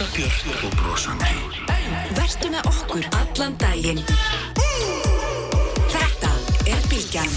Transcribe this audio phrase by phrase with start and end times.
[0.00, 1.32] alltaf björn og brosandi.
[2.16, 3.98] Vertu með okkur allan daginn.
[5.92, 6.30] Þetta
[6.72, 7.34] er Bilgjan.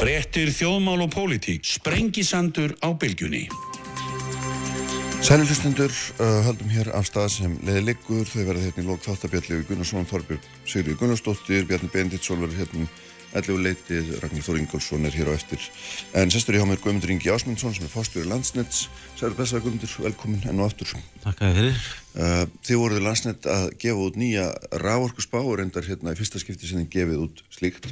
[0.00, 1.62] Brettir þjóðmál og pólitík.
[1.62, 3.44] Sprengisandur á bylgjunni.
[5.22, 8.26] Sælumhlustundur uh, höldum hér af stað sem leiði liggur.
[8.26, 12.88] Þau verða hérna í lók þáttabjalli Gunnarsson, Þorbjörn Sigrid Gunnarsdóttir, Bjarni Benditsson verður hérna
[13.38, 15.62] Ellu leitið, Ragnir Þór Ingólfsson er hér á eftir.
[16.18, 18.90] En sestur ég á mér Guðmundur Ingi Ásmundsson sem er fórstjóri landsnetts.
[19.16, 20.92] Sæður blessaði Guðmundur, velkomin enn og aftur.
[21.24, 21.86] Takk að þið.
[22.12, 24.44] Uh, þið voruð landsnett að gefa út nýja
[24.84, 27.88] rávorkusspá og reyndar hérna í fyrsta skipti sem þið gefið út slíkt.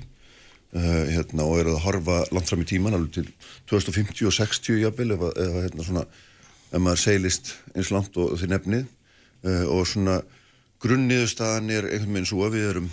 [0.76, 3.32] Uh, hérna, og eruð að horfa langt fram í tíman alveg til
[3.72, 6.04] 2050 og 60 jafnvel ef, ef, hérna, svona,
[6.68, 10.20] ef maður seilist eins langt og þið nefnið uh, og svona
[10.84, 12.86] grunniðurstaðan er einhvern veginn svo að við erum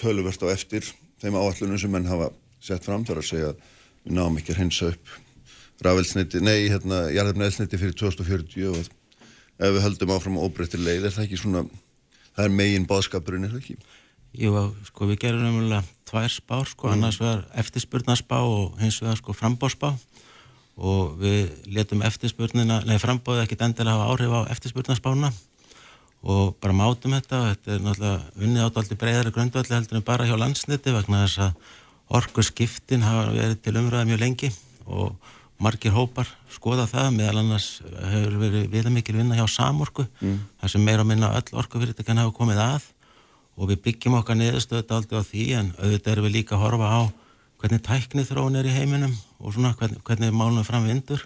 [0.00, 0.90] töluvert á eftir
[1.24, 2.30] þeim áallunum sem menn hafa
[2.62, 3.62] sett fram þar að segja að
[4.04, 5.14] við náum ekki að hensa upp
[5.84, 11.26] rafelsniti, nei, hérna, jarðefnaelsniti fyrir 2040 og ef við höldum áfram óbreyttir leið, er það
[11.26, 11.64] ekki svona,
[12.36, 13.76] það er megin báðskapurinn, er það ekki?
[14.34, 14.52] Jú,
[14.88, 16.94] sko, við gerum umhverjulega tvær spár, sko, mm.
[16.96, 19.92] annars vegar eftirspurnarsspá og hins vegar, sko, frambóðsspá
[20.74, 25.30] og við letum eftirspurnina, nei, frambóði ekkit endilega hafa áhrif á eftirspurnarspána
[26.24, 27.40] og bara mátum þetta.
[27.40, 31.24] Og þetta er náttúrulega unnið átt aldrei breyðari grundvalli heldur en bara hjá landsniti vegna
[31.24, 31.72] þess að
[32.18, 34.50] orgu skiptin hafa verið til umræða mjög lengi
[34.84, 37.10] og margir hópar skoða það.
[37.18, 40.40] Meðal annars hefur verið viðamikil vinna hjá samorku mm.
[40.62, 42.88] þar sem meira minna öll orgufyrirtekan hafa komið að.
[43.54, 46.88] Og við byggjum okkar niðurstöðu aldrei á því en auðvitað erum við líka að horfa
[46.90, 47.02] á
[47.60, 51.22] hvernig tæknið þróun er í heiminum og svona hvernig, hvernig málunum fram vindur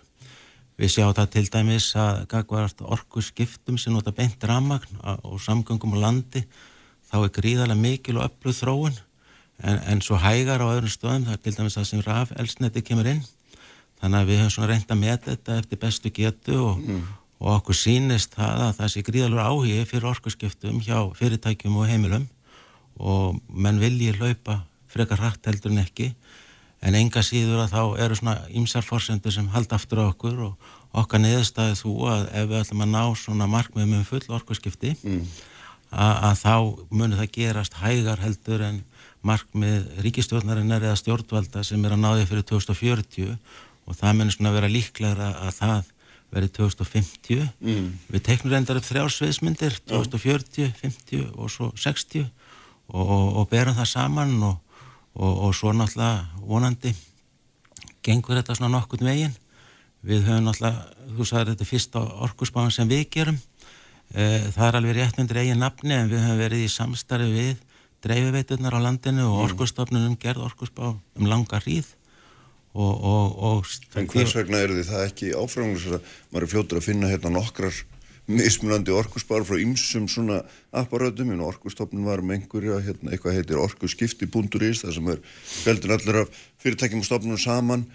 [0.78, 5.96] Við sjáum það til dæmis að gagvart orku skiptum sem nota beint ramagn og samgöngum
[5.98, 6.44] á landi
[7.10, 9.00] þá er gríðarlega mikil og ölluð þróun.
[9.58, 12.84] En, en svo hægar á öðrum stöðum það er til dæmis það sem raf elsneti
[12.86, 13.24] kemur inn.
[13.98, 17.02] Þannig að við höfum svona reynd að meta þetta eftir bestu getu og, mm.
[17.42, 21.90] og okkur sínist það að það sé gríðarlega áhigi fyrir orku skiptum hjá fyrirtækjum og
[21.90, 22.28] heimilum.
[23.02, 26.12] Og menn vilji hlaupa frekar hrætt heldur en ekki
[26.80, 30.68] en enga síður að þá eru svona ímsarforsendur sem halda aftur á okkur og
[31.02, 35.24] okkar neðurstaðið þú að ef við ætlum að ná svona markmið með full orkurskipti mm.
[35.90, 36.54] að þá
[36.90, 38.80] munir það gerast hægar heldur en
[39.26, 43.34] markmið ríkistjórnarinnar eða stjórnvalda sem er að náði fyrir 2040
[43.88, 45.94] og það munir svona vera líklegra að það
[46.28, 47.90] verið 2050 mm.
[48.12, 52.26] við teiknum reyndar upp þrjálfsviðsmyndir 2040, 50 og svo 60
[52.92, 54.58] og, og, og berum það saman og
[55.18, 56.94] og, og svo náttúrulega vonandi
[58.06, 59.36] gengur þetta svona nokkurn veginn.
[60.06, 60.86] Við höfum náttúrulega,
[61.16, 63.38] þú sagði þetta fyrsta orkusbáðan sem við gerum.
[64.14, 64.24] E,
[64.54, 67.64] það er alveg rétt undir eigin nafni en við höfum verið í samstarfi við
[68.06, 69.44] dreifiveiturnar á landinu og mm.
[69.48, 71.90] orkustofnunum gerð orkusbá um langa hríð.
[72.78, 75.98] Og, og, og En hvers vegna eru þið það ekki áframlega
[76.30, 77.80] maður er fljótur að finna hérna nokkrar
[78.28, 80.42] mismunandi orkuspár frá ymsum svona
[80.76, 85.22] apparátum, en orkustofnun var með einhverja, hérna, eitthvað heitir orkuskipti.is, það sem er
[85.64, 87.86] veldin allir af fyrirtækjum og stofnunum saman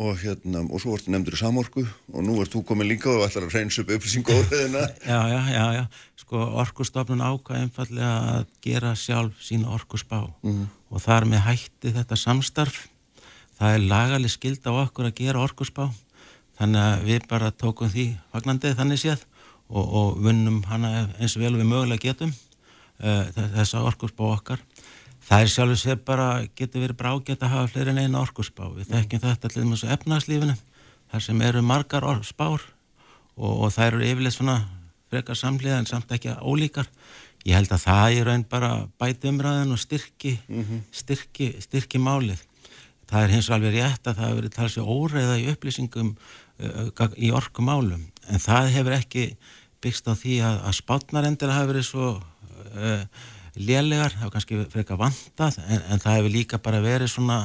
[0.00, 3.26] og hérna, og svo vartu nefndur í samorku og nú ert þú komið líka og
[3.28, 4.88] ætlar að reynsa upp upplýsingu óriðina.
[5.12, 5.84] Já, já, já, já,
[6.18, 10.64] sko orkustofnun ákvað einfallega að gera sjálf sína orkuspá mm.
[10.90, 12.80] og þar með hætti þetta samstarf,
[13.60, 15.86] það er lagalig skild á okkur að gera orkuspá,
[16.58, 19.22] þannig að við bara tókum því fagnandið þannig séð
[19.68, 24.62] og, og vunnum hana eins og vel við mögulega getum uh, þessa orkursbá okkar.
[25.24, 28.90] Það er sjálfur sér bara getur verið brágætt að hafa fleiri en eina orkursbá við
[28.92, 30.56] þekkjum þetta allir með þessu efnagslífinu
[31.12, 32.60] þar sem eru margar spár
[33.36, 34.58] og, og það eru yfirleitt svona
[35.12, 36.90] frekar samlega en samt ekki ólíkar.
[37.44, 38.70] Ég held að það er raun bara
[39.00, 40.80] bæti umræðin og styrki mm -hmm.
[40.92, 42.40] styrki, styrki málið.
[43.08, 46.16] Það er hins og alveg rétt að það hefur verið talsið óreiða í upplýsingum
[46.60, 49.24] uh, í orkumálum en það hefur ekki
[49.84, 53.04] byggst á því að, að spátnarendir hafa verið svo uh,
[53.60, 57.38] lélegar, það hefur kannski frekar vantað en, en það hefur líka bara verið svona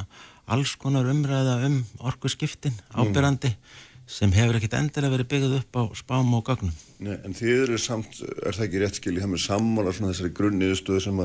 [0.49, 3.77] alls konar umræða um orkuskiptin ábyrrandi mm.
[4.09, 6.73] sem hefur ekkit endilega verið byggðið upp á spám og gagnum.
[7.05, 10.13] Nei, en þið eru samt, er það ekki rétt skil, ég hef með sammála svona
[10.13, 11.23] þessari grunniðustöðu sem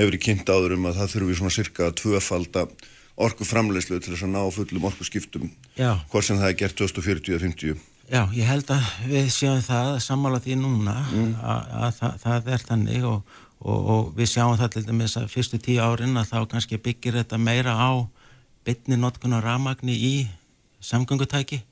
[0.00, 2.66] hefur í kynnt áður um að það þurfum við svona cirka að tvöfalda
[3.22, 7.82] orkuframleyslu til þess að ná fullum orkuskiptum, hvort sem það er gert 2040 eða 50.
[8.12, 11.28] Já, ég held að við sjáum það að sammála því núna mm.
[11.48, 15.30] að, að það, það er þannig og, og, og við sjáum það til dæmis að
[15.32, 18.04] fyrstu tíu árin að þá kannski byggir þetta meira á
[18.68, 20.12] bytni notkunar ramagni í
[20.84, 21.62] samgöngutæki.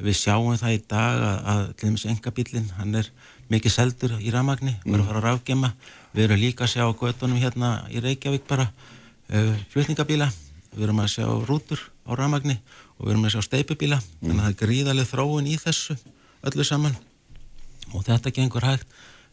[0.00, 3.12] Við sjáum það í dag að, að til dæmis engabillin, hann er
[3.52, 4.88] mikið seldur í ramagni, mm.
[4.88, 5.72] verður að fara að rafgema.
[6.16, 10.32] Við erum líka að sjá göttunum hérna í Reykjavík bara uh, flutningabíla,
[10.72, 14.20] við erum að sjá rútur á ramagni og við erum að sjá steipubíla mm.
[14.20, 15.96] þannig að það er gríðarlega þróun í þessu
[16.44, 16.94] öllu saman.
[17.94, 18.86] Og þetta gengur hægt.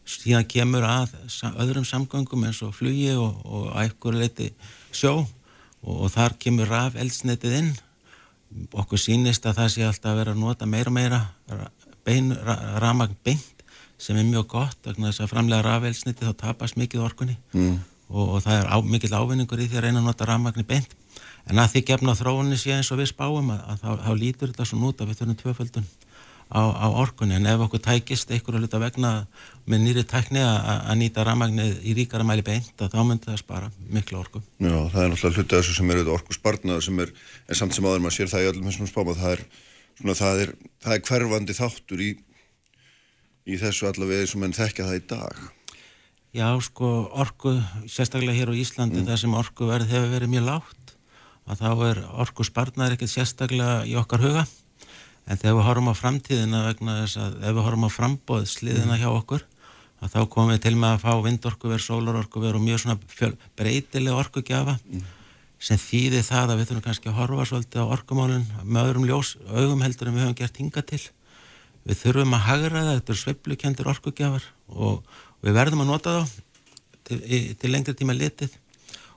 [0.08, 1.12] Síðan kemur að
[1.62, 4.50] öðrum samgöngum eins og flugi og, og ækkur leiti
[4.90, 5.22] sjó.
[5.82, 7.70] Og, og þar kemur raf eldsneitið inn.
[8.74, 11.70] Okkur sýnist að það sé alltaf að vera að nota meira og meira ra-
[12.04, 13.62] bein, ra, ramagn beint
[14.02, 17.36] sem er mjög gott vegna þess að framlega rafelsniti þá tapast mikið orkunni.
[17.54, 17.78] Mm.
[18.10, 20.96] og, og það er á, mikill ávinningur í því að reyna að nota ramagni beint
[21.50, 24.52] en að því gefna þróunni sé eins og við spáum að, að þá, þá lítur
[24.52, 25.86] þetta svona út að við þurfum tvöföldun
[26.52, 27.34] á, á orkunni.
[27.38, 29.10] En ef okkur tækist einhverju hluta vegna
[29.66, 33.30] með nýri tækni að, að- að nýta ramagnið í ríkara mæli beint að þá myndi
[33.30, 34.42] það spara mikla orku.
[34.60, 37.14] Já, það er náttúrulega hluti af þessu sem er auðvitað orku sparnað sem er,
[37.48, 39.44] en samt sem áður maður sér það í öllum þessum spáma, það er
[40.02, 40.54] svona, það er,
[40.84, 42.10] það er hverfandi þáttur í
[43.52, 45.40] í þessu allavega sem enn þekkja það í dag.
[46.32, 46.88] Já, sko,
[47.20, 47.50] orku,
[47.90, 50.81] sérstaklega hér á Íslandi, þar sem orku verð hefur verið mjög lágt,
[51.50, 54.44] að þá er orku sparnar ekkert sérstaklega í okkar huga,
[55.26, 59.08] en þegar við horfum á framtíðina vegna þess að ef við horfum á frambóðsliðina hjá
[59.10, 59.46] okkur,
[60.02, 64.78] að þá komum við til með að fá vindorkuver, sólarorkuver og mjög svona breytileg orkugjafa,
[65.62, 69.36] sem þýðir það að við þurfum kannski að horfa svolítið á orkumálun með öðrum ljós,
[69.46, 71.02] augum heldur en við höfum gert hinga til.
[71.86, 76.34] Við þurfum að hagra það, þetta eru sveiflukendur orkugjafar og við verðum að nota þá
[77.06, 77.20] til,
[77.58, 78.58] til lengri tíma litið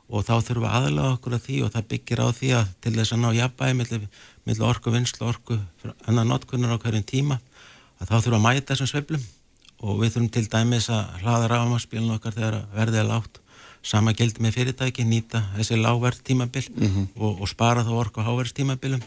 [0.09, 2.93] og þá þurfum við aðlaga okkur að því og það byggir á því að til
[2.99, 5.57] þess að ná jafnbæði millir orku vinslu orku
[6.05, 7.39] annar notkunar á hverjum tíma
[7.99, 9.23] að þá þurfum að mæta þessum sveiflum.
[9.85, 13.39] Og við þurfum til dæmis að hlaða rámaspilin okkar þegar verðið er lágt.
[13.85, 16.63] Sama gildi með fyrirtæki, nýta þessi lágverð tímabil
[17.15, 19.01] og, og spara þá orku á háverðs tímabilum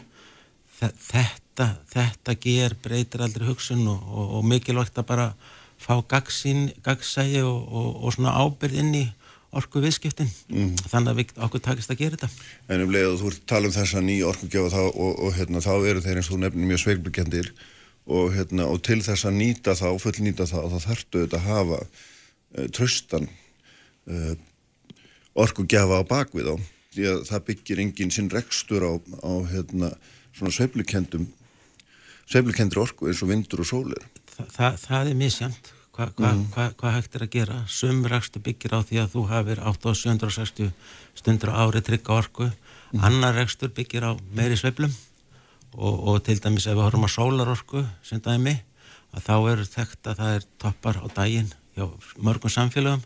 [0.79, 5.25] Þe- þetta, þetta ger breytir aldrei hugsun og, og, og mikilvægt að bara
[5.79, 9.03] fá gagsægi og, og, og svona ábyrð inn í
[9.55, 10.29] orku viðskiptin
[10.91, 12.29] þannig að við, okkur takist að gera þetta.
[12.69, 15.63] En um leið og þú ert tala um þessa nýja orkugjafa þá, og, og hérna,
[15.65, 17.49] þá eru þeir eins og þú nefnir mjög sveiflukendir
[18.09, 21.79] og, hérna, og til þess að nýta þá, fullnýta þá, þá þarftu þetta að hafa
[21.81, 23.25] uh, tröstan
[24.09, 24.35] uh,
[25.39, 26.55] orkugjafa á bakvið á
[26.93, 29.91] því að það byggir enginn sinn rekstur á, á hérna,
[30.37, 31.27] svona sveiflukendum
[32.29, 34.05] sveiflukendur orku eins og vindur og sólir.
[34.35, 37.59] Þa, það, það er misjant hvað hva, hva, hva hægt er að gera?
[37.67, 40.71] Sumrækstu byggir á því að þú hafir 8760
[41.19, 42.49] stundur á ári trygga orku,
[42.95, 44.93] annar rekstur byggir á meiri sveiflum
[45.75, 48.55] og, og til dæmis ef við horfum að sólarorku sem dæmi,
[49.13, 51.85] að þá er þekkt að það er toppar á daginn hjá
[52.17, 53.03] mörgum samfélögum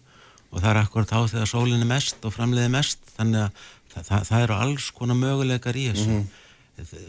[0.53, 3.01] og það er akkurat þá þegar sólinn er mest og framleiði mest.
[3.17, 6.21] Þannig að það, það, það eru alls konar möguleikar í þessu.
[6.21, 6.31] Mm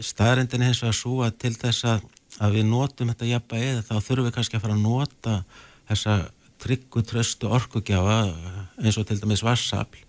[0.03, 2.03] staðrendin er hins vegar svo að til þess að,
[2.43, 5.35] að við notum þetta jafna eða þá þurfum við kannski að fara að nota
[5.89, 6.15] þessa
[6.61, 8.19] tryggu tröstu orkugjafa
[8.81, 10.01] eins og til dæmis vassafl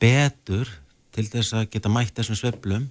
[0.00, 0.68] betur
[1.16, 2.90] til þess að geta mætt þessum sveiflum.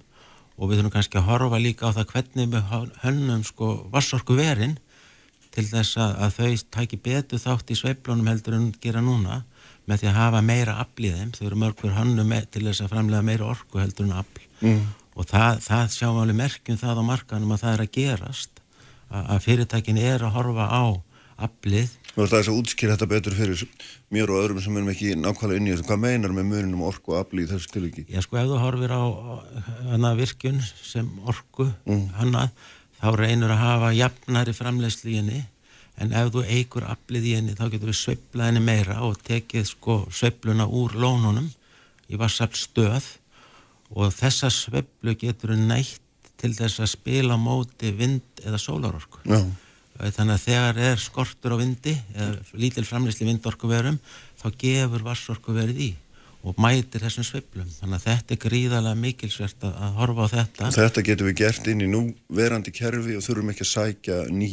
[0.56, 2.70] Og við þurfum kannski að horfa líka á það hvernig við
[3.02, 4.78] hönnum sko vassorku verin
[5.52, 9.42] til þess að, að þau tæki betur þátt í sveiflunum heldur en gera núna.
[9.86, 12.82] Með því að hafa meira afl í þeim, þau eru mörg fyrir hönnum til þess
[12.82, 14.46] að framlega meira orku heldur en afl.
[14.56, 14.86] Mm.
[15.16, 18.62] og það, það sjáum alveg merkjum það á markanum að það er að gerast.
[19.06, 20.84] Að, að fyrirtækin er að horfa á
[21.36, 21.90] aflið.
[22.14, 23.64] Þú veist að þess að útskýra þetta betur fyrir
[24.14, 25.86] mér og öðrum sem erum ekki nákvæmlega inn í þessu.
[25.90, 28.06] Hvað meinar með muninum orku og afli í þessu tilviki?
[28.08, 29.04] Já sko ef þú horfir á
[29.90, 31.68] hana virkun sem orku
[32.16, 32.46] hana
[32.96, 35.42] þá reynur að hafa jafnari framleiðslu í henni.
[36.00, 39.68] En ef þú eigur aflið í henni þá getur við sveiflað henni meira og tekið
[39.68, 41.52] sko sveifluna úr lónunum
[42.08, 43.12] í vassafl stöð.
[43.92, 46.02] Og þessa sveiflu getur við nætt
[46.40, 49.22] til þess að spila móti vind eða sólarorku.
[49.24, 49.40] Já,
[50.16, 54.00] þannig að þegar er skortur á vindi eða lítil framleysli vindorkuverum
[54.40, 55.92] þá gefur vassorkuverið í
[56.46, 57.66] og mætir þessum sveiflum.
[57.80, 60.70] Þannig að þetta er gríðarlega mikilsvert að, að horfa á þetta.
[60.76, 62.02] Þetta getum við gert inn í nú
[62.38, 64.50] verandi kerfi og þurfum ekki að sækja ný,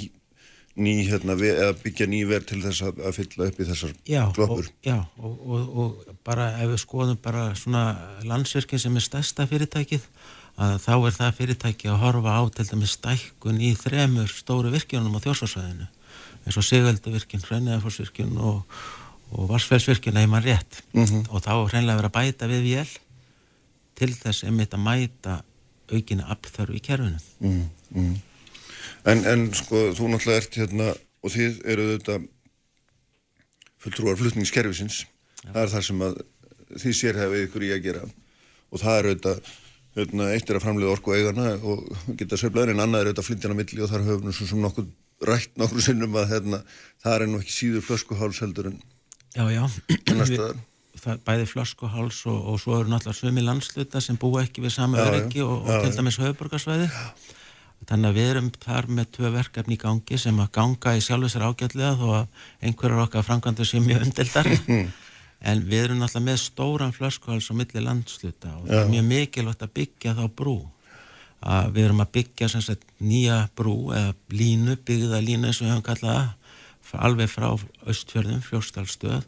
[0.74, 3.98] ný hérna, eða byggja ný verð til þess að, að fylla upp í þessar
[4.34, 7.84] gloppur já og, og, og bara ef við skoðum bara svona
[8.26, 10.08] landsvirkinn sem er stærsta fyrirtækið
[10.62, 15.16] að þá er það fyrirtæki að horfa á til dæmis stækkun í þremur stóru virkjunum
[15.18, 15.88] á þjórsvarsvæðinu
[16.44, 18.62] eins og Sigölduvirkjun, Hrænæðaforsvirkjun og,
[19.32, 20.84] og Varsfellsvirkjun eða mann rétt.
[20.94, 21.26] Mhm.
[21.30, 22.92] og þá hreinlega verið að bæta við vél
[23.96, 25.40] til þess einmitt að mæta
[25.94, 27.20] aukinni afþörf í kerfinu.
[27.40, 28.14] Mm, mm.
[29.06, 30.94] En, en sko þú náttúrulega ert hérna
[31.24, 32.20] og þið eru þetta
[33.84, 35.04] fulltrúar flutningskerfisins.
[35.44, 36.22] Það er það sem að
[36.84, 38.06] þið sérhefið ykkur í að gera.
[38.74, 39.63] Og það er auðvitað hérna,
[39.96, 41.86] eitt er að framleiða orku eigana og
[42.18, 44.92] geta sveiflaður en annað er auðvitað flindina milli og þar höfum við svo sem nokkuð
[45.30, 46.60] rætt nokkur sinnum að hérna,
[47.04, 48.80] það er nú ekki síður flöskuháls heldur en
[49.34, 49.64] Já, já.
[50.30, 50.42] Við-
[51.04, 54.86] það, bæði flöskuháls og, og svo eru náttúrulega sömi landsluta sem búa ekki við já,
[55.08, 56.90] öryggi og, og til dæmis höfuborgarsvæði
[57.84, 61.44] þannig að við erum þar með tvö verkefni í gangi sem að ganga í sjálfisar
[61.50, 62.28] ágætlega þó að
[62.64, 64.48] einhverjar okkar framkvæmdur sé mjög umdeldar
[65.44, 69.66] en við erum alltaf með stóran flöskuhals á milli landsluta og það er mjög mikilvægt
[69.66, 70.56] að byggja þá brú.
[71.44, 75.74] Að við erum að byggja sagt, nýja brú eða línu, byggða línu eins og við
[75.74, 76.24] höfum kallaða
[76.94, 77.48] alveg frá
[77.90, 79.24] Östfjörðum, Fljóstalstöð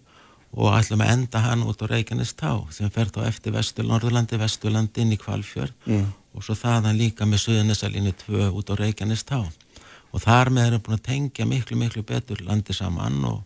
[0.55, 4.39] og ætlum að enda hann út á Reykjanes tá sem fer þá eftir Vestur Norðurlandi,
[4.39, 6.05] Vesturlandi inn í Kvalfjörð mm.
[6.35, 10.85] og svo þaðan líka með Suðunissalínu 2 út á Reykjanes tá og þar með erum
[10.85, 13.41] búin að tengja miklu miklu betur landi saman og,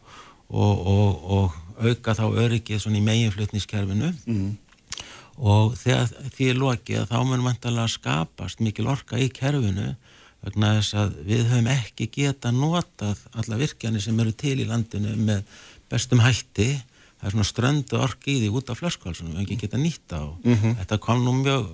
[0.54, 4.50] og, og, og auka þá öryggið svona í meginflutniskerfinu mm.
[5.40, 9.94] og þegar því er lokið þá munum vantalega skapast mikil orka í kerfinu
[10.46, 15.16] vegna þess að við höfum ekki geta notað alla virkjani sem eru til í landinu
[15.20, 15.44] með
[15.92, 16.78] bestum hætti.
[17.20, 20.20] Það er svona ströndu orki í því út af flöskválsunum við hefum ekki getað nýtta
[20.24, 20.76] og mm -hmm.
[20.80, 21.66] þetta kom nú mjög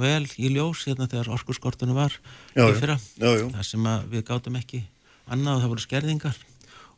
[0.00, 2.12] vel í ljós hérna þegar orkuskortunum var
[2.56, 2.96] já, í fyrra.
[3.20, 3.46] Já, já.
[3.52, 4.80] það sem við gátum ekki
[5.28, 6.36] annað það voru skerðingar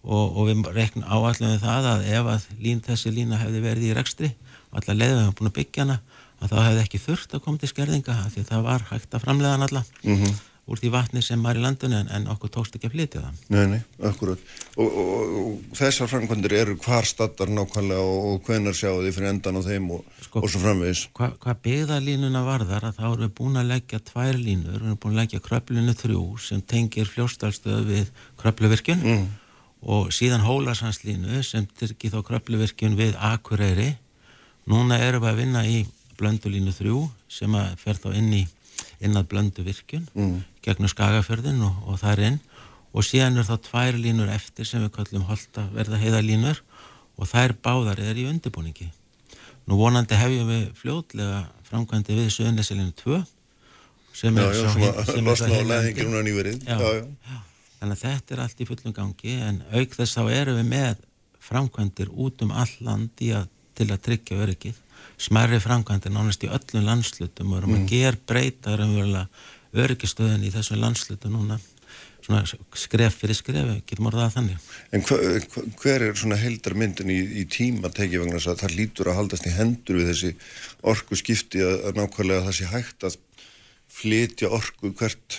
[0.07, 3.89] og, og við reknum áallum við það að ef að lín, þessi lína hefði verið
[3.91, 4.33] í rekstri
[4.71, 6.01] og alla leiðum hefum búin að byggja hana
[6.37, 9.57] að það hefði ekki þurft að koma til skerðinga því það var hægt að framlega
[9.57, 10.37] hann alla mm -hmm
[10.67, 13.43] úr því vatni sem var í landinu en, en okkur tókst ekki að flytja það.
[13.55, 14.43] Nei, nei, akkurat.
[14.75, 19.31] Og, og, og þessar framkvæmdir eru hvar staddar nákvæmlega og, og hvenar sjáu þið fyrir
[19.31, 19.89] endan á þeim
[20.27, 21.05] sko, og svo framvegis?
[21.17, 25.15] Hvað hva byggðarlínuna varðar að þá við búin að leggja tvær línur, við erum búin
[25.15, 29.27] að leggja kröplinu þrjú sem tengir fljóstalstöð við kröpluvirkjun mm.
[29.83, 33.95] Og síðan hólarsanslínu sem tyrkir þá kröpluvirkjun við Akureyri.
[34.67, 35.85] Núna erum við að vinna í
[36.17, 38.45] blöndulínu þrjú sem að fer þá inn í
[39.05, 40.37] inn að blöndu virkun mm.
[40.65, 42.39] gegnum skagaförðin og, og það er inn
[42.97, 46.63] og síðan er þá tvær línur eftir sem við kallum holda verða heiðalínur
[47.17, 48.89] og þær báðar er í undirbúningi.
[49.67, 53.21] Nú vonandi hefjum við fljótlega framkvæmdi við Suðunesilinu 2
[54.17, 54.89] sem er svo heim
[57.81, 61.05] Þannig að þetta er allt í fullum gangi en auk þess þá erum við með
[61.47, 64.83] framkvæmdir út um all land að, til að tryggja öryggið
[65.21, 67.85] smerri framkvæmdi nánast í öllum landslutum og erum mm.
[67.85, 68.77] að ger breyta
[69.77, 71.59] öryggistöðin í þessum landslutum núna
[72.27, 72.43] svona
[72.75, 74.71] skref fyrir skref, getum orðað að þannig.
[74.97, 75.45] En hver,
[75.79, 79.47] hver er svona heldarmyndin í, í tíma tekið vegna þess að það lítur að haldast
[79.47, 80.33] í hendur við þessi
[80.93, 83.19] orgu skipti að, að nákvæmlega það sé hægt að
[83.97, 85.39] flytja orgu hvert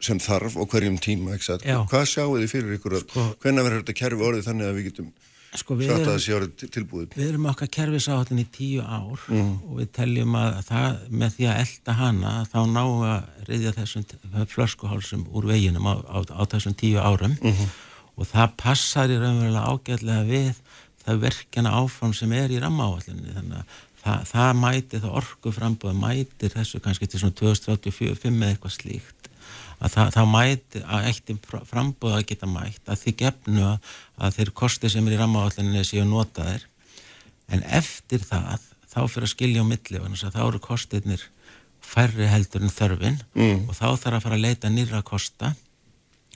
[0.00, 1.38] sem þarf og hverjum tíma?
[1.38, 4.90] Hvað sjáu þið fyrir ykkur að sko, hvenna verður þetta kerfi orðið þannig að við
[4.90, 5.14] getum
[5.56, 9.52] Sko við, erum, við erum okkar kerfisáhaldin í tíu ár mm.
[9.70, 13.72] og við teljum að það með því að elda hana þá náum við að reyðja
[13.78, 14.06] þessum
[14.52, 17.72] flöskuhálsum úr veginum á, á, á þessum tíu árum mm -hmm.
[18.16, 20.60] og það passar í raunverulega ágætlega við
[21.06, 25.94] það verkjana áfram sem er í rammaáhallinni þannig að það, það mætir, það orgu frambúða
[26.02, 29.30] mætir þessu kannski til svona 2035 eða eitthvað slíkt
[29.76, 34.52] að það, það mæti að eittim frambúða að geta mætt að því gefnu að þeir
[34.62, 36.64] kosti sem er í rammavallinni séu notaðir.
[37.52, 41.26] En eftir það þá fyrir að skilja á milli þá eru kostirnir
[41.86, 43.66] færri heldur en þörfin mm.
[43.68, 45.52] og þá þarf að fara að leita nýra kosta.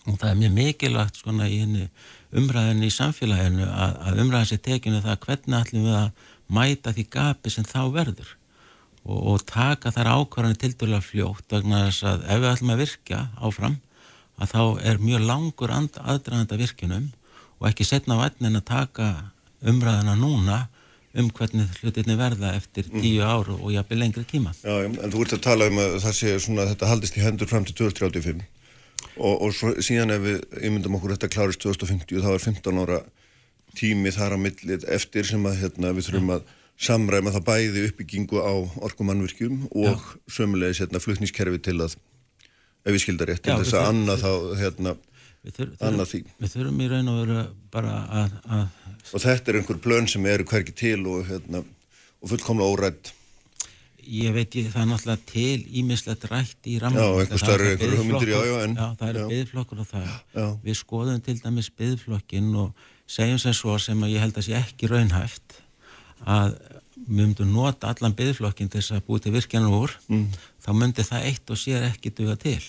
[0.08, 1.86] Og það er mjög mikilvægt svona í
[2.30, 7.04] umræðinu í samfélaginu að, að umræðin sé tekinu það hvernig ætlum við að mæta því
[7.12, 8.36] gapi sem þá verður
[9.10, 12.82] og, og taka þær ákvarðanir til dæla fljótt vegna þess að ef við ætlum að
[12.84, 13.78] virkja áfram
[14.40, 17.08] að þá er mjög langur aðdraðanda virkinum
[17.60, 19.08] og ekki setna vatnin að taka
[19.60, 20.60] umræðina núna
[21.18, 23.02] um hvernig hlutinni verða eftir mm.
[23.02, 24.52] tíu áru og jafnveg lengri tíma.
[24.62, 27.24] Já, en þú ert að tala um að það sé svona að þetta haldist í
[27.24, 28.44] hendur fram til 2035
[29.16, 33.00] og, og svo, síðan ef við ymyndum okkur þetta klárist 2050 þá er 15 ára
[33.78, 36.48] tími þar á millið eftir sem að hérna, við þurfum að
[36.80, 38.52] samræma það bæði uppbyggingu á
[38.88, 41.96] orkumannvirkjum og sömulegis hérna, flutnískerfi til að
[42.86, 44.94] ef við skildar rétt til þess að annað þá hérna,
[45.84, 46.20] annað því.
[46.40, 48.68] Við þurfum í raun og veru bara að, að
[49.10, 51.62] Og þetta er einhver plön sem eru hverki til og, hérna,
[52.20, 53.14] og fullkomlega órætt
[54.10, 57.96] Ég veit ég, það er náttúrulega til ímislegt rætt í ramma Já, einhver starf, einhver
[57.98, 60.06] hugmyndir, já, já en, Já, það eru byggflokkur og það.
[60.34, 60.46] Já.
[60.64, 64.56] Við skoðum til dæmis byggflokkin og segjum sem svo sem að ég held að sé
[64.58, 65.60] ekki raunhæft
[66.26, 66.56] að
[67.10, 70.26] við myndum nota allan byggflokkin til þess að búið til virkjanum úr mm.
[70.62, 72.60] þá myndi það eitt og sér ekki duga til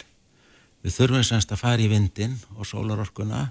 [0.81, 3.49] við þurfum semst að fara í vindin og sólarorkuna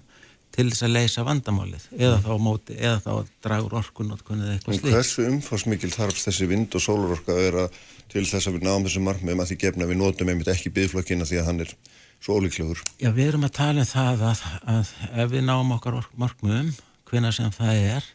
[0.51, 2.25] til þess að leysa vandamálið eða mm.
[2.27, 4.95] þá móti, eða þá dragur orkun eða eitthvað slíkt.
[4.97, 7.67] Hversu umfásmikil þarf þessi vind og sólarorka að vera
[8.11, 11.29] til þess að við náum þessu markmiðum að því gefna við notum einmitt ekki byggflokkina
[11.29, 11.75] því að hann er
[12.21, 12.83] svo ólíklegur?
[12.99, 14.43] Já, við erum að tala um það að,
[14.75, 16.73] að ef við náum okkar markmiðum,
[17.11, 18.11] hvena sem það er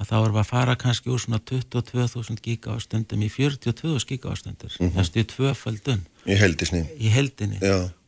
[0.00, 4.86] að þá erum við að fara kannski úr svona 22.000 gigávastundum í 42.000 gigávastundur mm
[4.88, 4.96] -hmm.
[4.96, 7.60] næstu í tvöfaldun í heldisni í heldinni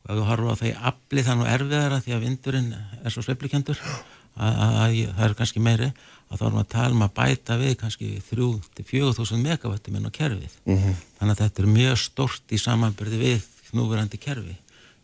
[0.04, 3.22] og ef þú horfum á það í afli þannig erfiðara því að vindurinn er svo
[3.24, 5.88] sveiflikjöndur að, að, að það er kannski meiri.
[6.28, 10.12] Að þá erum við að tala um að bæta við kannski 3-4.000 megavattum inn á
[10.12, 10.54] kerfið.
[10.64, 11.00] -hmm.
[11.18, 14.56] þannig að þetta er mjög stort í samanbyrði við núverandi kerfi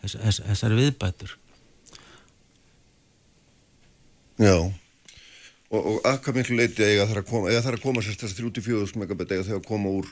[0.02, 1.36] þess, þess, þessari viðbætur.
[4.40, 4.72] Já
[5.70, 8.24] og, og að hvað miklu leiti eiga þar að koma eða þar að koma sérst
[8.24, 10.10] þess að 34.000 megabit eiga þegar að koma úr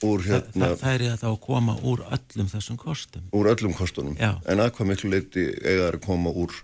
[0.00, 3.50] úr hérna Þa, það er ég að þá að koma úr öllum þessum kostum úr
[3.52, 4.32] öllum kostunum Já.
[4.48, 6.56] en að hvað miklu leiti eiga þar að koma úr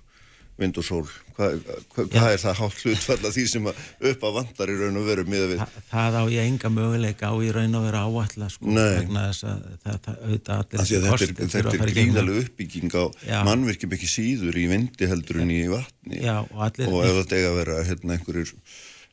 [0.56, 1.04] vind og sól.
[1.36, 1.56] Hvað,
[1.92, 5.04] hvað, hvað er það hátt hlutfalla því sem að upp að vandar í raun og
[5.10, 5.60] veru miða við?
[5.60, 9.46] Þa, það á ég enga möguleika á í raun og veru áætla sko, vegna þess
[9.50, 13.38] að það, það auðvitað allir þessir þetta þetta er gríðalega uppbygging á Já.
[13.50, 16.22] mannvirkjum ekki síður í vindi heldur en í vatni.
[16.24, 18.54] Já, og allir og ef þetta eiga að vera hérna, einhverjur,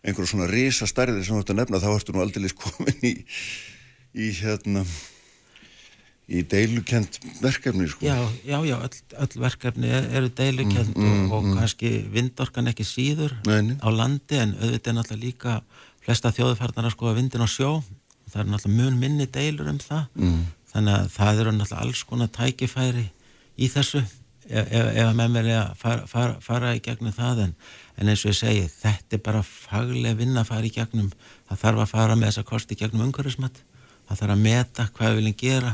[0.03, 3.17] einhverjur svona risa stærðir sem þú ert að nefna þá ertu nú aldrei komin í,
[4.15, 4.88] í hérna
[6.31, 8.05] í deilukent verkefni sko.
[8.05, 8.15] Já,
[8.47, 13.61] já, já, öll, öll verkefni er- eru deilukend og, og kannski vindorkan ekki síður Nei,
[13.61, 13.75] nei.
[13.83, 15.57] á landi en auðvitað er náttúrulega líka
[16.03, 17.83] flesta þjóðufarnar að skoða vindin á sjó
[18.31, 20.41] það er náttúrulega mun minni deilur um það mm.
[20.71, 23.05] þannig að það eru náttúrulega alls konar tækifæri
[23.59, 24.01] í þessu
[24.47, 27.55] ef, ef, ef að menn vilja fara, fara, fara í gegnum það en,
[27.99, 31.11] en eins og ég segi þetta er bara faglega vinna að fara í gegnum
[31.51, 33.59] það þarf að fara með þessa kosti gegnum umhverfismat
[34.07, 35.73] það þarf að meta hvað við viljum gera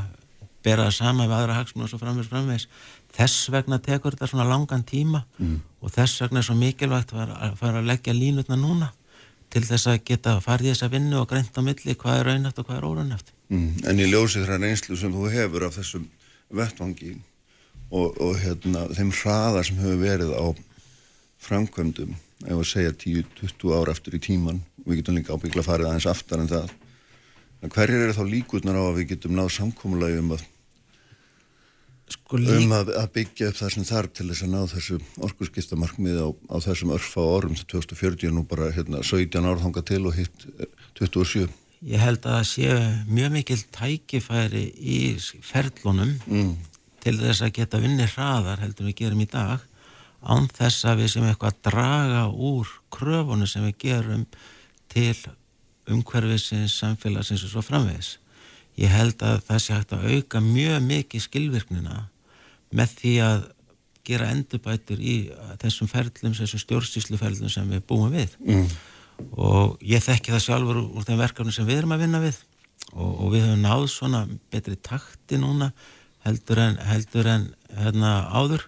[0.65, 2.67] bera það sama við aðra hagsmun og svo framvegs framvegs
[3.15, 5.57] þess vegna tekur þetta svona langan tíma mm.
[5.81, 8.91] og þess vegna er svo mikilvægt að fara, að að leggja línutna núna
[9.49, 12.61] til þess að geta farið í þessa vinnu og greint á milli hvað er raunæft
[12.61, 13.69] og hvað er óraunæft mm.
[13.89, 16.07] en í ljósið þeirra reynslu sem þú hefur af þessum
[16.59, 17.15] vettvangi
[17.89, 20.45] og, og hérna, þeim hraðar sem hefur verið á
[21.45, 26.09] framkvæmdum ef að segja 10-20 ára eftir í tíman við getum líka ábyggla farið aðeins
[26.09, 26.75] aftar en það
[27.67, 30.45] hverjir eru þá líkurnar á að við getum náð samkómulagi um að
[32.09, 34.99] sko líka um að, að byggja upp það sem þarf til þess að ná þessu
[35.27, 40.01] orkurskiptamarkmið á, á þessum örfa árum til 2040 nú bara hérna, 17 ár þanga til
[40.09, 41.49] og hitt eh, 27
[41.89, 44.99] ég held að það sé mjög mikil tækifæri í
[45.45, 46.53] ferlunum mm.
[47.03, 49.63] til þess að geta vinni hraðar heldur við gerum í dag
[50.19, 54.25] án þess að við sem eitthvað að draga úr kröfunum sem við gerum
[54.91, 55.15] til
[55.93, 58.17] umhverfisins, samfélagsins og svo framvegis.
[58.80, 62.04] Ég held að það sé hægt að auka mjög mikið skilvirknina
[62.75, 63.47] með því að
[64.10, 65.15] gera endurbætur í
[65.62, 68.36] þessum ferlum, þessum stjórnstísluferlum sem við búum við.
[68.45, 68.69] Mm.
[69.36, 72.39] Og ég þekki það sjálfur úr þeim verkefni sem við erum að vinna við
[72.93, 75.71] og, og við höfum náð svona betri takti núna
[76.25, 78.65] heldur en, heldur en hérna, áður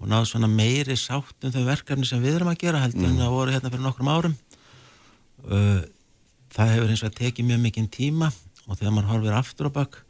[0.00, 3.20] og náðu svona meiri sátt um þau verkefni sem við erum að gera heldur en
[3.20, 4.36] það voru hérna fyrir nokkrum árum
[5.46, 5.82] uh,
[6.54, 8.30] það hefur eins og að tekið mjög mikinn tíma
[8.66, 10.00] og þegar mann horfir aftur á bakk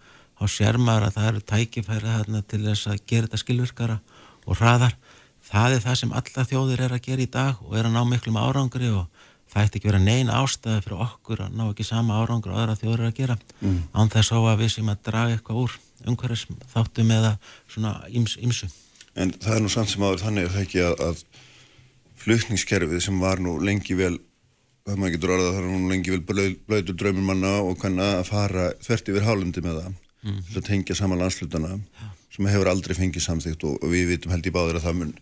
[0.40, 3.98] þá sér maður að það eru tækifæri hérna til þess að gera þetta skilvirkara
[4.46, 4.94] og hraðar.
[5.50, 8.02] Það er það sem alla þjóðir er að gera í dag og er að ná
[8.08, 12.20] miklum árangri og það ætti ekki vera neina ástæði fyrir okkur að ná ekki sama
[12.20, 13.36] árangur og aðra þjóður er að gera.
[13.60, 13.80] Mm.
[13.92, 17.32] án þess að við sem að draga eitthvað úr umhverfis þáttum eða
[17.68, 18.70] svona íms, ímsu
[19.18, 21.22] En það er nú samt sem áður þannig að það ekki að, að
[22.20, 24.14] flutningskerfið sem var nú lengi vel,
[24.84, 28.30] hvað maður getur orðað, var nú lengi vel blöð, blöður draumur manna og kannan að
[28.30, 30.40] fara þvert yfir hálundi með það, mm.
[30.48, 31.74] til að tengja saman landslutana
[32.30, 35.14] sem hefur aldrei fengið samþygt og, og við vitum held í báður að það mun,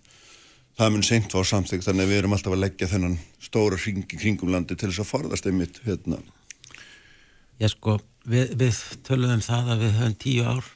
[0.79, 4.21] það mun seint var samþygt þannig að við erum alltaf að leggja þennan stóra hringi
[4.21, 6.21] kringum landi til þess að forðast einmitt hérna.
[7.59, 7.97] Já sko,
[8.29, 10.69] við, við töluðum það að við höfum tíu ár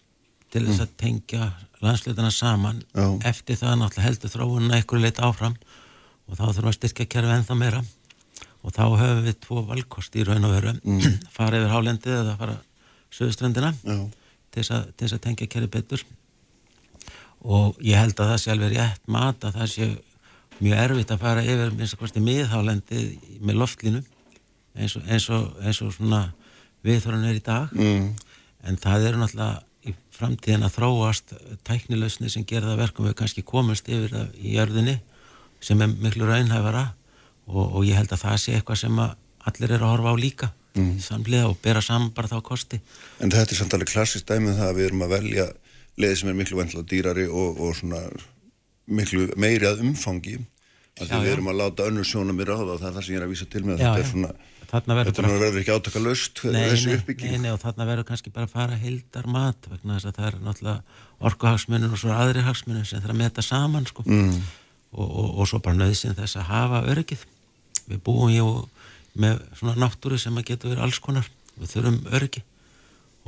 [0.52, 3.06] til þess að tengja landslutana saman Já.
[3.28, 5.56] eftir það náttúrulega heldur þróunna eitthvað leitt áfram
[6.28, 7.80] og þá þurfum við að styrkja kerfi ennþá meira
[8.62, 10.74] og þá höfum við tvo valkost í raun og veru.
[10.86, 11.18] Mm.
[11.36, 12.58] fara yfir hálendið eða fara
[13.12, 16.04] söðuströndina til þess að, tengja kerfi betur.
[17.42, 19.88] Og ég held að það sé alveg rétt mat að það sé
[20.62, 23.06] mjög erfitt að fara yfir minnst að kosti miðhálendið
[23.42, 24.02] með loftlínu
[24.78, 26.22] eins og, eins og, eins og svona
[26.86, 27.74] viðþorun er í dag.
[27.74, 28.12] Mm.
[28.62, 31.32] en það eru náttúrulega í framtíðin að þróast
[31.66, 35.00] tæknilausni sem gerða verkum við kannski komast yfir í jörðinni
[35.62, 36.92] sem er miklu raunhæfara
[37.46, 40.50] og, og ég held að það sé eitthvað sem allir eru að horfa á líka
[40.76, 40.92] mm.
[41.02, 42.80] samlega og bera saman bara þá kosti
[43.20, 45.48] En þetta er samt alveg klassist dæmið það að við erum að velja
[46.02, 48.00] leið sem er miklu vendla dýrari og, og svona
[48.92, 50.38] miklu meiri að umfangi
[51.00, 51.34] að Já, við já.
[51.36, 53.32] erum að láta önnur sjónum í ráða og það er það sem ég er að
[53.32, 54.32] vísa til með Já, þetta er svona,
[54.72, 56.42] Þarna verður þetta bara- verður ekki átaka löst
[57.52, 61.00] og þarna verður kannski bara að fara heildar mat vegna þess að það er náttúrulega
[61.28, 64.04] orkuhagsmunir og svo aðri hagsmunir sem það er að meta saman sko.
[64.06, 64.38] mm.
[64.92, 67.26] Og, og, og svo bara nöðsinn þess að hafa öryggið.
[67.88, 68.48] Við búum jú
[69.18, 71.28] með svona náttúru sem að geta verið alls konar.
[71.58, 72.42] Við þurfum öryggi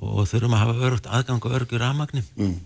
[0.01, 2.25] og, þurfum að hafa örugt aðgang og öryggi rafmagni.
[2.39, 2.61] Mm.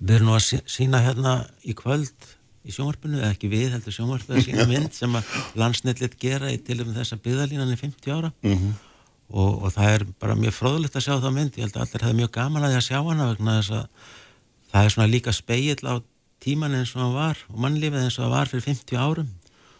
[0.00, 2.28] Við erum nú að sí- sína hérna í kvöld
[2.66, 6.58] í sjónvarpinu, eða ekki við heldur sjónvarpinu að sína mynd sem að landsnetlit gera í
[6.60, 8.32] til um þessa byggðalínan í 50 ára.
[8.42, 8.72] -hmm.
[9.30, 12.04] og, og það er bara mjög fróðlegt að sjá það mynd, ég held að allir
[12.04, 13.86] hefði mjög gaman að því að sjá hana vegna þess að
[14.72, 15.94] það er svona líka speill á
[16.40, 19.28] tíman eins og hann var og mannlífið eins og það var fyrir 50 árum.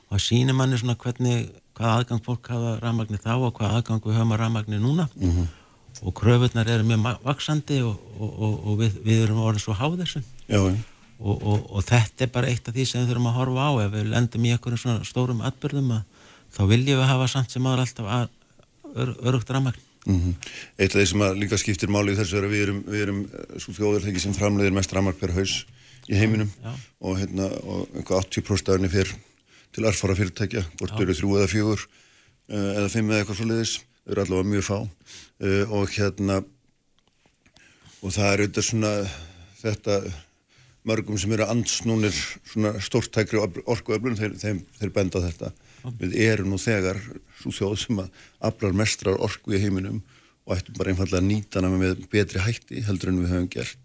[0.08, 4.04] Og það sýnir manni svona hvernig hvað aðgang fólk hafa rafmagni þá og hvað aðgang
[4.04, 5.08] við höfum að rafmagni núna.
[5.16, 5.46] -hmm.
[6.02, 10.00] og kröfunar eru mjög vaxandi og, og, og, og við, við erum orðin svo háð
[10.00, 10.22] þessu.
[11.20, 13.70] Og, og, og þetta er bara eitt af því sem við þurfum að horfa á.
[13.84, 16.02] Ef við lendum í einhverjum svona stórum atbyrðum að,
[16.56, 18.28] þá viljum við hafa samt sem aður alltaf að,
[18.96, 19.82] ör, örugt rafmagn.
[20.06, 20.34] Mm
[20.78, 23.02] Eitt af því sem að líka skiptir máli í þessu er að við erum, við
[23.04, 23.20] erum
[23.60, 25.66] svo þjóðarleiki sem framleiðir mest ramar per haus
[26.08, 26.72] í heiminum Já.
[27.00, 29.12] og, hérna, og einhvað 80% af henni fyrir
[29.74, 33.50] til erfara fyrirtækja, hvort þau eru þrjú eða fjögur uh, eða fimm eða eitthvað svo
[33.50, 34.78] leiðis, þau eru allavega mjög fá.
[35.40, 36.40] Uh, og hérna
[38.00, 38.92] og það er auðvitað svona
[39.60, 39.96] þetta
[40.88, 42.16] mörgum sem eru ansnúnir
[42.48, 45.50] svona stórtækri orkuöflun, þeir, þeir, þeir benda þetta.
[46.00, 46.98] Við erum nú þegar
[47.40, 50.00] svo þjóð sem að aflar mestrar orku í heiminum
[50.50, 53.78] og ættum bara einfallega að nýta hana með betri hætti heldur en við höfum gert.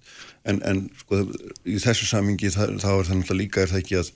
[0.46, 1.22] En, en sko
[1.70, 4.14] í þessu samingi þá er það náttúrulega líka er það ekki að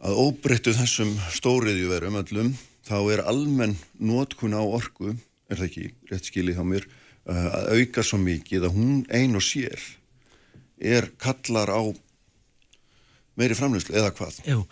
[0.00, 2.52] að óbreyttu þessum stóriðjuverum öllum
[2.88, 6.86] þá er almenn nótkun á orku er það ekki rétt skilið hjá mér
[7.28, 9.82] uh, að auka svo mikið að hún ein og sér
[10.80, 11.82] er kallar á
[13.36, 14.40] meiri framlýslu eða hvað?
[14.48, 14.64] Jú,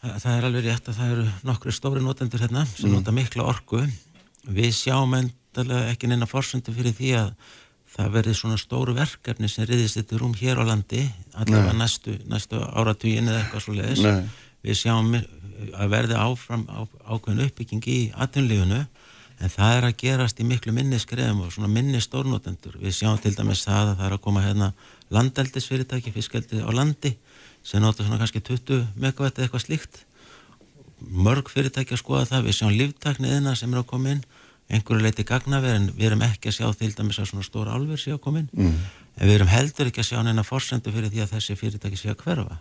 [0.00, 3.84] það, er alveg rétt að það eru nokkru stóri notendur hérna sem nota mikla orku
[4.48, 7.32] við sjáum endalega ekki neina fórsendu fyrir því að
[7.98, 11.02] það verði svona stóru verkefni sem riðist þetta rúm hér á landi
[11.34, 14.28] allavega næstu, næstu áratugin eða eitthvað svo leiðis Nei.
[14.66, 18.84] við sjáum að verði áfram á, ákveðin uppbygging í atvinnlífunu
[19.38, 22.78] en það er að gerast í miklu minni skrefum og svona minni stórnotendur.
[22.82, 24.70] Við sjáum til dæmis það að það er að koma hérna
[25.14, 27.14] landeldisfyrirtæki, fiskeldi á landi
[27.62, 30.02] sem nota svona kannski 20 megawatt eða eitthvað slíkt.
[30.98, 34.24] Mörg fyrirtæki að skoða það, við sjáum líftakniðina sem er að koma inn
[34.68, 38.00] einhverju leiti gagnaver en við erum ekki að sjá til dæmis að svona stóra álver
[38.00, 38.74] sé að koma inn mm.
[39.16, 42.12] en við erum heldur ekki að sjá neina forsendu fyrir því að þessi fyrirtæki sé
[42.12, 42.58] að hverfa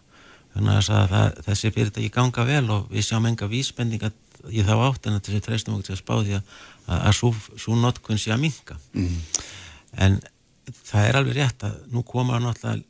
[0.54, 4.12] þannig að, að það, þessi fyrirtæki ganga vel og við sjáum enga vísbendinga
[4.48, 6.54] í þá átt en þessi treystum okkur til að spá því að,
[6.88, 9.18] að, að svo, svo notkun sé að minka mm.
[10.08, 10.20] en
[10.88, 12.86] það er alveg rétt að nú koma náttúrulega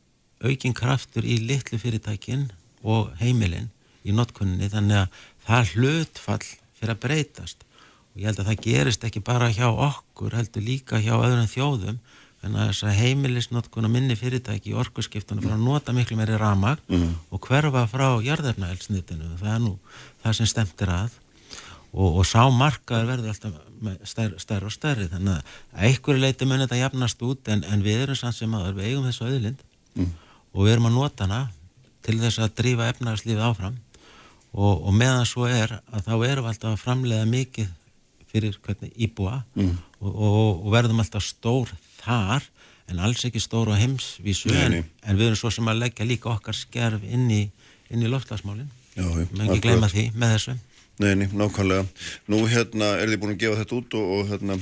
[0.46, 2.46] aukin kraftur í litlu fyrirtækin
[2.86, 3.72] og heimilin
[4.06, 6.44] í notkunni þannig að það hlutfall
[6.78, 7.64] fyrir að breytast
[8.18, 12.00] og ég held að það gerist ekki bara hjá okkur heldur líka hjá öðrum þjóðum
[12.42, 16.34] en að þess að heimilisnotkun og minni fyrirtæki í orkuskiptunum fyrir að nota miklu meiri
[16.38, 17.12] ramag mm.
[17.30, 19.72] og hverfa frá jarðefnaelsnitinu, það er nú
[20.24, 21.14] það sem stemtir að.
[21.88, 25.06] Og, og sá markaður verður alltaf stærri stær og stærri.
[25.08, 28.76] Þannig að einhverju leiti mun þetta jafnast út en, en við erum samt sem aður,
[28.76, 29.62] við eigum þessu öðlind
[29.94, 30.10] mm.
[30.52, 31.40] og við erum að nota hana
[32.06, 33.78] til þess að drífa efnagslífið áfram.
[34.52, 37.74] Og, og meðan svo er að þá erum við alltaf að framlega mikið
[38.28, 39.74] fyrir hvernig íbúa mm.
[40.00, 42.46] og, og, og verðum alltaf stór þar
[42.88, 46.32] en alls ekki stór á heimsvísu en, en við erum svo sem að leggja líka
[46.32, 47.42] okkar skerf inn í,
[47.92, 50.58] inn í já, menn ekki gleyma því með þessu
[50.98, 51.84] Nei, nei, nákvæmlega.
[52.26, 54.56] Nú hérna er þið búin að gefa þetta út og, og hérna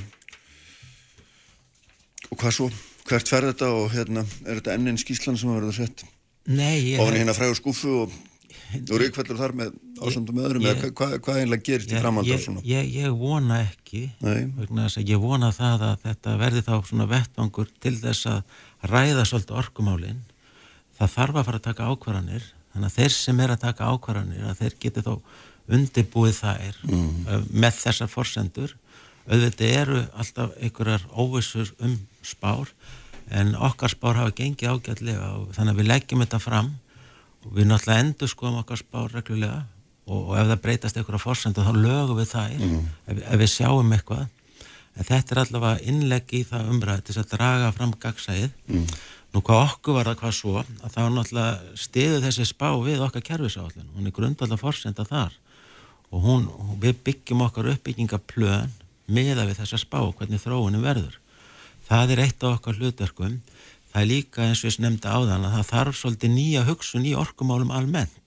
[2.27, 2.67] og hvað svo?
[3.07, 6.03] Hvert fer þetta og hérna er þetta enn einn skýslan sem að verða sett
[6.47, 8.13] Nei, ég, ofan í hérna frægur skúfu og,
[8.83, 12.01] og ríkvellur þar með ásandum með öðrum ég- eða hvað, hvað, einlega gerist í ég,
[12.03, 12.63] framhald af ég, svona?
[12.67, 14.01] ég, ég vona ekki
[15.07, 18.43] ég vona það að þetta verði þá svona vettvangur til þess að
[18.87, 20.23] ræða svolítið orkumálin.
[20.97, 24.49] Það þarf að fara að taka ákvarðanir þannig að þeir sem er að taka ákvarðanir
[24.49, 25.13] að þeir geti þá
[25.67, 27.47] undirbúið þær mm.
[27.51, 28.75] með þessar forsendur.
[29.27, 32.71] Auðvitað eru alltaf einhverjar óvissur um spár
[33.27, 36.69] en okkar spár hafa gengið ágætlega og þannig að við leggjum þetta fram.
[37.45, 39.65] Og við náttúrulega endur skoðum okkar spár reglulega
[40.07, 43.93] og, og ef það breytast einhverja forsendu þá lögum við þær ef, ef við sjáum
[43.95, 44.25] eitthvað.
[44.97, 48.51] En þetta er allavega innlegg í það umræði til að draga fram gagsæðið
[49.33, 53.25] nú hvað okkur var það hvað svo að þá náttúrulega stiðu þessi spá við okkar
[53.27, 55.35] kerfisáallin, hún er grundvallega forsenda þar.
[56.15, 56.47] Og hún,
[56.81, 58.71] við byggjum okkar uppbyggingaplön
[59.11, 61.19] miða við þessa spá, hvernig þróunin verður.
[61.87, 63.41] Það er eitt af okkar hlutverkum.
[63.91, 67.13] Það er líka eins og ég nefndi áðan að það þarf svolítið nýja hugsun í
[67.17, 68.26] orkumálum almennt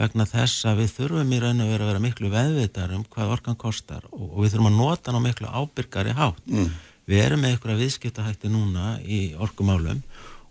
[0.00, 3.34] vegna þess að við þurfum í raun og vera að vera miklu veðvitar um hvað
[3.36, 6.40] orkan kostar og, og við þurfum að nota hann á miklu ábyrgari hátt.
[6.48, 6.70] Mm.
[7.10, 10.02] við erum með einhverja viðskiptahætti núna í orkumálum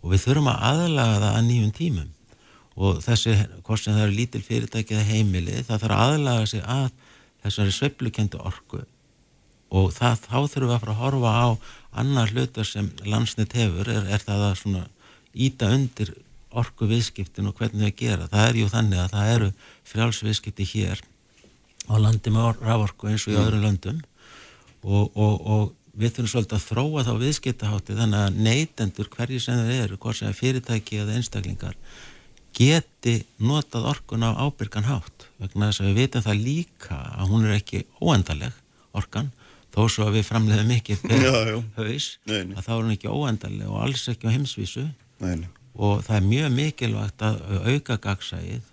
[0.03, 2.09] og við þurfum að aðlaga það að nýjum tímum.
[2.79, 3.35] Og þessi,
[3.67, 6.85] hvort sem það eru lítil fyrirtæki eða heimili, það þarf að aðlaga sig að
[7.43, 8.83] þessari sveiflukendu orku.
[9.69, 11.47] Og það, þá þurfum við að fara að horfa á
[12.03, 14.85] annar hlutar sem landsnett hefur er, er það að svona
[15.35, 16.13] íta undir
[16.49, 18.29] orku viðskiptin og hvernig þau gera.
[18.31, 19.49] Það er jú þannig að það eru
[19.91, 21.03] frjálsviðskipti hér
[21.89, 23.99] á landi með raforku eins og í öðrum löndum.
[24.79, 25.65] Og, og, og
[25.99, 30.19] við þurfum svolítið að þróa þá viðskiptahátti þannig að neytendur hverju sem þeir eru, hvort
[30.19, 31.75] sem er fyrirtæki eða einstaklingar
[32.55, 35.27] geti notað orkun á ábyrgan hátt.
[35.39, 38.55] Vegna þess að við vitum það líka að hún er ekki óendaleg
[38.97, 39.29] orkan
[39.69, 40.97] þó svo að við framleiðum ekki
[41.77, 44.87] haus að þá er hún ekki óendaleg og alls ekki á heimsvísu.
[45.21, 45.49] Nei, nei.
[45.79, 47.39] Og það er mjög mikilvægt að
[47.71, 48.67] auka gagsæðið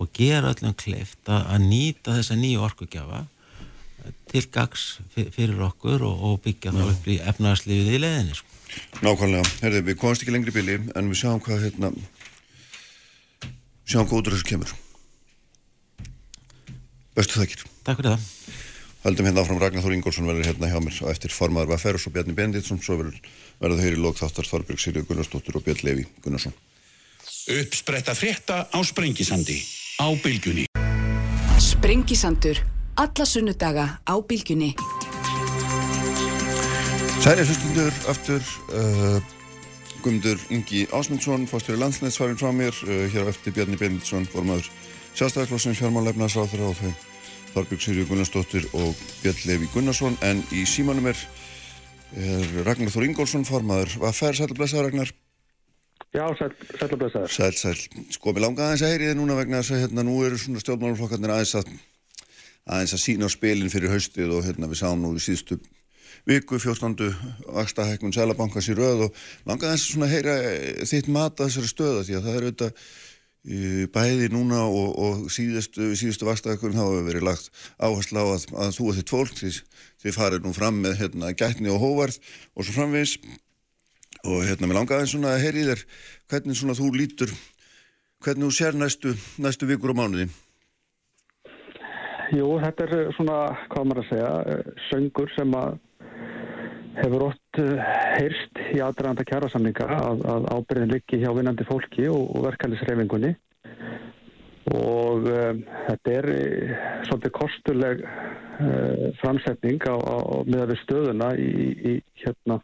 [0.00, 3.24] og gera öllum kleift að nýta þessa nýju orkugjafa
[4.30, 8.48] til gags fyrir okkur og, og byggja þá upp í efnaðarslífið í leðinni sko.
[9.04, 11.92] Nákvæmlega, herðið, við komast ekki lengri bíli en við sjáum hvað hérna
[13.84, 14.74] sjáum hvað út úr þessu kemur.
[17.18, 17.66] Bestu þakkir.
[17.84, 18.28] Takk fyrir það.
[19.02, 19.60] Haldum hérna áfram.
[19.60, 22.80] Ragnar Þór Ingólfsson verður hérna hjá mér og eftir formaður var Ferus og Bjarni Benditsson
[22.82, 23.18] svo verður
[23.70, 26.54] það hér í lókþáttar Þorberg Sirju Gunnarsdóttur og Björn Levi Gunnarsson.
[27.52, 29.62] Uppspretta frétta á Sprengisandi
[30.02, 30.66] á bylgunni
[31.62, 32.58] Sprengisandur
[32.96, 34.74] alla sunnudaga á bylgjunni.
[37.22, 38.42] Særi hlustundur aftur
[38.74, 39.22] uh,
[40.02, 44.66] Guðmundur Ingi Ásmundsson fórstjóri landsnætsvarinn frá mér uh, hér á eftir Bjarni Benditsson formadur
[45.14, 46.92] sjálfstæðarklossin fjármálefnarsráður á þau
[47.52, 50.16] Þorbjörg Sýrju Gunnarsdóttir og Björn Levi Gunnarsson.
[50.24, 51.41] En í símanum er, er
[52.12, 55.12] Ragnar Þór Ingólfsson formadur Hvað fær sæl og blessaður Ragnar?
[56.12, 57.78] Já, sæl, sæl Sæl, sæl,
[58.12, 60.60] sko mér langaði aðeins að heyri þið núna vegna þess að hérna nú eru svona
[60.60, 61.70] stjórnmáluflokkarnir aðeins að
[62.68, 65.56] aðeins að sína á spilin fyrir haustið og hérna við sáum nú í síðustu
[66.28, 67.08] viku, 14.
[67.48, 70.36] vakstahækmun Sælabankans í röð og langaði eins að heyra
[70.92, 72.84] þitt mat að þessari stöða því að það er auðvitað
[73.42, 77.48] bæði núna og, og síðustu, síðustu vakstahækmun þá hefur verið lagt
[77.82, 79.54] áherslu á að, að þú og þitt fólk því
[80.04, 82.20] þið farið nú fram með hérna, gætni og hóvarð
[82.54, 83.16] og svo framvegis.
[84.22, 85.82] Og hérna mér langaði eins að heyri þér
[86.30, 87.32] hvernig svona þú lítur
[88.22, 90.28] hvernig þú sér næstu, næstu vikur og mánuði.
[92.32, 93.38] Jú, þetta er svona,
[93.72, 94.30] hvað maður að segja,
[94.88, 95.74] söngur sem að
[96.98, 102.26] hefur ótt eh, heyrst í aðdraðanda kjærasamninga að, að ábyrðin liggi hjá vinnandi fólki og,
[102.36, 103.32] og verkefnisreifingunni
[104.72, 106.74] og um, þetta er uh,
[107.08, 111.50] svolítið kostuleg uh, framsetning á, á, með við stöðuna í,
[111.92, 112.60] í hérna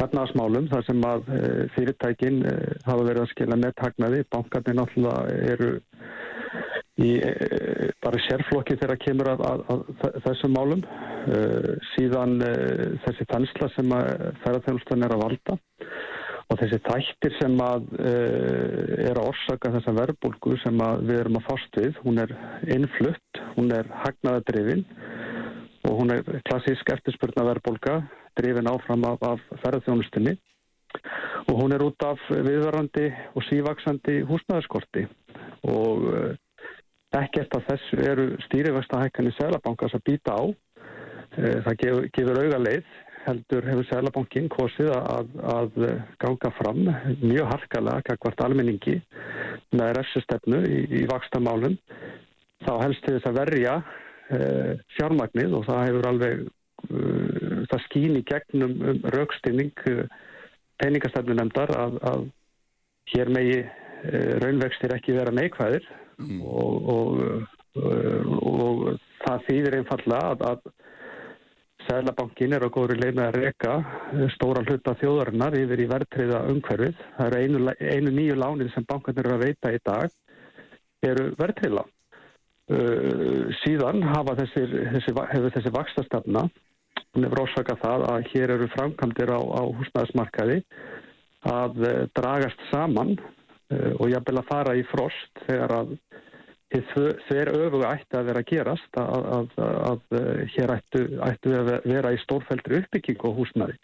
[0.00, 2.40] efnaðasmálum þar sem að uh, fyrirtækin
[2.86, 5.72] hafa verið að skila með taknaði, bankarnir náttúrulega eru
[7.00, 7.30] í e,
[8.04, 10.82] bara sérflokki þegar kemur að, að, að þessum málum.
[11.22, 13.92] Uh, síðan uh, þessi þensla sem
[14.42, 15.54] ferðarþjónustan er að valda
[16.50, 21.78] og þessi þættir sem að er að orsaka þessa verbulgu sem við erum að fást
[21.78, 22.34] við hún er
[22.74, 24.82] innflutt, hún er hagnaðadrifin
[25.86, 28.00] og hún er klassísk eftirspurna verbulga
[28.38, 30.36] drifin áfram af, af ferðarþjónustinni
[31.48, 35.06] og hún er út af viðvarandi og sívaksandi húsnæðaskorti
[35.70, 36.08] og
[37.12, 40.42] Ekkert af þessu eru stýrifæstahækkanir Sælabankars að býta á.
[41.36, 42.94] Eh, það gefur, gefur auga leið,
[43.26, 45.76] heldur hefur Sælabankin kosið að, að
[46.24, 46.80] ganga fram
[47.20, 48.96] mjög harkalega kakvart almenningi
[49.76, 51.76] með refsustefnu í, í vakstamálum.
[52.64, 53.78] Þá helst þess að verja
[54.32, 54.40] e,
[54.96, 56.44] fjármagnið og það hefur alveg,
[56.88, 57.00] e,
[57.70, 59.72] það skýn í gegnum um raukstinning
[60.82, 62.28] peningastefnu nefndar að, að
[63.12, 66.40] hér megi e, raunvextir ekki vera neikvæðir mm.
[66.42, 67.20] og, og,
[68.52, 68.82] og
[69.24, 70.72] það þýðir einfalla að, að
[71.82, 73.72] Sælabankin er á góðri með að reyka
[74.36, 77.00] stóra hluta þjóðarinnar yfir í verðtriða umhverfið.
[77.16, 80.14] Það eru einu, einu nýju lánið sem bankarnir eru að veita í dag
[81.02, 81.84] eru verðtriða.
[82.72, 84.04] Uh, síðan
[84.38, 86.44] þessir, þessi, hefur þessi vakstastafna
[87.12, 90.60] hún hefur ásaka það að hér eru framkvæmdir á, á húsnæðismarkaði
[91.50, 93.16] að uh, dragast saman
[93.98, 95.96] og jafnvel að fara í frost þegar að
[97.28, 99.56] þeir öfuga ætti að vera að gerast að, að,
[99.90, 103.76] að, eh, hér ættu, ættu að vera í stórfældri uppbygging og húsnaði.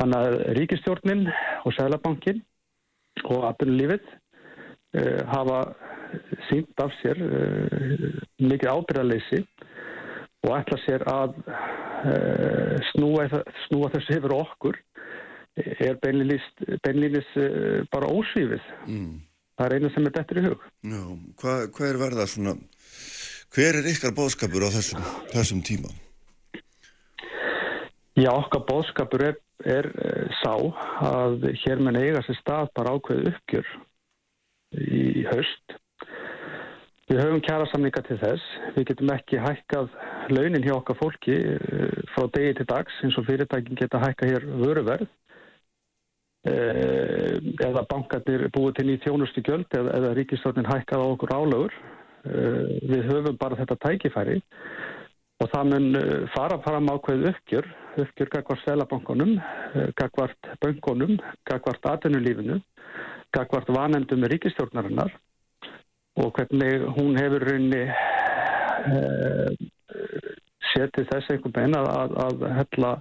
[0.00, 1.24] Þannig að ríkistjórnin
[1.64, 2.42] og Sælabankin
[3.24, 5.60] og aðbunulífið uh, hafa
[6.48, 8.08] sínt af sér uh,
[8.42, 9.44] mikið ábyrðarleysi
[10.44, 13.28] og ætla sér að uh, snúa,
[13.68, 14.80] snúa þessu yfir okkur
[15.54, 17.30] er beinlýnis
[17.92, 18.72] bara ósvífið.
[18.88, 19.22] Mm
[19.58, 20.64] það er einu sem er betri í hug
[20.94, 21.02] Já,
[21.40, 22.56] hvað, hvað er verða svona
[23.54, 25.92] hver er ykkar bóðskapur á þessum, þessum tíma?
[28.18, 30.54] Já, okkar bóðskapur er, er eh, sá
[31.06, 33.72] að hér menn eiga sér stað bara ákveð uppgjör
[34.74, 35.78] í haust
[37.04, 38.44] Við höfum kjara samninga til þess.
[38.78, 39.90] Við getum ekki hækkað
[40.32, 44.46] launin hjá okkar fólki eh, frá degi til dags eins og fyrirtækin geta hækka hér
[44.62, 45.10] vöruverð eh,
[46.44, 51.76] eða bankarnir búið til nýjt þjónustu gjöld eða, eða ríkistofnin hækkað á okkur álögur.
[52.24, 54.38] Eh, við höfum bara þetta tækifæri
[55.42, 57.66] og það mun eh, fara fram ákveð uppgjör,
[58.00, 59.34] uppgjör gagvart selabankunum,
[59.74, 62.56] eh, gagvart böngunum, gagvart atvinnulífinu,
[63.36, 65.12] gagvart vanendum ríkistjórnarinnar
[66.16, 69.50] og hvernig hún hefur raunni uh,
[70.70, 72.92] setið þess einhvern veginn að, að, að hella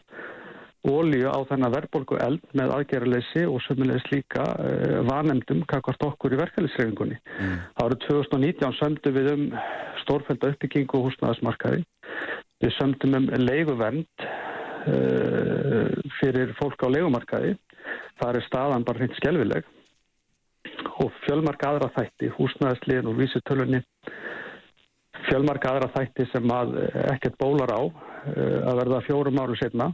[0.84, 6.40] ólíu á þennan verðbólku eld með aðgerraleysi og sömulegis líka uh, vanemdum kakvart okkur í
[6.42, 7.20] verkefælisreifingunni.
[7.40, 7.54] Mm.
[7.80, 9.46] Árið 2019 sömdu við um
[10.04, 11.86] stórfælda uppbyggingu og húsnaðasmarkaði.
[12.64, 15.88] Við sömdum um leiguvernd uh,
[16.20, 17.56] fyrir fólk á leigumarkaði.
[18.20, 19.72] Það er staðan bara hreint skelvileg
[21.04, 23.80] og fjölmarka aðra þætti, húsnæðisliðin og vísutölunni,
[25.28, 26.78] fjölmarka aðra þætti sem að
[27.16, 29.94] ekkert bólar á uh, að verða fjórum áru setna.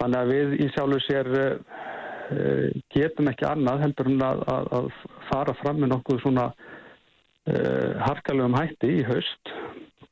[0.00, 4.90] Þannig að við í sjálfu sér uh, getum ekki annað heldur en að, að, að
[5.30, 9.54] fara fram með nokkuð svona uh, harkalegum hætti í haust.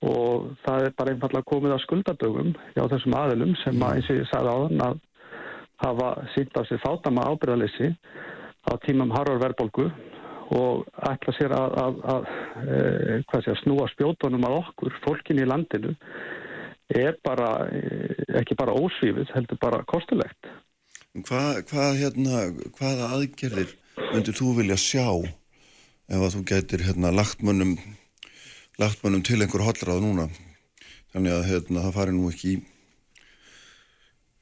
[0.00, 4.20] Og það er bara einfallega komið að skuldadögum hjá þessum aðilum sem að eins og
[4.20, 5.00] ég sagði á þann að
[5.80, 7.90] hafa sínt á sér fátama ábyrðalessi
[8.68, 9.88] á tímum harfar verðbólgu
[10.56, 15.94] og ætla sér að, að sé, snúa spjótonum að okkur, fólkin í landinu
[16.96, 17.50] er bara
[18.40, 20.50] ekki bara ósvífið, heldur bara kostulegt.
[21.26, 22.42] Hvað, hvað hérna,
[22.79, 23.76] hvaða aðgerðir
[24.11, 25.07] myndir þú vilja sjá
[26.11, 27.76] ef að þú getur hérna lagt mönnum
[28.81, 30.29] lagt mönnum til einhver hollrað núna
[31.12, 32.61] þannig að hérna það fari nú ekki í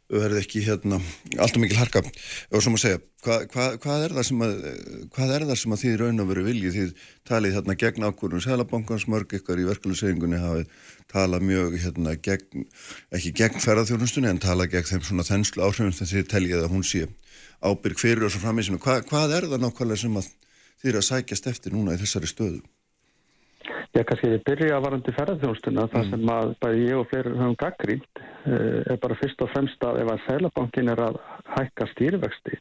[0.08, 0.98] verði ekki hérna
[1.36, 2.00] alltaf mikil harka.
[2.52, 4.54] Og sem að segja, hva, hva, hvað er það sem að
[5.14, 6.94] hvað er það sem að þið raun og veru vilji þið
[7.28, 10.72] talið hérna gegn ákvörðun Sælabankans mörg ykkar í verkefliðsegingunni hafið
[11.12, 12.64] talað mjög hérna gegn
[13.18, 16.86] ekki gegn ferðarþjónustunni en talað gegn þeim svona þenslu áhrifum sem þið teljið að hún
[16.86, 17.04] sé
[17.60, 20.32] ábyrg fyrir og svo framísinu Hva, hvað er það nákvæmlega sem að
[20.78, 22.62] þið eru að sækjast eftir núna í þessari stöðu?
[23.96, 25.92] Já, kannski ég byrja varandi ferðarþjónustuna mm.
[25.92, 29.84] það sem að bæði ég og fleiri höfum gaggrínt uh, er bara fyrst og fremst
[29.84, 31.20] að ef að Sælabankin er að
[31.56, 32.58] hækka stýrivexti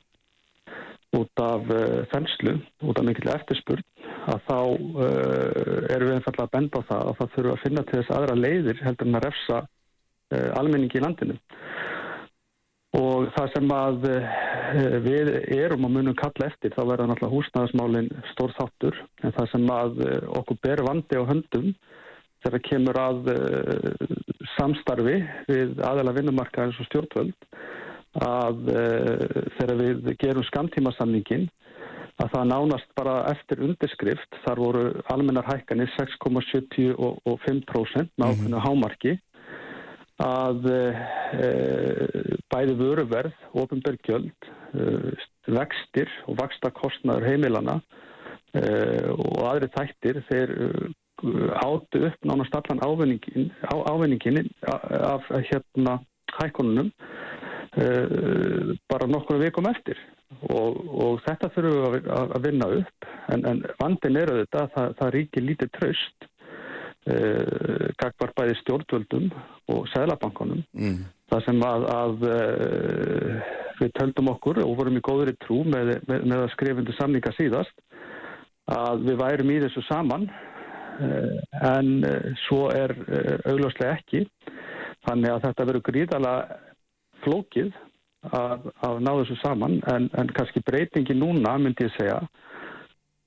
[1.17, 3.85] út af uh, þenslu, út af mikill eftirspurn
[4.27, 7.85] að þá uh, erum við einfallega að benda á það að það þurfa að finna
[7.87, 9.65] til þess aðra leiðir heldur en að refsa
[10.59, 11.37] almenningi í landinu
[12.97, 14.07] og það sem að
[15.05, 18.95] við erum og munum kalla eftir þá verða náttúrulega húsnæðismálinn stór þáttur.
[19.23, 19.91] En það sem að
[20.39, 21.67] okkur ber vandi á höndum
[22.45, 23.19] þegar kemur að
[24.55, 25.17] samstarfi
[25.49, 27.39] við aðeila vinnumarkaðins og stjórnvöld
[28.23, 28.57] að
[29.59, 31.45] þegar við gerum skamtímasamningin
[32.17, 34.83] að það nánast bara eftir undirskrift þar voru
[35.13, 39.11] almennar hækkanir 6,75% með ákveðinu hámarki
[40.23, 40.79] að e,
[42.49, 44.87] bæði vöruverð, ofinbergjöld, e,
[45.53, 47.81] vextir og vakstakostnaður heimilana
[48.57, 50.51] og aðri þættir þeir
[51.59, 55.99] áttu upp nánast allan ávinningin, á, ávinningin af hérna
[56.39, 56.89] hækkonunum
[58.89, 59.99] bara nokkuna vikum eftir.
[60.51, 64.73] Og, og þetta þurfum við að, að vinna upp en, en vandin er auðvitað að
[64.73, 66.27] það, það ríkir lítið tröst
[67.07, 69.29] Uh, gagvar bæði stjórnvöldum
[69.71, 70.97] og sælabankunum mm.
[71.31, 73.45] það sem að, að uh,
[73.77, 77.31] við töldum okkur og vorum í góður í trú með, með, með að skrifundu samninga
[77.37, 77.79] síðast
[78.75, 81.39] að við værum í þessu saman uh,
[81.69, 81.93] en
[82.43, 82.91] svo er
[83.53, 84.25] augljóslega ekki
[85.07, 86.35] þannig að þetta verður gríðala
[87.23, 87.71] flókið
[88.35, 92.19] að, að ná þessu saman en, en kannski breytingi núna myndi ég segja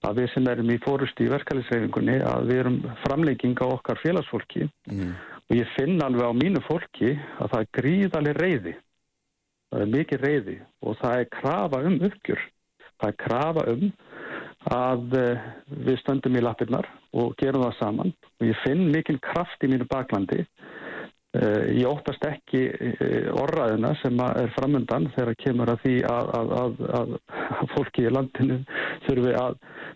[0.06, 4.68] að við sem erum í fórusti í verkefælisreifingunni að við erum framlegging á okkar félagsfólki.
[4.90, 5.16] Mm.
[5.50, 8.74] og ég finn alveg á mínu fólki að það er gríðaleg reyði
[9.70, 12.44] það er mikið reyði og það er krafa um uppgjur
[13.00, 13.84] það er krafa um
[14.70, 15.44] að uh,
[15.86, 18.12] við stöndum í lappirnar og gerum það saman.
[18.40, 20.44] Og ég finn mikil kraft í mínu baklandi
[21.30, 26.54] ég óttast ekki uh, orraðina sem er framundan þegar kemur að því að, að,
[26.98, 27.12] að,
[27.60, 28.56] að fólki í landinu
[29.06, 29.54] þurfi að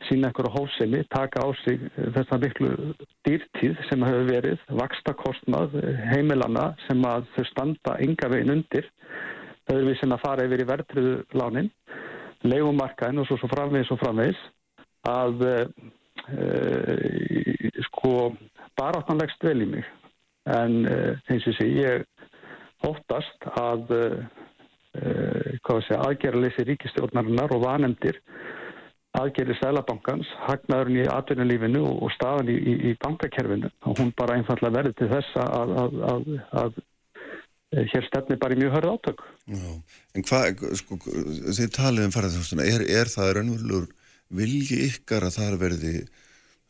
[0.08, 1.82] sína á hósemi, taka á sig
[2.14, 2.70] þessa miklu
[3.26, 5.74] dýrtíð sem hefur verið, vaksta kostnað
[6.12, 8.86] heimilana sem að þau standa ynga veginn undir,
[9.66, 11.72] þau eru við sem að fara yfir í verðtriðu lánin,
[12.44, 14.46] leikumarkaðin og svo, svo framvegis og framvegis
[15.08, 16.48] að e,
[17.88, 18.14] sko
[18.78, 19.92] baráttanlegst vel í mig
[20.50, 20.98] en e,
[21.32, 22.04] eins og sé ég
[22.84, 24.04] óttast að e,
[25.64, 28.20] hvað sé aðgerðaleysi ríkistjórnarinnar og vanemdir
[29.14, 34.74] aðgerið Sælabankans, hagnaðurinn í atvinnulífinu og staðan í, í, í bankakerfinu og hún bara einfallega
[34.74, 36.26] verði til þess að, að, að,
[36.62, 39.22] að eh, hér stefni bara í mjög hörð átök.
[39.54, 39.68] Já,
[40.18, 43.88] en hvað, sko, þið talið um ferðarþjónustuna, er, er það raunverulegur
[44.34, 45.94] vilji ykkar að það verði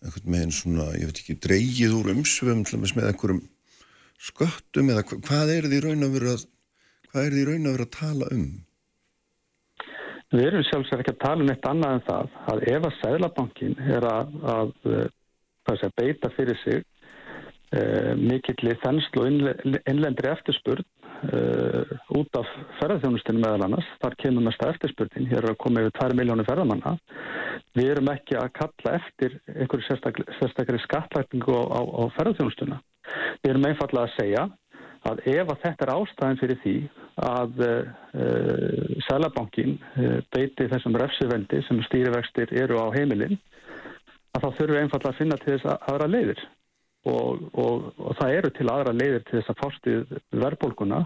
[0.04, 3.44] einhvern veginn svona, ég veit ekki, dreygið úr og með einhverjum
[4.18, 6.36] sköttum eða hvað er því raun að vera
[7.10, 8.46] hvað er því raun að vera að tala um?
[10.34, 13.76] Við erum sjálfsvegar ekki að tala um eitt annað en það að ef að Sæðlabankin
[13.94, 14.72] er að, að,
[15.70, 20.82] að beita fyrir sig uh, mikillir þenslu og innlendri eftirspurn
[21.28, 22.50] uh, út af
[22.80, 26.96] ferðarþjónustinu meðal annars, þar kemur mest eftirspurnin, hér er að koma yfir 2 miljónu ferðamanna.
[27.78, 32.80] Við erum ekki að kalla eftir einhverju sérstakri, sérstakri skattlækningu á, á, á ferðarþjónustuna.
[33.42, 34.44] Við erum einfallega að segja
[35.04, 36.76] að ef að þetta er ástæðin fyrir því
[37.24, 37.88] að uh,
[38.18, 43.36] uh, Sælabankin uh, beiti þessum refsuvendi sem stýrivextir eru á heimilin
[44.34, 46.46] að þá þurfum við einfallega að finna til þess að aðra leiðir.
[47.04, 51.02] Og, og, og það eru til aðra leiðir til þess að fástið verðbólguna.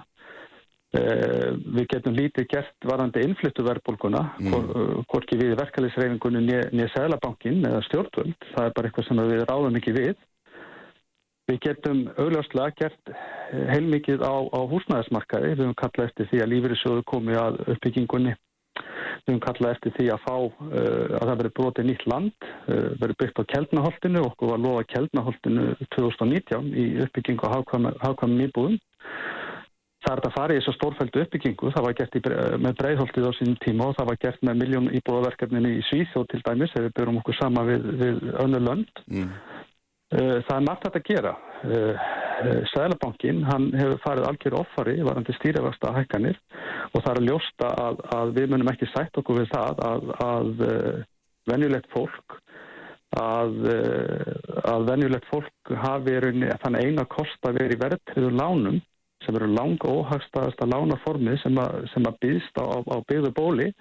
[0.88, 5.02] Við getum lítið gert varandi innflyttu verðbólguna mm.
[5.10, 8.46] hvorki við verkefliðsreifingunni nýja Sælabankin eða stjórnvöld.
[8.54, 10.14] Það er bara eitthvað sem við ráðum ekki við
[11.48, 15.54] Við getum augljóslega gert eh, heilmikið á, á húsnæðismarkaði.
[15.54, 18.34] Við höfum kallað eftir því að lífyrirsjóðu komi að uppbyggingunni.
[18.76, 20.52] Við höfum kallað eftir því að fá uh,
[21.18, 24.22] að það veri brotið nýtt land, uh, veri byggt á Kjeldnaholtinu.
[24.28, 25.64] Okkur var loða Kjeldnaholtinu
[25.96, 28.78] 2019 í uppbyggingu á hafkvæmum íbúðum.
[30.04, 31.72] Það er þetta farið í þessu stórfældu uppbyggingu.
[31.74, 32.22] Það var gert í,
[32.60, 36.44] með breyðholtið á sínum tíma og það var gert með miljón íbúðaverkefninu í Svíþjóð til
[36.44, 39.02] dæmis ef við byrjum okkur sama við, við önnu lönd.
[39.08, 39.32] Mm.
[40.08, 41.34] Eh, það er margt að gera.
[41.68, 42.04] Eh,
[42.40, 46.38] eh, Sælabankin, hann hefur farið algjör offari varandi stýrifasta hækkanir
[46.94, 50.12] og það er að ljósta að, að við munum ekki sætt okkur við það að,
[50.24, 50.52] að
[51.50, 52.38] venjulegt fólk
[53.20, 53.58] að,
[54.72, 58.80] að venjulegt fólk hafi þannig eina kost að vera í verðtriðu lánum
[59.26, 63.72] sem eru langa óhagstaðasta lánaformið sem að, sem býðst á, á byggðu bóli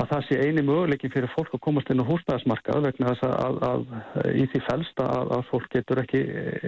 [0.00, 3.58] að það sé eini möguleikin fyrir fólk að komast inn á húsnæðismarkað vegna þess að,
[3.68, 3.82] að,
[4.22, 6.22] að í því fælsta að, að fólk getur ekki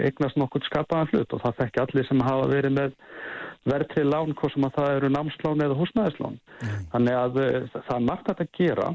[0.09, 2.97] eignast nokkur skapaðan hlut og það þekki allir sem hafa verið með
[3.64, 6.41] verðtrið lán hvort sem að það eru námslán eða húsnæðislán.
[6.61, 6.81] Mm.
[6.93, 8.89] Þannig að eh, það er margt að gera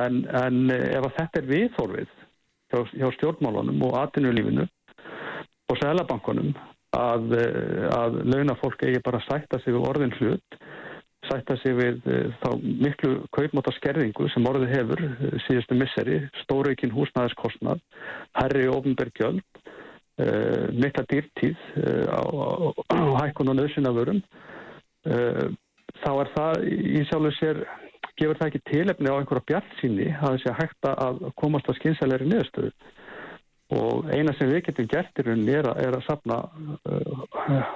[0.00, 4.64] en, en ef að þetta er viðþórfið hjá, hjá stjórnmálunum og atvinnulífinu
[5.70, 6.54] og selabankunum
[6.94, 10.58] að, eh, að launafólk eigi bara að sætta sig við orðin hlut
[11.28, 16.94] sætta sig við uh, þá miklu kaupmáta skerðingu sem orðið hefur uh, síðustu misseri, stóraukinn
[16.94, 17.82] húsnæðiskostnad,
[18.40, 19.70] herri ofnbergjöld, uh,
[20.24, 21.62] eh, mikla dýrtíð
[22.06, 22.22] á,
[23.18, 24.20] hækkun og nöðsynavörum,
[25.04, 27.58] þá er það í sjálfur sér,
[28.14, 32.30] gefur það ekki tilefni á einhverja bjartsýni að það sé hægt að komast að skynsæleiri
[32.30, 32.70] niðurstöðu.
[33.74, 36.38] Og eina sem við getum gert í rauninni er, er að sapna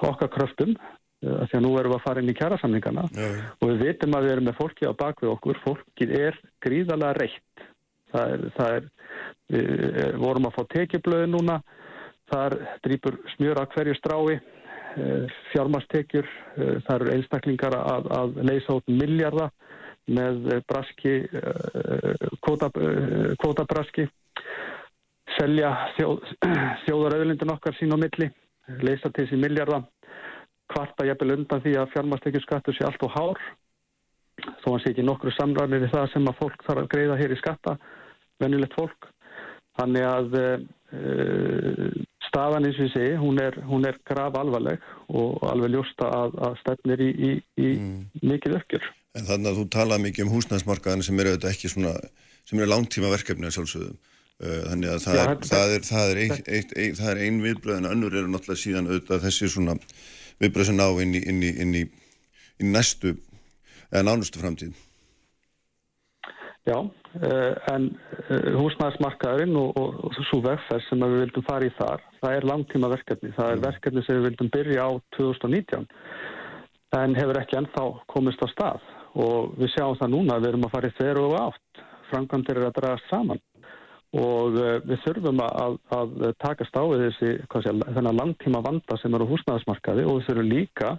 [0.07, 0.77] okkar kröftum
[1.23, 4.35] því að nú erum við að fara inn í kjærasamningana og við vitum að við
[4.35, 7.65] erum með fólki á bakvið okkur, fólkið er gríðalega reitt.
[8.13, 8.87] Það er, það er
[9.49, 11.59] við vorum að fá tekiblöðu núna.
[12.29, 18.77] Þar drýpur smjör að hverju strái eh, fjármastekjur eh, það eru einstaklingar að, að leysa
[18.77, 19.49] út miljarda
[20.13, 24.07] með braski eh, kvotabraski
[25.39, 26.35] selja þjóð,
[26.85, 28.29] þjóðarauðlindin okkar sín á milli
[28.85, 29.83] leysa til þessi miljarda
[30.79, 33.47] kvarta jæfnvel undan því að fjármastekjurskattur sé allt og hár
[34.63, 37.35] þó hann sé ekki nokkru samræmi við það sem að fólk þarf að greiða hér
[37.35, 37.75] í skatta
[38.39, 39.09] venjulegt fólk
[39.79, 41.89] þannig að uh,
[42.29, 46.37] staðan eins og ég segi, hún er, hún er graf alvarleg og alveg ljósta að,
[46.49, 47.97] að stefnir í, í, í mm.
[48.27, 48.91] mikið ökkjur.
[49.19, 51.95] En þannig að þú talað mikið um húsnæðsmarkaðin sem eru auðvitað ekki svona,
[52.47, 53.97] sem eru langtíma verkefni að sjálfsögum.
[54.39, 57.91] Eh, þannig að það, Já, er, er, það, er, ein, ein, ein, er ein viðblöðin,
[57.91, 59.79] önnur eru náttúrulega síðan auðvitað þessi svona
[60.43, 61.87] viðbröð sem ná inn í, inn í, inn í,
[62.59, 63.15] inn í næstu
[63.91, 64.77] eða nánustu framtíð.
[66.69, 67.87] Já, uh, en
[68.29, 72.49] uh, húsnæðismarkaðurinn og, og, og svo vegferð sem við vildum fara í þar, það er
[72.51, 73.33] langtíma verkefni.
[73.39, 73.65] Það er mm.
[73.65, 75.89] verkefni sem við vildum byrja á 2019
[76.99, 78.85] en hefur ekki ennþá komist á stað
[79.19, 81.83] og við sjáum það núna að við erum að fara í þeirra og átt.
[82.09, 83.41] Framkvæmdir er að dragast saman
[84.17, 89.29] og eh, við þurfum að, að takast á þessi sé, þennan langtíma vanda sem eru
[89.29, 90.95] húsnæðismarkaði og við þurfum líka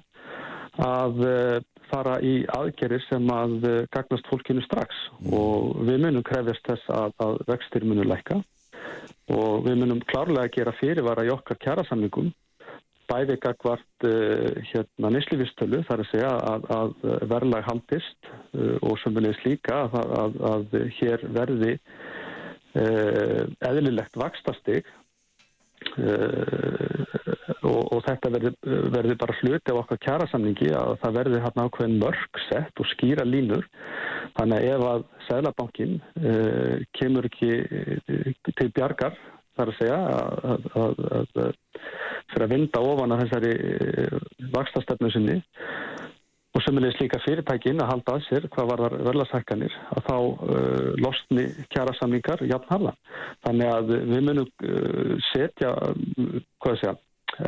[0.86, 1.56] að eh,
[1.90, 5.34] fara í aðgerir sem að eh, gagnast fólkinu strax mm.
[5.34, 8.44] og við munum krefjast þess að, að vextir munum lækka
[9.34, 12.30] og við munum klárlega gera fyrirvara í okkar kjærasamlingum
[13.10, 14.06] bæði gagvart
[14.70, 16.92] hérna nýslivistölu þar að segja að, að
[17.32, 18.30] verðlag haldist
[18.86, 21.72] og sem leist líka að, að hér verði
[22.78, 24.84] eðlilegt vakstastig
[26.00, 27.06] Uh,
[27.64, 32.42] og, og þetta verður bara hluti af okkar kjærasamningi að það verður hérna ákveðin mörg
[32.50, 33.66] sett og skýra línur.
[34.38, 37.52] Þannig að ef að Sælabankin uh, kemur ekki
[38.60, 39.18] til bjargar
[39.58, 41.56] þar að segja að, að, að, að
[42.30, 43.54] fyrir að vinda ofan að þessari
[44.54, 45.40] vakstastöfnu sinni
[46.56, 50.88] og semulegis líka fyrirtækin að halda að sér hvað var þar verðlasækkanir að þá uh,
[51.04, 52.98] losni kjara samlingar jafn harðan.
[53.46, 55.76] Þannig að við munum uh, setja,
[56.64, 56.96] hvað ég,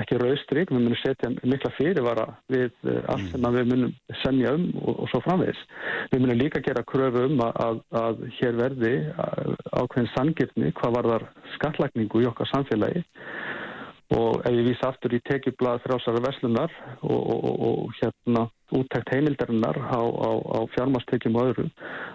[0.04, 4.68] ekki rauðstryk, við munum setja mikla fyrirvara við uh, allt sem við munum semja um
[4.84, 5.66] og, og svo framvegis.
[6.14, 8.93] Við munum líka gera kröfu um að, að hér verði
[9.82, 11.28] ákveðin sangirni hvað var þar
[11.58, 13.02] skallagningu í okkar samfélagi
[14.12, 19.78] og ef ég vísa aftur í tekjublað frásara veslunar og, og, og hérna úttækt heimildarinnar
[19.88, 21.68] á, á, á fjármastekjum og öðru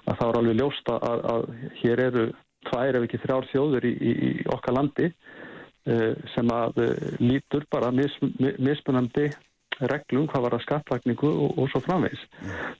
[0.04, 1.48] að það er alveg ljósta að, að
[1.80, 2.28] hér eru
[2.68, 7.66] tvær ef ekki þrjár þjóður í, í, í okkar landi uh, sem að uh, lítur
[7.72, 9.28] bara mis, mismunandi
[9.76, 12.22] reglum hvað var að skattlagningu og, og svo framvegs.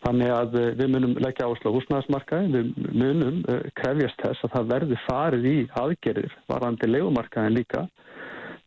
[0.05, 3.43] Þannig að uh, við munum leggja áslá húsnæðismarkaði, við munum
[3.81, 7.87] krefjast þess að það verði farið í aðgerir varandi legumarkaðin líka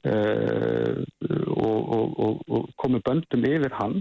[0.07, 1.89] og,
[2.23, 3.97] og, og komi böndum yfir hann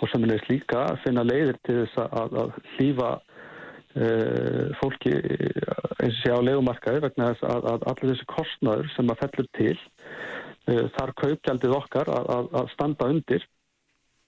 [0.00, 6.18] og sem er líka að finna leiðir til þess að, að hlýfa uh, fólki eins
[6.18, 9.76] og sé á legumarkaði vegna þess að, að allir þessi kostnaður sem að fellur til
[9.78, 13.46] uh, þar kaupgjaldið okkar að, að standa undir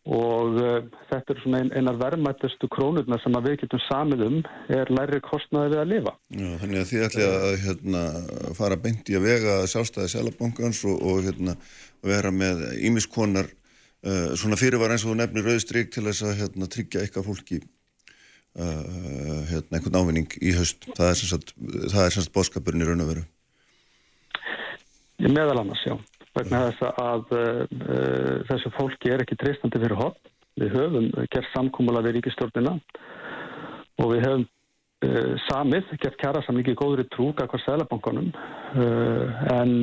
[0.07, 0.77] og uh,
[1.11, 4.37] þetta er svona ein, einar verðmættustu krónurna sem við getum samið um
[4.71, 6.15] er læri kostnaði við að lifa.
[6.31, 8.03] Já, þannig að þið ætli að hérna,
[8.59, 11.57] fara beint í að vega sjálfstæði selabankans og, og hérna,
[12.07, 16.71] vera með ímiskonar uh, svona fyrirvar eins og þú nefnir rauðstryk til þess að hérna,
[16.71, 20.87] tryggja eitthvað fólki uh, hérna, einhvern ávinning í höst.
[20.95, 23.27] Það er semst sagt bóskapurinn í raun og veru.
[25.27, 25.97] Meðal annars, já
[26.37, 27.63] vegna þess að uh,
[28.51, 30.19] þessu fólki er ekki treystandi fyrir hot.
[30.57, 32.77] Við höfum gert samkúmula við ríkistjórnina
[34.01, 39.43] og við höfum uh, samið, gert kjara samlingi í góðri trúk að hvað sælabankanum uh,
[39.57, 39.75] en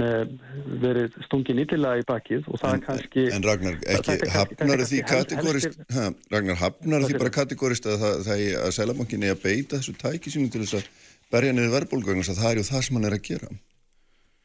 [0.81, 3.27] verið stungin ítilega í bakið og það en, er kannski...
[3.37, 8.73] En Ragnar, ekki, hafnar því kategórist, ha, Ragnar, hafnar því bara kategórist að, er að
[8.79, 10.89] sælabankin er að beita þessu tæki sínum til þess að
[11.33, 13.53] berja niður verðbólgögnum, það er ju það sem hann er að gera.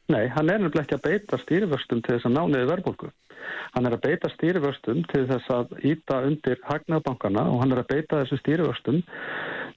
[0.09, 3.09] Nei, hann er nefnilega ekki að beita stýrivörstum til þess að ná niður verðbólku.
[3.75, 7.91] Hann er að beita stýrivörstum til þess að íta undir hagnaðbankana og hann er að
[7.91, 9.03] beita þessu stýrivörstum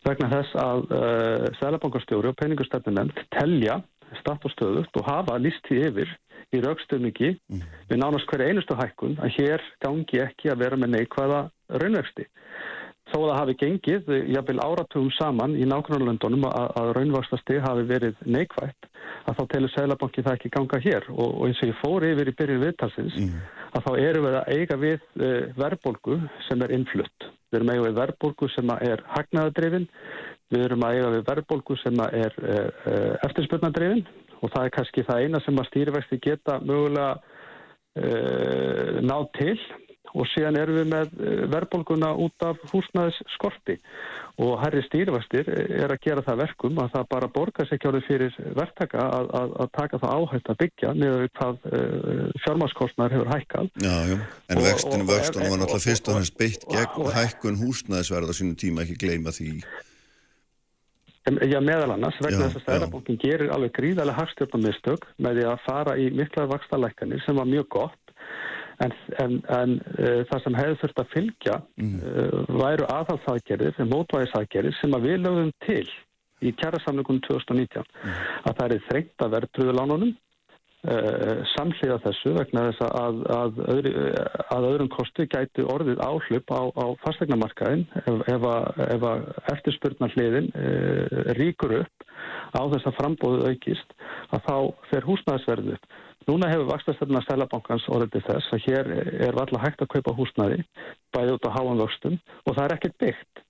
[0.06, 3.82] vegna þess að uh, Sælabankastjóri og peningustefnunend telja
[4.20, 6.10] statt og stöðust og hafa listi yfir
[6.52, 7.62] í raukstöfningi mm.
[7.92, 11.42] við nánast hverja einustu hækkun að hér gangi ekki að vera með neikvæða
[11.80, 12.26] raunvexti
[13.12, 18.88] þó að það hafi gengið, jáfnveil áratugum saman í nákvæmlega að, raunvarslasti hafi verið neikvægt,
[19.28, 22.32] að þá telur Sælabanki það ekki ganga hér og, og eins og ég fór yfir
[22.32, 23.36] í byrjun viðtalsins, mm.
[23.76, 27.28] að þá eru við að eiga við e, verðbólgu sem er innflutt.
[27.52, 29.86] Við erum að eiga við verðbólgu sem er hagnaðadrifin,
[30.52, 32.96] við erum að eiga við verðbólgu sem er e, e,
[33.28, 34.04] eftirspurnadrifin
[34.42, 37.12] og það er kannski það eina sem að stýrivexti geta mögulega
[37.94, 38.08] e,
[39.04, 39.56] náð til
[40.12, 43.78] og síðan erum við með eh, verðbólguna út af húsnæðis skorti
[44.42, 48.38] og herri stýrivastir er að gera það verkum að það bara borgar sér kjárið fyrir
[48.56, 53.32] verktaka að, að, að taka það áhætt að byggja niður hvað uh, eh, fjármáskostnar hefur
[53.32, 53.70] hækkað.
[53.84, 58.34] Já, já, en vextinu vöxtunum var náttúrulega fyrst og hans beitt gegn hækkun húsnæðisverð á
[58.40, 59.58] sínum tíma ekki gleyma því.
[61.22, 65.92] Já, meðal annars, vegna þess að stærðarbókin gerir alveg gríðarlega hagstjórnumistök með því að fara
[65.94, 68.01] í mikla vakstarleikanir sem var mjög gott
[68.82, 71.94] En, en, en uh, það sem hefði þurft að fylgja mm.
[72.00, 75.86] uh, væru aðhalsaðgerðir, mótvæðisaðgerðir sem að við lögum til
[76.42, 78.20] í kjærasamleikunum 2019 mm.
[78.50, 83.94] að það er þrengt að verðtrúðu lánunum uh, samsliða þessu vegna þess að, að, öðru,
[84.56, 88.48] að öðrum kosti gæti orðið áhlaup á, á fastegnamarkaðin ef, ef,
[88.88, 90.50] ef að eftirspurnar hliðin
[91.38, 92.08] ríkur upp
[92.56, 93.94] á þess að frambóðu aukist
[94.32, 94.56] að þá
[94.90, 98.92] fer húsnæðisverðið upp Núna hefur vakstastöfna Sælabankans orðið þess að hér
[99.28, 100.62] er valla hægt að kaupa húsnaði
[101.14, 102.16] bæði út á háan vöxtum
[102.46, 103.42] og það er ekkert byggt.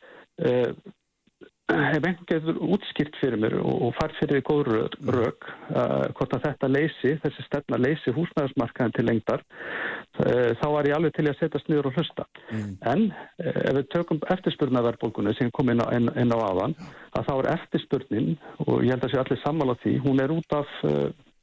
[1.73, 4.71] Uh, hef einhvern getur útskýrt fyrir mér og, og fær fyrir góð
[5.15, 10.89] rauk uh, hvort að þetta leysi, þessi stefna leysi húsnæðismarkaðin til lengdar uh, þá var
[10.91, 12.27] ég alveg til að setjast niður og hlusta.
[12.51, 12.73] Mm.
[12.93, 13.05] En
[13.39, 16.77] ef við tökum eftirspurnaverðbólkunni sem kom inn á, inn, inn á aðan
[17.13, 18.33] að þá er eftirspurnin
[18.67, 20.75] og ég held að sé allir sammála því, hún er út af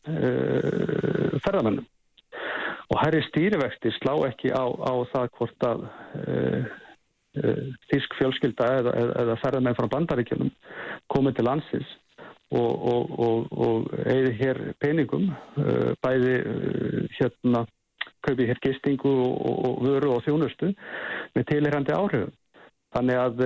[0.09, 1.87] uh, ferðamennum
[2.89, 6.61] og herri stýrivexti slá ekki á, á það hvort að uh,
[7.41, 8.93] uh, þísk fjölskylda eða,
[9.23, 10.53] eða ferðamenn frá bandaríkjunum
[11.13, 11.91] komið til landsins
[12.49, 15.27] og, og, og, og eigði hér peningum,
[16.01, 16.31] bæði
[17.19, 17.61] hérna
[18.25, 20.71] kaupi hér gistingu og, vöru og þjónustu
[21.35, 22.33] með tilherrandi áhrifum.
[22.97, 23.43] Þannig að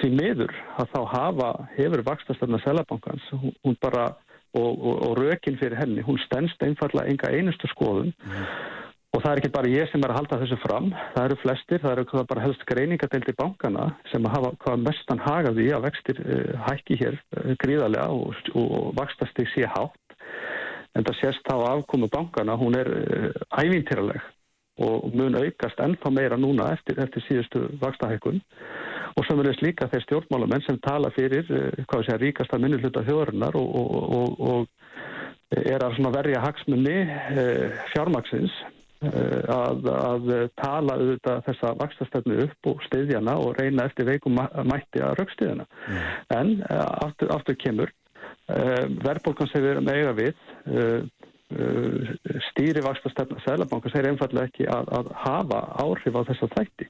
[0.00, 4.08] því miður að þá hafa hefur vakstastarna selabankans, hún bara
[4.58, 8.44] og, og rökin fyrir henni, hún stennst einfallega enga einustu skoðun mm.
[9.10, 11.80] Og það er ekki bara ég sem er að halda þessu fram, það eru flestir,
[11.82, 16.98] það eru bara helst greiningadeildi bankana sem hafa hvað mestan hagaði að vextir uh, hækki
[17.00, 20.14] hér uh, gríðarlega og, og vakstast í sé hátt.
[20.94, 24.22] En það sést á afkomu bankana, hún er uh, ævintýraleg
[24.86, 28.40] og mun aukast ennþá meira núna eftir, eftir síðustu vakstahækun.
[29.18, 31.48] Og verðist líka þeir stjórnmálamenn sem tala fyrir,
[31.90, 33.78] hvað sé að ríkasta minnuluta þjóðarinnar og,
[34.16, 36.98] og, og er að verja hagsmunni
[37.90, 38.54] fjármaksins
[39.00, 40.26] Eh, að, að
[40.60, 44.36] tala auðvitað þessa vakstastöfnu upp og stiðjana og reyna eftir veikum
[44.68, 45.64] mætti að raukstiðjana.
[45.64, 46.02] Mm.
[46.36, 47.94] En eh, aftur, aftur kemur,
[48.52, 50.44] eh, verðbólkan sem við erum eiga við,
[52.50, 56.86] stýri vakstastöfna Sælabankas er einfallega ekki að, að hafa áhrif á þessa þætti.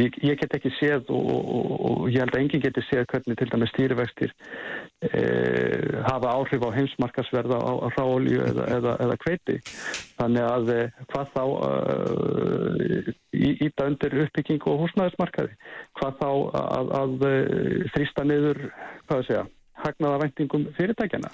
[0.00, 3.38] Ég, ég get ekki séð og, og, og ég held að enginn geti séð hvernig
[3.38, 4.34] til dæmis stýrivextir
[5.06, 5.22] e,
[6.08, 9.58] hafa áhrif á heimsmarkasverða á, á ráolju eða, eða, eða kveiti.
[10.18, 10.80] Þannig að e,
[11.12, 15.58] hvað þá uh, íta undir uppbygging og húsnæðismarkaði,
[16.00, 16.30] hvað þá
[16.62, 17.34] að, að e,
[17.94, 18.64] þrýsta niður,
[19.06, 19.46] hvað það segja,
[19.82, 21.32] hagnaða vendingum fyrirtækjana.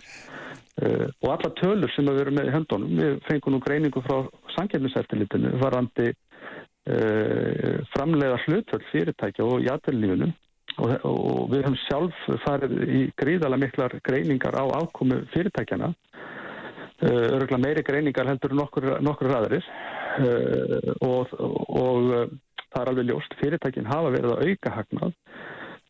[0.79, 4.21] Uh, og alla tölur sem við erum með í höndunum, við fengum nú greiningu frá
[4.55, 10.35] sangjefniseftilitinu varandi uh, framlega hlutvöld fyrirtækja og jætverðlífunum
[10.79, 17.63] og, og við höfum sjálf farið í gríðala miklar greiningar á ákomu fyrirtækjana uh, öruglega
[17.65, 22.27] meiri greiningar heldur nokkur, nokkur ræðarir uh, og, og uh,
[22.69, 25.17] það er alveg ljóst fyrirtækin hafa verið að auka hagnað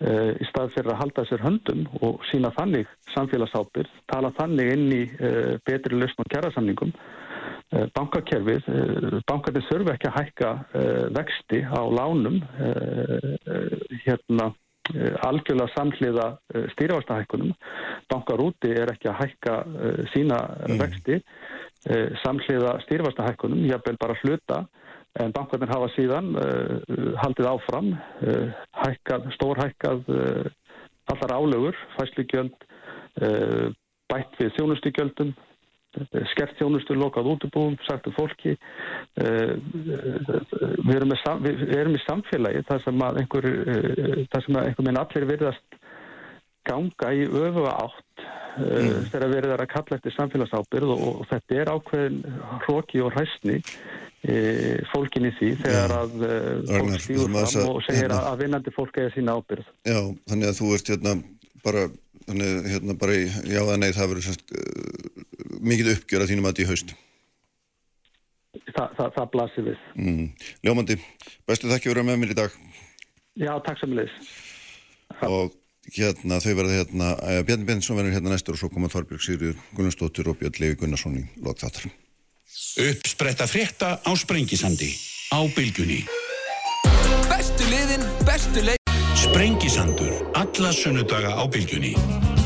[0.05, 4.87] uh, í stað fyrir að halda sér höndum og sína þannig samfélagsápir tala þannig inn
[4.93, 6.95] í uh, betri lausn og kjærasamningum
[7.69, 8.65] bankakerfið,
[9.29, 10.53] bankarnir þurfu ekki að hækka
[11.13, 12.39] vexti á lánum
[14.07, 14.47] hérna
[14.95, 17.53] Eh, algjörlega samhliða eh, stýrjávastahækkunum.
[18.09, 20.39] Bankar úti er ekki að hækka eh, sína
[20.69, 20.79] mm.
[20.81, 21.23] vexti
[22.25, 24.57] samhliða stýrjávastahækkunum, jábel bara hluta,
[25.23, 26.33] en bankarnir hafa síðan
[27.23, 27.93] haldið áfram,
[28.85, 30.14] hækkað, stórhækkað
[31.09, 32.57] allar álögur, fæsligjöld,
[34.12, 35.33] bætt við þjónustugjöldum,
[36.33, 38.55] skert þjónustu, lokað útubúum, sagtu fólki.
[39.18, 39.55] Eh,
[40.85, 41.14] við erum,
[41.45, 45.78] við erum í samfélagi þar sem að einhver, eh, einhver minn allir virðast
[46.69, 49.09] ganga í öfuga átt eh, mm.
[49.12, 52.21] þegar við erum að kalla eftir samfélagsábyrð og, og þetta er ákveðin
[52.66, 53.62] hróki og hræstni
[54.91, 56.14] fólkinni því þegar að
[56.66, 59.69] fólk stýður fram og segir hérna, að vinnandi fólk eða sína ábyrð.
[59.87, 60.01] Já,
[60.33, 61.12] þannig að þú ert hérna
[61.62, 61.85] bara,
[62.27, 64.57] þannig hérna bara í jáða nei það verður semst
[65.62, 66.97] mikið uppgjör að þínum að þetta í haust?
[68.69, 69.87] Þa, það, það blasir við.
[69.95, 70.27] Mm.
[70.66, 70.99] Ljómandi,
[71.49, 72.59] bestu þakki fyrir að með mér í dag.
[73.39, 74.14] Já, takk samanleis.
[75.29, 75.55] Og
[75.95, 79.57] hérna, þau verða hérna, eh, Bjarni Bensson verður hérna næstur og svo koma Þorbjörg Sigurður
[79.76, 81.91] Gunnarsdóttir og Björn Levi Gunnarsson í lokþáttar.
[82.78, 84.91] Uppspretta frétta á Sprengisandi
[85.32, 86.05] á bylgunni.
[87.28, 88.76] Bestu liðin, bestu leið.
[89.18, 92.38] Sprengisandur, alla sunnudaga á bylgunni.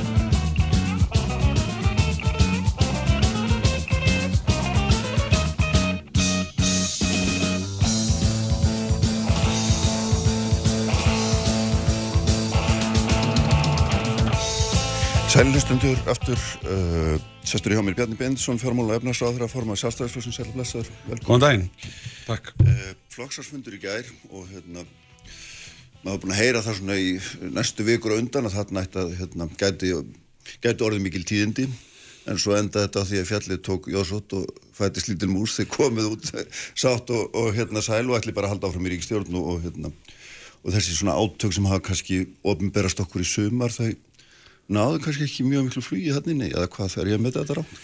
[15.32, 17.14] Sælulustundur aftur, uh,
[17.48, 21.24] sestur í hjá mér Bjarni Bendisson, fjármála efnarsráður að forma sjálfstæðisflokksins, sælu blessaður, velkomin.
[21.24, 21.64] Góðan daginn,
[22.26, 22.50] takk.
[22.60, 24.84] Uh, Flokksarsfundur í gær og hérna,
[26.02, 27.14] maður búin að heyra það svona í
[27.48, 29.94] næstu vikur og undan að þarna ætti að, hérna, gæti,
[30.68, 31.66] gæti orðið mikil tíðindi,
[32.28, 36.12] en svo enda þetta því að fjallið tók jósótt og fætti slítil mús þegar komið
[36.12, 36.32] út
[36.76, 39.64] sátt og, og hérna sæl og ætli bara að halda áfram í ríkstjórn og, og
[39.64, 39.96] hérna,
[40.60, 43.94] og þessi svona átök sem hafa kannski ofnberast okkur í sumar þau
[44.70, 47.82] náðu kannski ekki mjög miklu flugi hann inni eða hvað þegar ég með þetta rátt?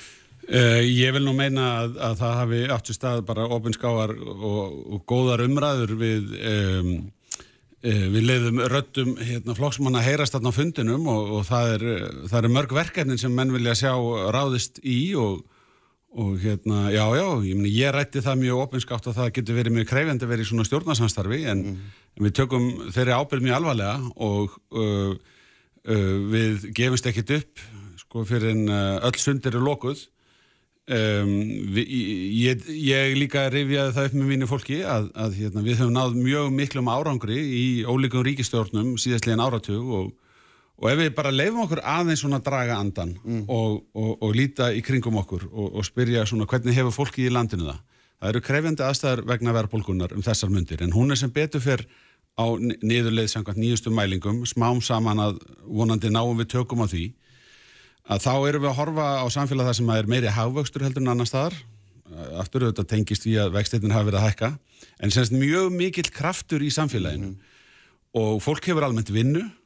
[0.48, 5.02] Uh, ég vil nú meina að, að það hafi í stað bara ofinskáar og, og
[5.10, 6.88] góðar umræður við um,
[7.84, 11.86] uh, við leiðum röttum hérna, flokksmann að heyrast þarna á fundinum og, og það, er,
[12.32, 13.92] það er mörg verkefnin sem menn vilja sjá
[14.32, 15.42] ráðist í og,
[16.16, 19.76] og hérna, já, já, ég, meni, ég rætti það mjög ofinskátt að það getur verið
[19.76, 21.98] mjög kreyfandi að vera í svona stjórnarsamstarfi en, mm.
[22.16, 25.18] en við tökum þeirri ábyrð mjög alvarlega og Uh,
[25.88, 27.66] við gefumst ekkert upp
[28.08, 30.06] sko fyrir en uh, öll sundir er lokuð.
[30.88, 31.32] Um,
[31.74, 31.90] við,
[32.32, 36.14] ég, ég líka rifjaði það upp með mínu fólki að, að hérna, við höfum náð
[36.16, 40.06] mjög miklum árangri í ólíkum ríkistjórnum síðastlegin áratug og,
[40.80, 43.12] og ef við bara leifum okkur aðeins svona draga andan
[43.44, 47.34] og, og, og líta í kringum okkur og, og spyrja svona hvernig hefur fólki í
[47.36, 47.84] landinu það
[48.18, 51.84] það eru krefjandi aðstæður vegna verðbólgunar um þessar myndir en hún er sem betur fyrr
[52.38, 57.12] á ni- niðurleið samkvæmt nýjustu mælingum smám saman að vonandi náum við tökum á því
[58.08, 61.12] að þá erum við að horfa á samfélag það sem er meiri hagvöxtur heldur en
[61.12, 61.54] annar staðar.
[62.40, 64.50] Aftur auðvitað tengist því að vexteitin hafi verið að hækka
[65.04, 67.34] en semst mjög mikill kraftur í samfélaginu.
[68.16, 69.57] Og fólk hefur almennt vinnu Eh,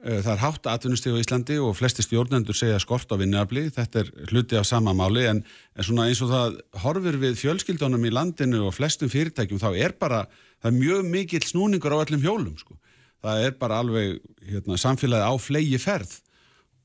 [0.00, 3.66] það er hátt atvinnustíð á Íslandi og flesti stjórnendur segja skort á vinnuafli.
[3.74, 5.42] Þetta er hluti af sama máli en,
[5.76, 9.92] en svona eins og það horfir við fjölskyldunum í landinu og flestum fyrirtækjum þá er
[10.00, 10.22] bara,
[10.62, 12.78] það er mjög mikill snúningur á öllum hjólum sko.
[13.20, 16.16] það er bara alveg hérna, samfélagi á flegi ferð.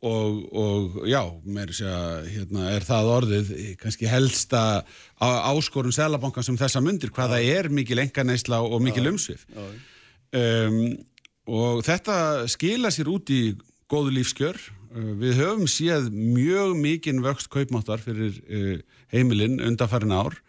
[0.06, 3.48] Og, og já, mér sé að hérna, er það orðið
[3.80, 4.84] kannski helsta
[5.18, 9.48] á- áskorun Selabankan sem þessa mundir, hvað það er mikil enganeisla og mikil umsvif.
[10.36, 10.98] Um,
[11.46, 12.18] og þetta
[12.52, 13.42] skila sér út í
[13.92, 14.58] góðu lífskjör.
[14.96, 18.82] Uh, við höfum séð mjög mikinn vöxt kaupmáttar fyrir uh,
[19.14, 20.40] heimilinn undanfærin ár.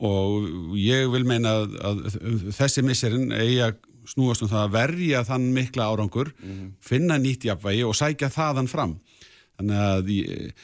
[0.00, 5.22] Og ég vil meina að, að þessi misserinn eigi að snúast um það að verja
[5.28, 6.30] þann mikla árangur,
[6.80, 8.94] finna nýtt jafnvægi og sækja þaðan fram.
[9.60, 10.62] Þannig að ég,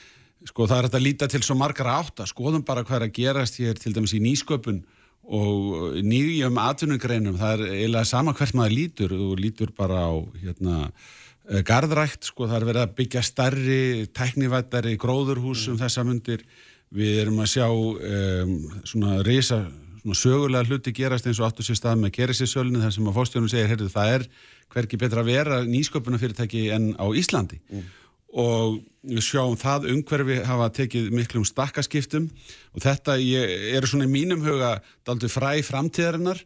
[0.49, 3.59] sko, það er að líta til svo margar átta, skoðum bara hvað er að gerast
[3.61, 4.81] hér til dæmis í nýsköpun
[5.27, 10.91] og nýjum atvinnugreinum, það er eiginlega sama hvert maður lítur og lítur bara á hérna,
[11.51, 16.47] eh, garðrækt, sko, það er verið að byggja stærri, tæknivættari gróðurhús um þessa mundir.
[16.95, 18.53] Við erum að sjá um,
[18.87, 19.65] svona reysa
[20.07, 23.51] svona sögulega hluti gerast eins og áttu sér stað með gerisinsölinu þar sem að fórstjónum
[23.51, 24.27] segir, heyrðu, það er
[24.71, 27.59] hverki betra að vera nýsköpunafyrirtæki en á Íslandi
[28.37, 32.29] og við sjáum það umhverfi hafa tekið miklum stakkaskiptum
[32.75, 34.77] og þetta ég, er svona í mínum huga
[35.07, 36.43] daldur fræ framtíðarinnar.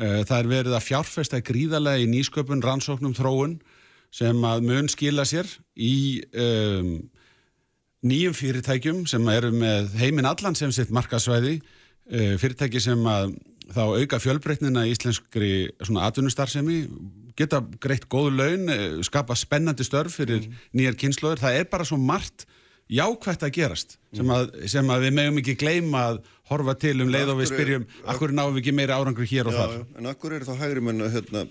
[0.00, 3.58] Eh, það er verið að fjárfesta gríðarlega í nýsköpun, rannsóknum, þróun
[4.14, 5.46] sem að mun skila sér
[5.78, 6.96] í um,
[8.02, 13.36] nýjum fyrirtækjum sem eru með heiminn allan sem sitt markasvæði uh, fyrirtæki sem að
[13.70, 16.80] þá auka fjölbreytnina í íslenskri atvinnustarfsemi
[17.40, 21.98] geta greitt góðu laun, eh, skapa spennandi störf fyrir nýjar kynnslóður það er bara svo
[22.00, 22.46] margt
[22.90, 26.16] jákvætt að gerast sem að, sem að við megum ekki gleyma að
[26.50, 29.54] horfa til um leið og við spyrjum akkur náum við ekki meira árangur hér og
[29.54, 29.76] Já, þar?
[29.78, 31.44] já, en akkur er þá hægri menn að, hérna,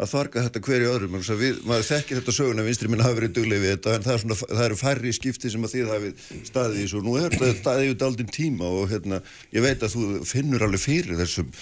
[0.00, 1.18] að þarga þetta hverju öðrum?
[1.42, 4.24] Við, maður þekkir þetta söguna vinstri minn hafi verið duglega við þetta en það, er
[4.24, 7.52] svona, það eru færri skipti sem að þið hafið staðið í svo nú er þetta
[7.60, 9.20] staðið út aldinn tíma og hérna,
[9.52, 11.52] ég veit að þú finnur alveg fyrir þessum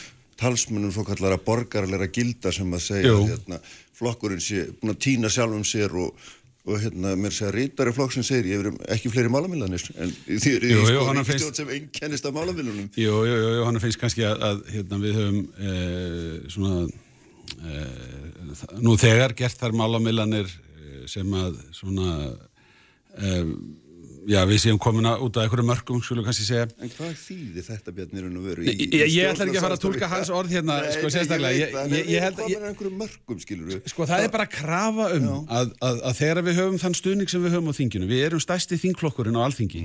[0.41, 3.59] talsmunum svo kallara borgarleira gilda sem að segja að hérna,
[3.99, 6.17] flokkurinn sé búin að týna sjálfum sér og,
[6.65, 10.49] og hérna, mér segja rítari flokk sem segir ég verið ekki fleiri málamillanir en þið
[10.57, 13.81] eru Jú, í jú, sko ríkistjórn finnst- sem einkennist af málamillunum Jú, jú, jú, hann
[13.85, 15.75] finnst kannski að, að hérna, við höfum e,
[16.57, 16.83] svona
[17.71, 17.87] e,
[18.83, 22.11] nú þegar gert þar málamillanir e, sem að svona
[23.15, 23.45] e,
[24.31, 27.67] já, við séum komin að, út af einhverju mörgum, skulum kannski segja En hvað þýðir
[27.69, 28.65] þetta Bjarni raun og veru?
[28.67, 31.69] Nei, ég- ég ætla ekki að fara að túlka hans orð hérna, sko, sérstaklega.
[31.69, 32.41] Að- að...
[32.41, 33.81] Það er einhverjum mörgum, skilur við.
[33.93, 37.31] Sko það er bara að krafa um að, að, að þegar við höfum þann stuðning
[37.35, 39.85] sem við höfum á þinginu, við erum stærsti þingflokkurinn á alþingi,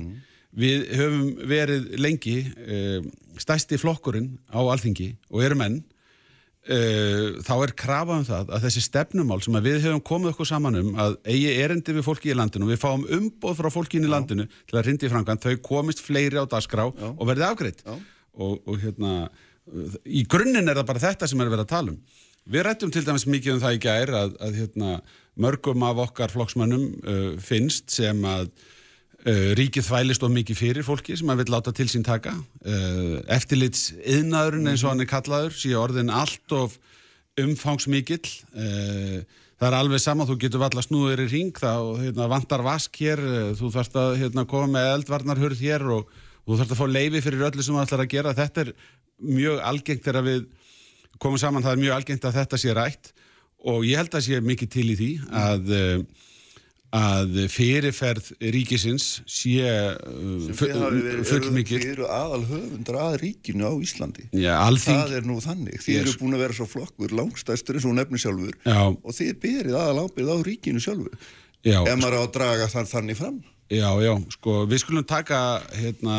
[0.64, 3.00] við höfum verið lengi uh,
[3.40, 5.80] stærsti flokkurinn á alþingi og erum enn,
[6.68, 10.80] uh, þá er krafa um það að þessi stefnumál sem við höfum komið okkur saman
[10.80, 14.12] um að eigi erendi við fólki í landinu og við fáum umboð frá fólkinu í
[14.12, 18.60] landinu til að rindi í framkvæmt, þau komist fleiri á dagskrá og verði afgreitt og,
[18.64, 19.30] og hérna
[20.04, 22.00] í grunninn er það bara þetta sem er verið að tala um.
[22.50, 24.92] Við rættum til dæmis mikið um það í gær að, að hérna,
[25.40, 28.48] mörgum af okkar flokksmönnum uh, finnst sem að
[29.26, 32.32] ríkið þvælist of mikið fyrir fólki sem að vil láta til sín taka.
[32.64, 36.78] Uh, eftirlits yðnaðurinn eins og hann er kallaður, sé orðin allt of
[37.40, 38.24] umfangsmikill.
[38.54, 39.20] Uh,
[39.60, 43.20] það er alveg sama, þú getur valla snúður í ring, það hérna, vantar vask hér,
[43.58, 46.08] þú þarfst að hérna, koma með eldvarnarhurð hér og,
[46.46, 48.36] og þú þarfst að fá leifi fyrir öllu sem þú ætlar að gera.
[48.38, 48.72] Þetta er
[49.20, 50.48] mjög algengt þegar við
[51.20, 53.12] komum saman, það er mjög algengt að þetta sé rætt
[53.68, 56.26] og ég held að sé mikið til í því að, eh,
[56.96, 61.84] að fyrirferð ríkisins sé uh, full mikið.
[61.84, 64.26] Þið eru aðal höfundar að ríkinu á Íslandi.
[64.34, 65.78] Já, Það er nú þannig.
[65.84, 66.02] Þið Yes.
[66.08, 68.56] eru búin að vera svo flokkur, langstæstur eins og nefnir sjálfur.
[68.66, 68.80] Já.
[68.90, 71.14] Og þið berið aðal ábyrð á ríkinu sjálfur.
[71.66, 73.40] Já, Ef maður á að draga þann þannig fram.
[73.70, 75.36] já, já, sko, við skulum taka
[75.78, 76.14] hérna,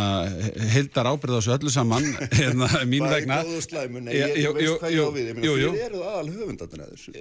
[0.71, 2.05] heildar ábyrð á þessu öllu saman,
[2.39, 3.41] hérna, mín vegna.
[3.43, 5.25] góðu slæmu, nei, Já, ég, jú, veist hvað jú, ég á við.
[5.27, 5.51] Ég meina.
[5.51, 7.13] Þið eruð aðal höfundarnir að þessu.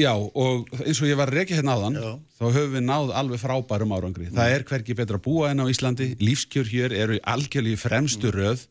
[0.00, 2.10] Já, og eins og ég var rekja hérna áðan, Já.
[2.40, 4.30] þá höfum við náð alveg frábærum árangri.
[4.32, 8.64] Það er hverki betra að búa en á Íslandi, lífskjör hér eru algjörlega fremstu röð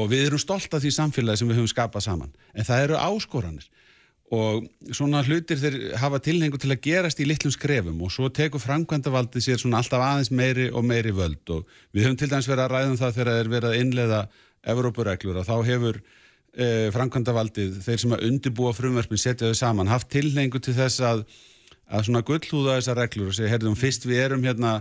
[0.00, 2.32] og við erum stolt af því samfélagi sem við höfum skapað saman.
[2.56, 3.68] En það eru áskoranir
[4.34, 8.02] og svona hlutir þeir hafa tilhengu til að gerast í litlum skrefum.
[8.04, 11.42] Og svo tekur framkvæmdavaldið sér svona alltaf aðeins meiri og meiri völd.
[11.54, 11.64] Og
[11.94, 14.20] við höfum til dæmis verið að ræðum það þegar það er verið að innleiða
[14.74, 20.10] Evrópureglur og þá hefur eh, framkvæmdavaldið, þeir sem að undibúa frumverfin setja þau saman, haft
[20.12, 21.24] tilhengu til þess að,
[21.90, 24.78] að svona gullhúða þessar reglur og segja, herðum, fyrst við erum hérna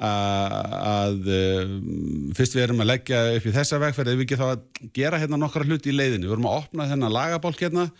[0.00, 0.54] að,
[0.90, 1.74] að eh,
[2.38, 5.20] fyrst við erum að leggja upp í þessa vegferð, ef við ekki þá að gera
[5.20, 7.90] hérna nokkra hluti í leiðinu, við erum að opna þennan lagabálk hérna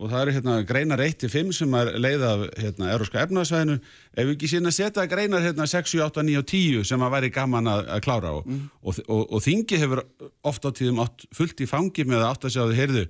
[0.00, 4.32] og það eru hérna greinar 1-5 sem er leið af hérna Európska efnaðsvæðinu ef við
[4.34, 7.32] ekki síðan að setja greinar hérna 6, 7, 8, 9 og 10 sem að væri
[7.34, 8.48] gaman að, að klára og,
[8.80, 10.04] og, og, og þingi hefur
[10.48, 13.06] oft á tíðum átt fullt í fangi með að átt að sjá þau, heyrðu,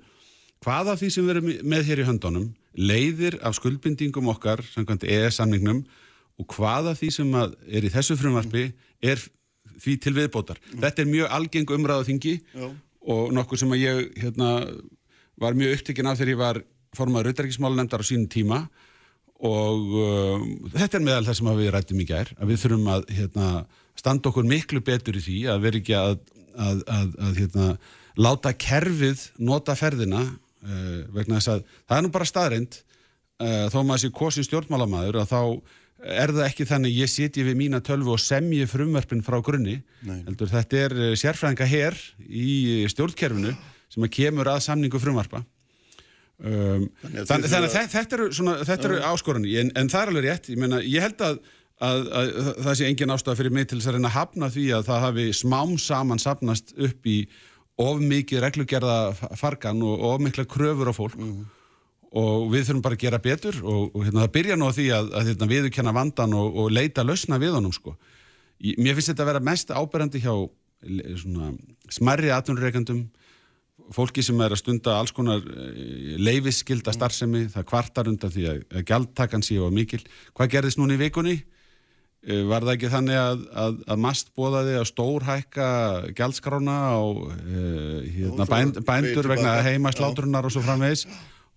[0.65, 2.47] hvað af því sem við erum með hér í höndunum
[2.91, 5.83] leiðir af skuldbindingum okkar samkvæmt EES-samningnum
[6.39, 8.69] og hvað af því sem er í þessu frumvarpi
[9.03, 9.21] er
[9.81, 10.59] því til viðbótar.
[10.79, 12.67] Þetta er mjög algeng umræða þingi Já.
[13.15, 14.51] og nokkuð sem að ég hérna,
[15.41, 16.61] var mjög upptekinn af þegar ég var
[16.97, 18.65] formaður auðverkismálunemndar á sínum tíma
[19.41, 23.07] og um, þetta er meðal það sem við rættum í gær að við þurfum að
[23.17, 23.47] hérna,
[23.97, 26.15] standa okkur miklu betur í því að vera ekki að,
[26.53, 27.67] að, að, að hérna,
[28.21, 33.79] láta kerfið nota ferðina uh, vegna þess að það er nú bara staðreind uh, þó
[33.81, 35.41] maður sé kosin stjórnmálamæður að þá
[36.01, 40.21] er það ekki þannig ég sitji við mína tölvu og semji frumverfin frá grunni Nei.
[40.27, 43.55] heldur þetta er uh, sérfræðinga her í stjórnkerfinu
[43.91, 45.41] sem að kemur að samningu frumvarpa
[46.41, 50.11] um, Þannig þannig, þannig að þetta eru, svona, þetta eru áskorunni en, en það er
[50.13, 51.39] alveg rétt, ég, meina, ég held að,
[51.81, 52.31] að, að
[52.65, 55.05] það sé engin ástæða fyrir mig til þess að reyna að hafna því að það
[55.07, 57.17] hafi smám saman sapnast upp í
[57.81, 58.97] of mikið reglugerða
[59.39, 61.15] fargan og of mikla kröfur á fólk.
[62.11, 64.87] Og við þurfum bara að gera betur og, og hérna, það byrja nú á því
[64.97, 67.93] að, að hérna, viðurkenna vandan og, og leita lausna við honum sko.
[68.59, 70.33] Í- Mér finnst þetta að vera mest áberandi hjá
[71.21, 71.53] svona,
[71.93, 73.05] smerri atvinnureikandum
[73.95, 75.41] fólki sem er að stunda alls konar
[76.21, 80.01] leifisskilda starfsemi, það kvartar undan því að, gjaldtakan sé og mikil.
[80.37, 81.35] Hvað gerðist núna í vikunni?
[82.21, 85.67] Eh, Var það ekki þannig að, að, að mast bóðaði að stórhækka
[86.19, 91.07] gjaldskrána á uh, hérna, bænd, bændur vegna heima slátrunar og svo framvegis?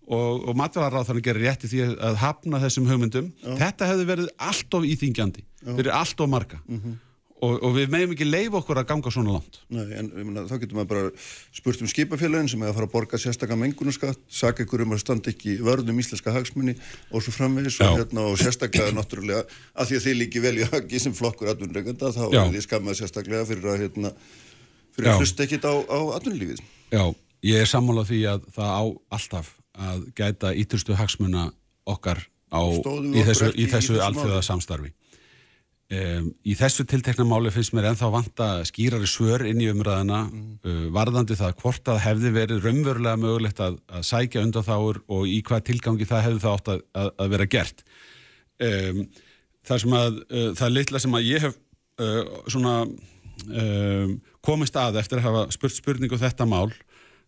[0.04, 3.30] Og, og matvælaráð þannig gerir rétt í því að- hafna þessum hugmyndum.
[3.60, 6.58] Þetta hefði verið allt of íþingjandi, fyrir allt of marga
[7.44, 9.58] og, og við meðum ekki leif okkur að ganga svona langt.
[9.72, 11.10] Nei, en ég meina, þá getur maður bara
[11.58, 15.02] spurt um skipafélagin sem er að fara að borga sérstakka mengunaskatt, saka ykkur um að
[15.02, 16.76] standa ekki vörðum íslenska hagsmunni
[17.10, 20.68] og svo framvegis og, hérna, og sérstaklega náttúrulega að því að þið líki vel í
[20.72, 22.40] hagi sem flokkur atvinnureikanda þá Já.
[22.44, 24.14] er þið skammað sérstaklega fyrir að hérna,
[24.96, 26.64] fyrir að hlusta ekkit á, á atvinnulífið.
[26.94, 27.04] Já,
[27.50, 28.84] ég er sammálað því að það á
[29.18, 31.48] alltaf að gæta íturstu hagsmuna
[31.90, 32.22] okkar
[32.54, 34.46] á, við í þessu, ekki þessu þessu alþjóða máli?
[34.46, 34.92] samstarfi.
[35.92, 40.86] Um, í þessu tiltekna máli finnst mér ennþá vanta skýrari svör inn í umræðina uh,
[40.94, 45.42] varðandi það hvort að hefði verið raunverulega mögulegt að, að sækja undan þáur og í
[45.44, 47.84] hvað tilgangi það hefði það átt að, að, að vera gert.
[48.64, 49.02] Um,
[49.68, 51.60] það sem að uh, það litla sem að ég hef
[52.00, 54.16] uh, svona um,
[54.48, 56.72] komist að eftir að hafa spurt spurningu þetta mál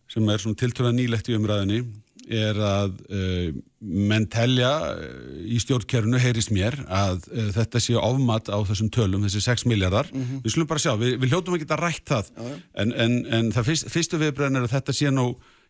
[0.09, 1.83] sem er svona tiltöla nýlegt í umræðinni
[2.27, 3.49] er að uh,
[3.79, 5.03] menn telja uh,
[5.47, 10.09] í stjórnkerfinu heyrist mér að uh, þetta sé ofmat á þessum tölum, þessi 6 miljardar
[10.11, 12.31] við skulum bara sjá, við, við hljótum ekki að rætt það.
[12.75, 15.27] En, en, en það fyrst, fyrstu viðbröðin er að þetta sé nú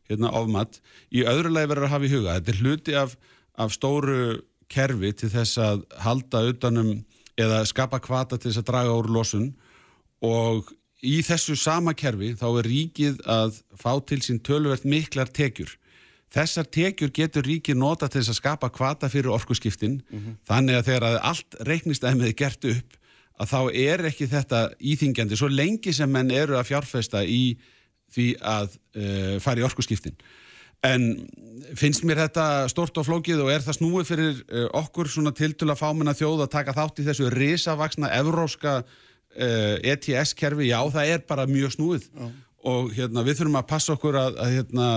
[0.09, 0.79] hérna, ofmat.
[1.13, 3.17] Í öðru lagi verður að hafa í huga þetta er hluti af,
[3.57, 4.19] af stóru
[4.71, 6.91] kerfi til þess að halda utanum
[7.37, 9.51] eða skapa kvata til þess að draga úr losun.
[10.25, 10.71] Og
[11.05, 15.69] í þessu sama kerfi þá er ríkið að fá til sín töluvert miklar tekjur.
[16.33, 20.01] Þessar tekjur getur ríkið nota til þess að skapa kvata fyrir orkuskiptin
[20.47, 22.97] þannig að þegar að allt reiknistæmið er gert upp
[23.37, 27.57] að þá er ekki þetta íþingjandi svo lengi sem menn eru að fjárfesta í
[28.13, 30.17] því að uh, fara í orkuskiptin.
[30.85, 31.07] En
[31.77, 35.77] finnst mér þetta stort og flókið og er það snúið fyrir uh, okkur svona tiltula
[35.77, 40.69] fámenna þjóð að taka þátt í þessu risavaksna evróska uh, ETS-kerfi?
[40.71, 42.11] Já, það er bara mjög snúið
[42.67, 44.87] og hérna, við þurfum að passa okkur að, að, hérna,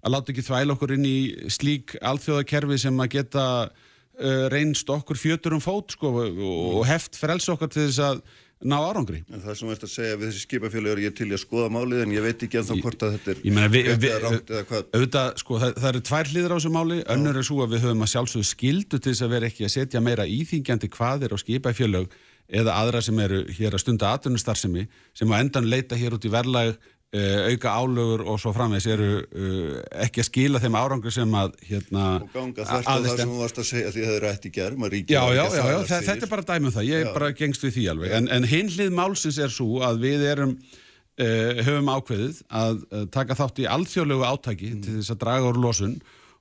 [0.00, 1.18] að láta ekki þvæla okkur inn í
[1.52, 6.44] slík alþjóðakerfi sem að geta uh, reynst okkur fjötur um fót sko, og,
[6.80, 8.22] og heft frels okkar til þess að
[8.60, 9.22] ná árangri.
[9.32, 11.68] En það sem þú ert að segja við þessi skipafélag er ég til að skoða
[11.72, 14.52] málið en ég veit ekki ennþá hvort að þetta er Ég meina, við, eða rátt
[14.52, 14.90] eða hvað.
[14.96, 17.86] auðvitað, sko, það, það eru tvær hlýður á þessu máli, önnur er svo að við
[17.86, 21.40] höfum að sjálfsögðu skildu til þess að vera ekki að setja meira íþingjandi hvaðir og
[21.40, 22.18] skipafjölög
[22.60, 24.86] eða aðra sem eru hér að stunda atvinnustarfsemi
[25.16, 26.76] sem á endan leita hér út í verðlag
[27.10, 32.04] auka álögur og svo framvegs eru uh, ekki að skila þeim árangur sem að hérna
[32.20, 34.46] Og ganga þvert aðeins það sem þú varst að segja því að það er rætt
[34.46, 36.86] í gerð, maður ríkir Já, já, að já, já þetta er bara dæmi um það,
[36.92, 37.10] ég Já.
[37.16, 40.54] bara gengst við því alveg, en, en hinn hlið málsins er svo að við erum
[40.54, 44.82] uh, höfum ákveðið að uh, taka þátt í alþjóðlegu átaki Mm.
[44.86, 45.96] til þess að draga úr losun.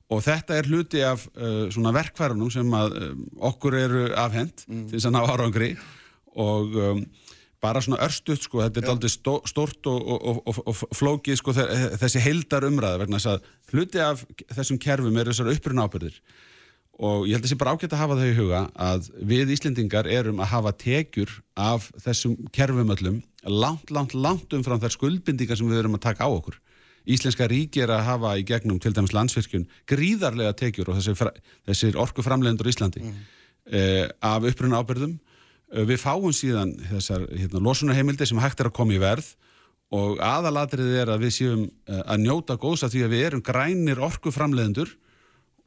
[0.10, 4.86] Og þetta er hluti af uh, svona verkfærunum sem að um, okkur eru afhend til
[4.94, 5.72] þess að ná árangri.
[6.40, 7.04] Og um,
[7.62, 11.54] bara svona örstuðt sko, þetta er aldrei stó, stórt og, og, og, og flókið sko,
[11.58, 14.22] þe- þessi heildar umræða vegna þess að hluti af
[14.56, 16.22] þessum kerfum eru þessar uppruna ábyrðir
[17.00, 20.08] og ég held að sé bara ágætt að hafa það í huga að við Íslendingar
[20.12, 25.70] erum að hafa tekjur af þessum kerfum öllum langt, langt, langt umfram þær skuldbindingar sem
[25.72, 26.58] við erum að taka á okkur.
[27.08, 31.32] Íslenska ríki er að hafa í gegnum til dæmis landsvirkjun gríðarlega tekjur og þessir,
[31.72, 33.06] þessir orkuframlegendur Íslandi
[33.72, 35.16] eh, af uppruna ábyrðum.
[35.74, 39.34] Eh, Við fáum síðan þessar hérna, losunarheimildi sem hægt er að koma í verð
[39.96, 43.46] og aðalatriðið er að við séum eh, að njóta góðs af því að við erum
[43.46, 44.96] grænir orkuframlegendur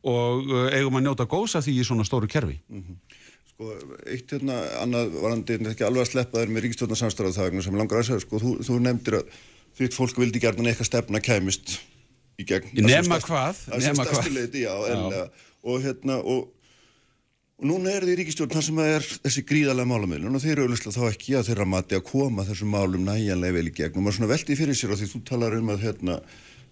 [0.02, 2.56] og uh, eigum að njóta góðs af því í svona stóru kerfi.
[3.52, 3.68] Sko,
[4.10, 8.00] eitt hérna, annað varandi, er ekki alveg að sleppa þér með ríkistjórnarsamstarað það sem langar
[8.00, 9.36] að segja, sko, þú, þú nefndir að
[9.78, 11.76] þitt fólk vildi gerðan eitthvað stefna kæmist
[12.42, 12.82] í gegn.
[12.82, 14.34] Sem hvað, stærsti hvað.
[14.40, 15.46] leiti, já, eðlilega.
[15.62, 16.50] Og hérna, og,
[17.62, 20.64] og núna er þið í ríkistjórn þar sem er þessi gríðarlega málamiðlun og þeir eru
[20.66, 24.16] auðvitað þá ekki að þeirra mati að koma þessum málum næjanlega vel í gegn og
[24.16, 26.16] svona veldi fyrir sér og því þú talar um að hérna,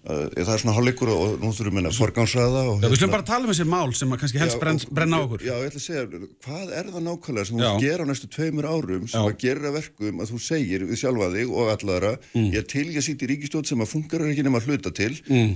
[0.01, 3.14] að, það er svona hálfleikur og, nú þurfum við að forgánsraða og Já, við slum
[3.14, 5.47] bara tala um þessi mál sem að kannski helst Já, brenn, brenna á okkur.
[5.47, 6.05] Já, ég ætla að segja,
[6.49, 7.70] hvað er það nákvæmlega sem þú Já.
[7.70, 9.24] vilt gera á næstu tveimur árum sem Já.
[9.30, 12.51] að gera að verkum að þú segir við sjálfa þig og allara Mm.
[12.55, 15.12] ég til ég að sýti í ríkistjóð sem að fungerar ekki nema að hluta til
[15.28, 15.55] Mm.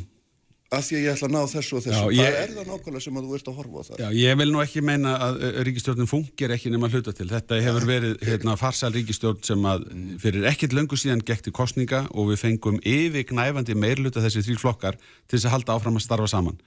[0.73, 3.03] Af því að ég ætla að ná þessu og þessu Já, ég- er það nákvæmlega
[3.05, 5.37] sem að þú ert að horfa á það Já, ég vil nú ekki meina að
[5.45, 7.29] uh, ríkistjórnin fungir ekki nema hluta til.
[7.31, 9.85] Þetta hefur verið hérna, farsal ríkistjórn sem að
[10.25, 14.99] fyrir ekkit löngu síðan gekk til kostninga og við fengum yfirgnæfandi meirluta þessi þrjú flokkar
[14.99, 16.59] til þess að halda áfram að starfa saman.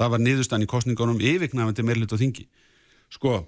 [0.00, 2.48] Það var niðurstann í kostningunum yfirgnæfandi meirluta þingi.
[3.12, 3.44] Sko,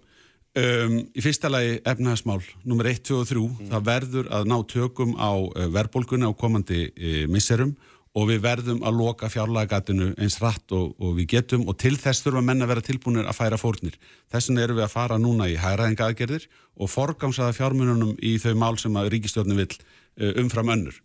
[0.61, 5.17] um, í fyrsta lagi efnahagsmál, nummer 1, 2 og 3, það verður að ná tökum
[5.17, 7.73] á uh, verðbólgunni á komandi uh, misserum
[8.15, 12.23] og við verðum að loka fjárlagagatinu eins hratt og, og við getum og til þess
[12.23, 13.97] þurfa menn að vera tilbúinir að færa fórnir.
[14.31, 16.47] Þessin erum við að fara núna í hæraðinga aðgerðir
[16.79, 21.01] og forgámsaða fjármununum í þau mál sem að ríkistjórnin vill uh, umfram önnur.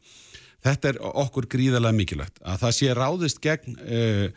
[0.66, 4.28] Þetta er okkur gríðarlega mikilvægt að það sé ráðist gegn uh,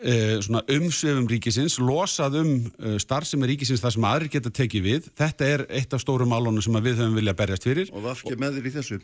[0.00, 5.12] uh, svona umsvefum ríkisins, losað um uh, starfsemi ríkisins þar sem aðrir geta tekið við.
[5.18, 7.92] Þetta er eitt af stóru málunum sem við höfum vilja berjast fyrir.
[7.92, 9.00] og fyrir með þér í þessu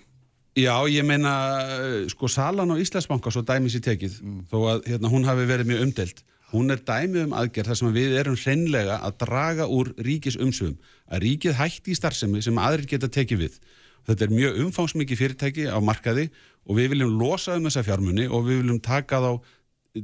[0.59, 1.33] Já, ég meina,
[1.79, 4.17] uh, sko, salan á Íslandsbanka svo dæmis í tekið,
[4.51, 6.23] þó að hérna, hún hafi verið mjög umdelt.
[6.51, 10.81] Hún er dæmi um aðgerð þar sem við erum hreinlega að draga úr ríkis umsöfum,
[11.07, 13.61] að ríkið hætti í starfsemi sem aðrir geta tekið við.
[14.09, 16.27] Þetta er mjög umfangsmikið fyrirtæki á markaði
[16.67, 19.31] og við viljum losa um þessa fjármunni og við viljum taka þá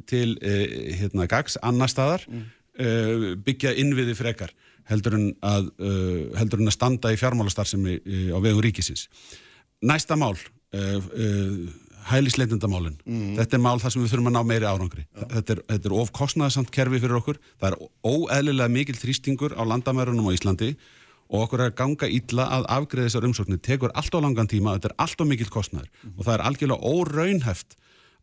[0.07, 0.63] til uh,
[1.01, 4.55] hérna, gags annar staðar, uh, byggja innviði frekar
[4.87, 9.09] heldur en að, uh, heldur en að standa í fjármálastarfsemi uh, á vegum ríkisins.
[9.85, 10.37] Næsta mál,
[10.75, 11.67] uh, uh,
[12.11, 12.97] hælisleitendamálin.
[13.37, 15.07] Þetta er mál þar sem við þurfum að ná meiri árangri.
[15.33, 17.41] Þetta er, þetta er of kostnaðsamt kerfi fyrir okkur.
[17.61, 20.77] Það er óeðlilega mikil þrýstingur á landamærunum á Íslandi
[21.27, 23.59] og okkur er að ganga illa að afgreða þessar umsóknir.
[23.59, 26.95] Tekur allt á langan tíma, þetta er allt á mikil kostnaður og það er algjörlega
[26.95, 27.77] óraunheft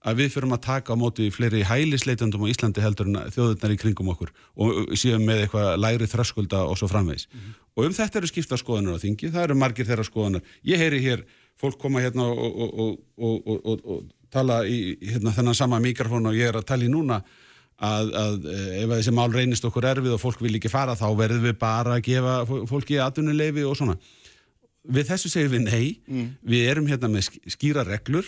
[0.03, 3.77] að við fyrum að taka á móti fleiri hælisleitendum á Íslandi heldur en þjóðurnar í
[3.79, 7.29] kringum okkur og séum með eitthvað lægri þröskulda og svo framvegis.
[7.75, 10.43] Og um þetta eru skipta skoðanar á þingi, það eru margir þeirra skoðanar.
[10.67, 11.23] Ég heyri hér
[11.61, 15.79] fólk koma hérna og, og, og, og, og, og, og tala í hérna, þennan sama
[15.83, 17.19] mikrofón og ég er að tala í núna
[17.83, 21.05] að, að eh, ef þessi mál reynist okkur erfið og fólk vil ekki fara þá
[21.19, 23.97] verðum við bara að gefa fó- fólki atvinnuleifi og svona.
[24.83, 25.85] Við þessu segjum við nei,
[26.43, 28.27] við erum hérna með sk- skýra reglur,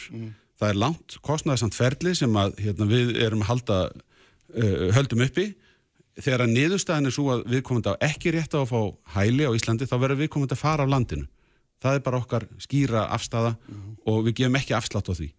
[0.59, 3.79] það er langt kostnæðsamt ferli sem að hérna, við erum að halda,
[4.55, 5.49] uh, höldum uppi.
[6.15, 8.79] Þegar að niðurstaðin er svo að við komum á ekki rétt á að fá
[9.17, 11.25] hæli á Íslandi þá verður við komum að fara af landinu.
[11.85, 13.55] Það er bara okkar skýra afstafa
[14.09, 15.29] og við gefum ekki afslátt á því.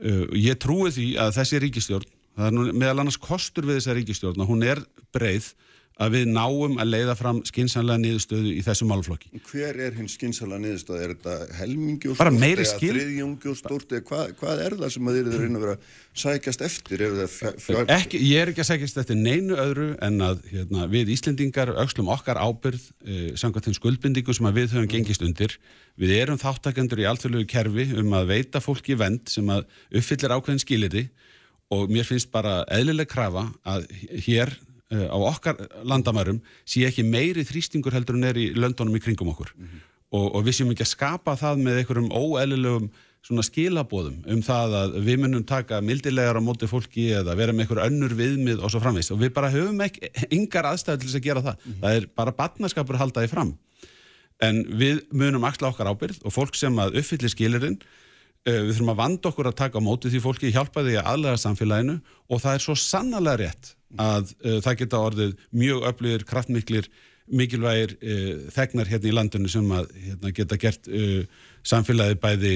[0.00, 3.96] Uh, ég trúi því að þessi ríkistjórn, það er nú meðal annars kostur við þessa
[3.98, 4.80] ríkistjórn hún er
[5.14, 5.52] breið
[6.00, 9.30] að við náum að leiða fram skinsanlega niðurstöðu í þessu málflokki.
[9.50, 14.94] hver er hinn skynsala niðurstað er þetta meiri eða stórt eða hvað, hvað er það
[14.94, 15.76] sem að þeir eru að vera
[16.22, 17.12] sækjast eftir er
[17.96, 22.08] Ekki, ég er ekki að segjast þetta neinu öðru en að hérna, við Íslendingar aukslum
[22.14, 25.58] okkar ábyrð uh, samkvæmt þeim skuldbindingum sem að við höfum gengist undir.
[26.00, 30.64] Við erum þáttakendur í alþjóðlegu kerfi um að veita fólki vend sem að uppfyllir ákveðin
[30.64, 31.06] skiliti
[31.70, 33.86] og mér finnst bara eðlileg krafa að
[34.26, 34.56] hér
[34.90, 39.52] á okkar landamærum sé ekki meiri þrýstingur heldur en er í löndunum í kringum okkur
[40.10, 42.90] og, og við séum ekki að skapa það með einhverjum óeðlilegum
[43.24, 47.66] svona skilabóðum um það að við munum taka mildilegar á móti fólki eða vera með
[47.66, 51.18] einhver önnur viðmið og svo framvegis og við bara höfum ekki yngar aðstæður til þess
[51.20, 51.66] að gera það.
[51.82, 53.50] Það er bara batnaskapur að halda því fram.
[54.40, 57.76] En við munum axla okkar ábyrð og fólk sem að uppfyllir skilirinn
[58.46, 61.40] við þurfum að vanda okkur að taka á móti því fólki, hjálpa því að aðlega
[61.42, 61.96] samfélaginu
[62.30, 65.32] og það er svo sannarlega rétt að uh, það geta orðið
[65.62, 66.88] mjög öflugir, kraftmiklir,
[67.30, 71.22] mikilvægir uh, þegnar hérna í landinu sem að hérna, geta gert uh,
[71.66, 72.54] samfélagi bæði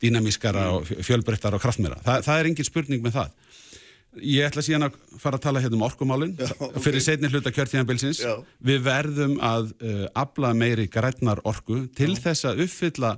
[0.00, 1.96] dýnamískara og fjölbreyttar og kraftmera.
[2.04, 3.32] Þa, það er engin spurning með það.
[4.26, 6.32] Ég ætla síðan að fara að tala hérna um orkumálinn
[6.66, 6.78] ok.
[6.82, 8.20] fyrir setni hluta kjörtíðanbilsins.
[8.24, 8.34] Já.
[8.64, 9.74] Við verðum að
[10.18, 13.14] afla meiri grætnar orku til þess að uppfylla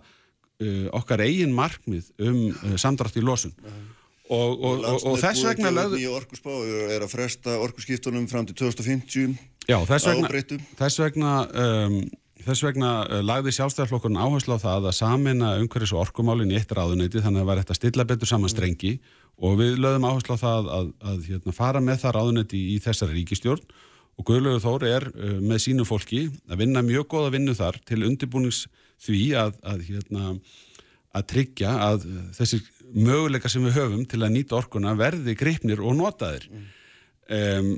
[0.94, 3.54] okkar eigin markmið um uh, samdrátt í losun.
[4.32, 5.98] Og, og, og, og þess vegna lögðu...
[6.00, 6.52] Nýja orkuspá
[6.94, 9.34] er að fresta orkuskiptunum fram til 2050
[9.68, 10.30] Já, þess vegna,
[10.78, 11.32] þess vegna,
[11.62, 11.98] um,
[12.42, 16.72] þess vegna uh, lagði sjálfstæðarflokkurinn áherslu á það að samina umhverfis og orkumálinn í eitt
[16.74, 18.96] ráðuneyti þannig að það var þetta stilla betur saman strengi.
[19.42, 23.18] Og við lögðum áherslu á það að, að hérna, fara með það ráðuneyti í þessari
[23.20, 23.78] ríkistjórn
[24.18, 28.02] og Guðlaugur Þór er uh, með sínu fólki að vinna mjög góða vinnu þar til
[28.08, 28.64] undirbúnings
[29.02, 30.28] því að, að, hérna,
[31.12, 35.96] að tryggja að þessir möguleika sem við höfum til að nýta orkuna verði greipnir og
[35.98, 36.48] notaðir.
[37.32, 37.74] Um,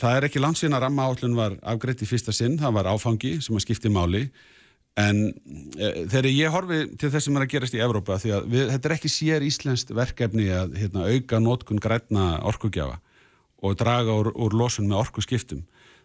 [0.00, 2.88] það er ekki langt síðan að ramma áallun var afgreitt í fyrsta sinn, það var
[2.90, 4.24] áfangi sem að skipti máli.
[4.98, 5.20] En
[5.78, 8.64] e, þegar ég horfi til þess sem er að gerast í Evrópa því að við,
[8.72, 12.96] þetta er ekki sér íslenskt verkefni að hérna, auka nótkun grætna orkugjafa
[13.62, 15.62] og draga úr, úr losun með orkuskiptum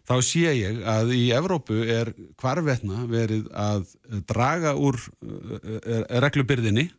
[0.07, 3.85] þá sé ég að í Evrópu er hvarvetna verið að
[4.27, 6.89] draga úr uh, reglubyrðinni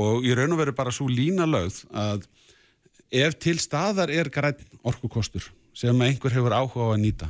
[0.00, 2.24] og í raun og veru bara svo lína lögð að
[3.12, 7.28] ef til staðar er græn orkukostur sem einhver hefur áhuga á að nýta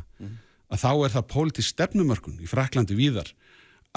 [0.73, 3.33] að þá er það pólitísk stefnumörkun í Fraklandi víðar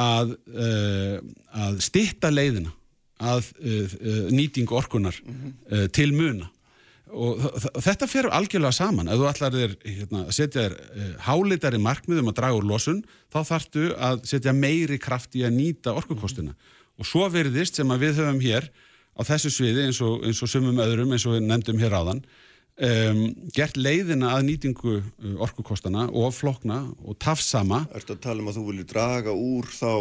[0.01, 1.21] að, uh,
[1.53, 2.73] að stitta leiðina
[3.21, 6.49] að uh, uh, nýting orkunar uh, til muna
[7.13, 7.41] og
[7.83, 9.09] þetta fer algjörlega saman.
[9.11, 13.03] Ef þú ætlar þér hérna, að setja þér uh, hálitari markmiðum að draga úr losun
[13.33, 16.55] þá þarftu að setja meiri kraft í að nýta orkukostina.
[16.97, 18.69] Og svo veriðist sem að við höfum hér
[19.15, 22.23] á þessu sviði eins og, eins og sumum öðrum eins og við nefndum hér áðan
[22.75, 23.21] um,
[23.55, 27.83] gert leiðina að nýtingu uh, orkukostana og flokna og tafsama.
[27.95, 29.91] Ertu að tala um að þú viljið draga úr þá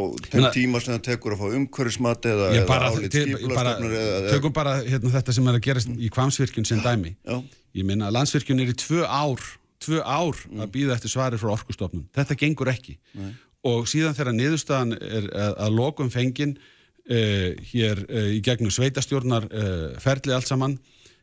[0.57, 5.37] tíma sem það tekur að fá umhverfismat eða, eða eða, eða, tökum bara hérna, þetta
[5.37, 7.14] sem er að gerast í kvamsvirkjun sem dæmi.
[7.22, 7.39] Já.
[7.79, 9.43] ég meina að landsvirkjun er í tvö ár
[9.85, 12.07] tvö ár að býða eftir svari frá orkustofnun.
[12.14, 12.97] Þetta gengur ekki.
[13.18, 13.35] Nei.
[13.64, 19.47] og síðan þegar niðurstaðan er að, að lokum fengin uh, hér uh, í gegnum sveitastjórnar
[19.49, 20.77] uh, ferli allt saman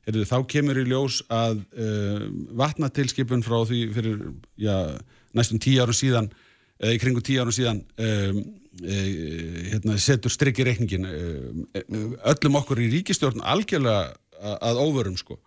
[0.07, 2.23] Heyrðu, þá kemur í ljós að uh,
[2.57, 4.23] vatnatilskipun frá því fyrir
[4.57, 4.97] já,
[5.37, 6.31] næstum tíu árum síðan
[6.81, 8.39] eða í kringu tíu árum síðan um,
[8.81, 8.95] e,
[9.69, 15.37] hérna, setur strikki reikningin um, öllum okkur í ríkistjórn algjörlega að óvörum sko.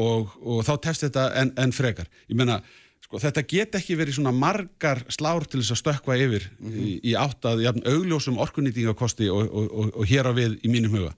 [0.00, 2.08] Og, og þá tefst þetta enn en frekar.
[2.30, 2.56] Ég meina,
[3.04, 7.14] sko, þetta get ekki verið svona margar slár til þess að stökkva yfir í, í
[7.20, 11.12] átt að jafn, augljósum orkunýtingakosti og, og, og, og hér á við í mínum huga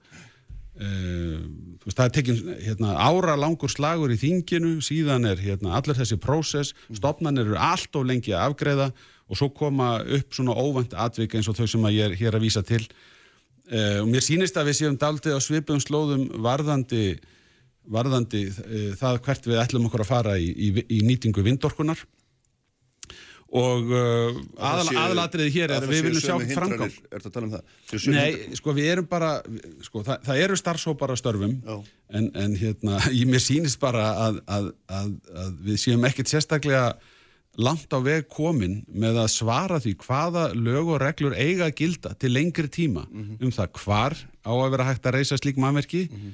[0.77, 1.41] Uh,
[1.81, 6.19] veist, það er tekin hérna, ára langur slagur í þinginu síðan er hérna, allir þessi
[6.21, 8.91] prósess stopnarnir eru allt of lengi að afgreða
[9.27, 12.45] og svo koma upp svona óvænt atvik eins og þau sem ég er hér að
[12.45, 12.83] vísa til.
[13.67, 17.17] Uh, og mér sýnist að við séum daldið á svipum slóðum varðandi
[17.87, 20.69] varðandi uh, það hvert við ætlum okkur að fara í, í,
[20.99, 22.05] í nýtingu vindorkunar
[23.47, 26.95] og uh, aðal, aðalatriði hér er að við viljum sjá framgang.
[27.07, 28.07] Er þetta að tala um það?
[28.11, 29.29] Nei, sko við erum bara
[29.85, 34.41] sko, það, það eru starfsópar að störfum en, en hérna, ég mér sýnist bara að,
[34.51, 35.13] að, að,
[35.45, 36.89] að við séum ekkert sérstaklega
[37.57, 42.11] langt á veg komin með að svara því hvaða lög og reglur eiga að gilda
[42.19, 43.07] til lengri tíma
[43.41, 46.27] um það hvar á að vera hægt að reysa slík mannverki eh,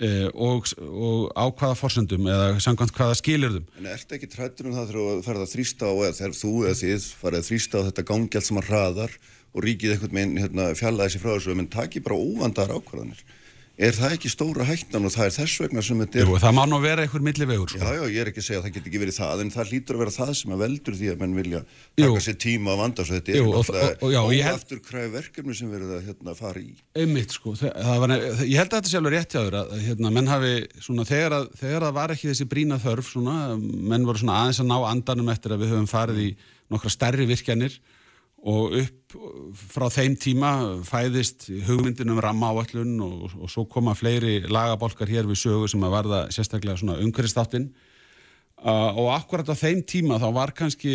[0.00, 4.92] og, og á hvaða forsendum eða samkvæmt hvaða skilirðum En ertu ekki trættur um það
[4.92, 7.86] þegar þú ferð að þrýsta á eða þegar þú eða þið farið að þrýsta á
[7.90, 9.18] þetta gangjald sem að hraðar
[9.50, 11.56] og ríkið einhvern veginn hérna, fjallaði sér frá þessu?
[11.58, 13.24] Menn taki bara óvandar ákvarðanir
[13.80, 16.54] er það ekki stóra hættan og það er þess vegna sem þetta er Jú, það
[16.58, 17.80] má nú vera einhver millivegur sko.
[17.80, 19.70] Já, já, ég er ekki að segja að það get ekki verið það en það
[19.72, 21.60] hlýtur að vera það sem að veldur því að menn vilja
[22.00, 26.04] taka sér tíma að vanda svo þetta er held- óaftur kræf verkefni sem verður að
[26.10, 26.68] hérna, fara í.
[27.00, 29.82] Einmitt sko, það var, ég held að þetta sé alveg rétt hjá þér að að,
[29.88, 30.52] hérna, menn hafi
[30.84, 34.60] svona þegar að, þegar að var ekki þessi brína þörf svona, menn voru svona aðeins
[34.60, 36.30] að ná andanum eftir að við höfum farið í
[36.70, 37.80] nokkra stærri virkjanir
[38.44, 40.50] og upp frá þeim tíma
[40.86, 45.86] fæðist hugmyndin um ramma áallun og, og svo koma fleiri lagabolkar hér við sögu sem
[45.86, 47.70] að varða sérstaklega svona umhverfistáttinn
[48.62, 50.94] uh, og akkurat á þeim tíma þá var kannski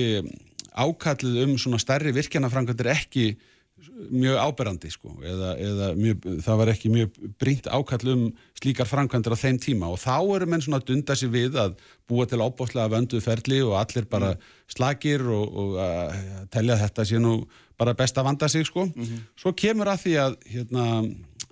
[0.75, 3.27] ákallið um svona stærri virkjanafrangandir ekki
[4.11, 8.23] mjög áberandi sko eða, eða mjög, það var ekki mjög brínt ákall um
[8.57, 9.89] slíkar framkvæmdur á þeim tíma.
[9.91, 11.75] Og þá eru menn svona að dunda sér við að
[12.09, 14.33] búa til ábúslega vönduð ferli og allir bara
[14.71, 17.37] slagir og, og að telja þetta sé nú
[17.79, 18.87] bara best að vanda sig sko.
[19.39, 20.85] Svo kemur að því að hérna,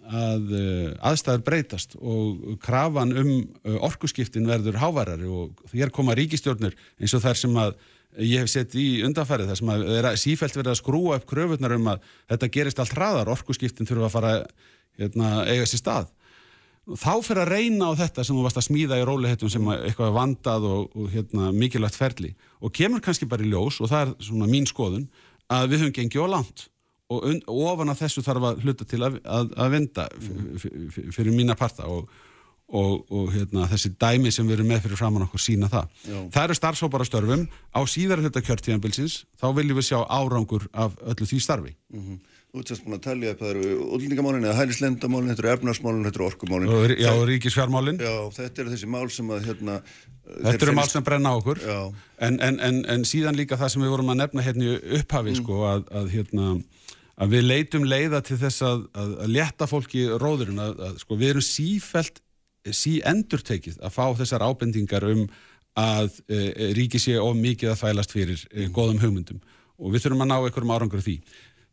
[0.04, 3.34] að uh, aðstæður breytast og krafan um
[3.64, 7.78] uh, orkuskiptin verður háværari og þér koma ríkistjórnir eins og þær sem að
[8.20, 11.30] ég hef sett í undanfærið þar sem að er að sífælt verið að skrúa upp
[11.30, 14.34] kröfunar um að þetta gerist allt hraðar, orkuskiptin þurfa að fara
[15.00, 16.12] hérna, eiga sér stað.
[16.84, 20.10] Þá fyrir að reyna á þetta sem þú varst að smíða í rólihettum sem eitthvað
[20.10, 22.34] er vandað og, og hérna, mikilvægt ferli.
[22.60, 25.06] Og kemur kannski bara í ljós og það er svona mín skoðun
[25.54, 26.68] að við höfum gengið á langt
[27.14, 30.06] og, og ofan af þessu þarf að hluta til að, að, að venda
[31.14, 32.10] fyrir mína parta og,
[32.74, 35.90] og, og hérna, þessi dæmi sem við erum með fyrir framann okkur sína það.
[36.08, 36.20] Já.
[36.36, 41.30] Það eru starfsópara störfum á síðara hluta kjörtíðanbilsins þá viljum við sjá árangur af öllu
[41.30, 41.76] því starfi.
[41.94, 42.33] Mm -hmm.
[42.54, 46.26] Búin að tala í að það eru útlendingamálinn eða hælislendamálinn, þetta eru efnarsmálinn, þetta eru
[46.28, 46.92] orkumálinn.
[47.02, 47.98] Já, og ríkisfjármálinn.
[47.98, 49.78] Já, þetta eru þessi mál sem að hérna...
[50.30, 51.64] Þetta eru mál sem brenna okkur,
[52.28, 55.40] en, en, en, en síðan líka það sem við vorum að nefna hérna upphafi, mm.
[55.42, 56.52] sko, að, að hérna
[57.24, 61.46] að við leitum leiða til þess að, að, leta fólki róðurinn að, sko, við erum
[61.48, 62.22] sífælt
[62.70, 65.26] sí endurtekið að fá þessar ábendingar um
[65.80, 69.42] að e, e ríki sé of mikið að þvælast fyrir e, góðum hugmyndum
[69.82, 71.18] og við þurfum að ná einhverjum árangur því.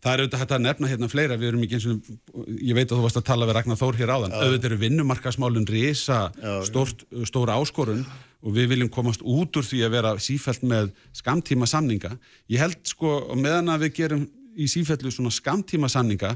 [0.00, 2.10] Það er auðvitað hægt að nefna hérna fleira, við erum ekki eins og,
[2.56, 4.42] ég veit að þú varst að tala við Ragnar Þór hér áðan, ja.
[4.46, 6.20] auðvitað eru vinnumarkasmálun risa
[6.64, 8.06] stórt, stóra áskorun
[8.40, 10.88] og við viljum komast út úr því að vera sífælt með
[11.20, 12.14] skamtíma samninga.
[12.48, 14.24] Ég held sko, meðan að við gerum
[14.56, 16.34] í sífellu svona skamtíma sanninga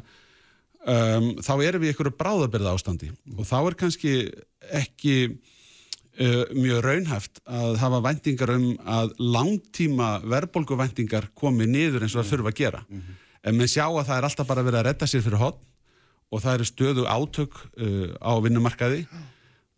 [0.85, 4.15] um, þá erum við ykkur bráðabirða ástandi og þá er kannski
[4.75, 12.23] ekki uh, mjög raunhæft að hafa vendingar um að langtíma verðbólguvendingar komi niður eins og
[12.23, 13.21] það þurfa að gera mm -hmm.
[13.45, 15.71] En með sjá að það er alltaf bara verið að redda sér fyrir hotn
[16.33, 19.05] og það eru stöðu átök uh, á vinnumarkaði.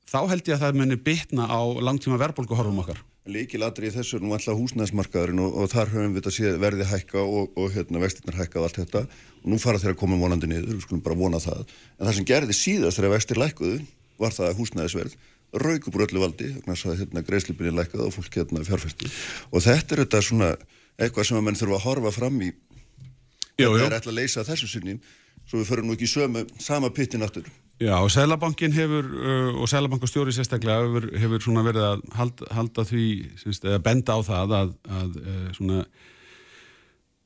[0.07, 3.03] Þá held ég að það muni bitna á langtíma verðbólguhorfum okkar.
[3.27, 6.87] Líkilatri í þessu er nú alltaf húsnæðismarkaðurinn og, og þar höfum við þetta séð verði
[6.87, 9.03] hækka og, og hérna, vextirnar hækka og allt þetta.
[9.43, 11.65] Og nú fara þeir að koma vonandi niður, við skulum bara vona það.
[11.99, 13.81] En það sem gerði síðast þegar vextir lækkuðu
[14.23, 15.19] var það að húsnæðisverð
[15.57, 19.09] úr öllu valdi, þannig að hérna, greiðslipinni lækkaði og fólk hérna fjárfæstu
[19.53, 20.49] og þetta er þetta svona
[20.97, 22.51] eitthvað sem að menn þurfa að horfa fram í
[23.57, 24.99] þetta er ætla að leysa þessu sinni
[25.47, 27.47] svo við förum nú ekki sömu, sama pittin aftur
[27.77, 33.09] Já, og Sælabankin hefur, uh, og Sælabankastjóri sérstaklega hefur, hefur verið að halda, halda því,
[33.37, 35.83] syns, eða benda á það að, að uh, svona,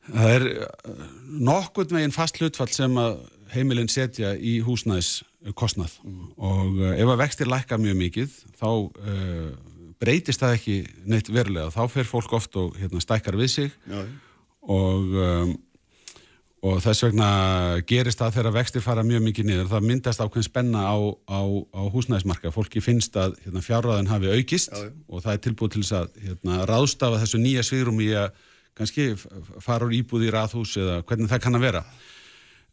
[0.09, 1.05] það er uh,
[1.51, 3.21] nokkurt meginn fast hlutfall sem að
[3.55, 5.21] heimilinn setja í húsnæðis
[5.55, 6.27] kostnað mm.
[6.37, 9.49] og ef að vextir lækka mjög mikið, þá uh,
[10.03, 10.77] breytist það ekki
[11.07, 14.03] neitt verulega, þá fer fólk oft og hérna, stækkar við sig Já.
[14.67, 15.55] og um,
[16.61, 17.29] og þess vegna
[17.89, 19.69] gerist það þegar vextir fara mjög mikið niður.
[19.71, 21.41] Það myndast ákveðin spenna á, á,
[21.73, 25.85] á húsnæðismarka fólki finnst að hérna, fjárraðin hafi aukist já, og það er tilbúið til
[25.85, 28.29] þess að hérna, ráðstafa þessu nýja svýrum í að
[28.77, 29.09] kannski
[29.65, 31.85] fara úr íbúð í raðhús eða hvernig það kann að vera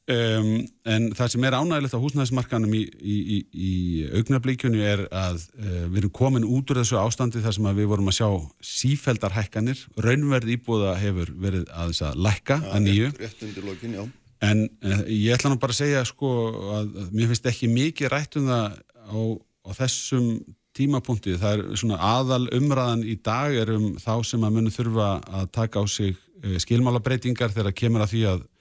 [0.07, 3.71] Um, en það sem er ánægilegt á húsnæðismarkanum í, í, í, í
[4.15, 8.07] augnablíkjunni er að uh, við erum komin út úr þessu ástandi þar sem við vorum
[8.07, 8.29] að sjá
[8.69, 13.11] sífældar hækkanir, raunverð íbúða hefur verið að þess að lækka að nýju.
[13.19, 13.99] rétt, lokin,
[14.47, 16.33] en uh, ég ætla nú bara að segja sko
[16.77, 20.33] að, að mér finnst ekki mikið rætt um það á, á þessum
[20.77, 25.15] tímapunkti, það er svona aðal umræðan í dag er um þá sem að munu þurfa
[25.41, 28.53] að taka á sig uh, skilmálabreitingar þegar kemur að því að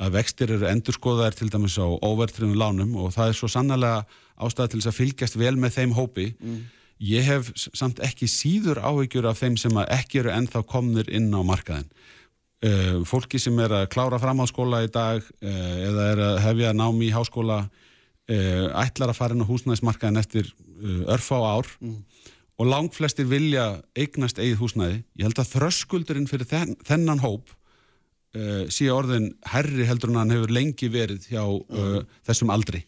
[0.00, 4.04] að vextir eru endurskoðaðir til dæmis á óvertriðum lánum og það er svo sannlega
[4.40, 6.30] ástæða til þess að fylgjast vel með þeim hópi.
[6.40, 6.62] Mm.
[7.10, 11.40] Ég hef samt ekki síður áhyggjur af þeim sem ekki eru ennþá komnir inn á
[11.44, 11.88] markaðin.
[12.60, 17.06] Uh, fólki sem er að klára framháskóla í dag uh, eða er að hefja námi
[17.06, 20.50] í háskóla uh, ætlar að fara inn á húsnæðismarkaðin eftir
[21.12, 21.96] örfá ár mm.
[22.60, 25.00] og langt flestir vilja eignast eigið húsnæði.
[25.16, 27.52] Ég held að þröskuldurinn fyrir þenn, þennan hóp
[28.36, 32.84] uh, sé orðin herri heldur en hann hefur lengi verið hjá uh, þessum aldri.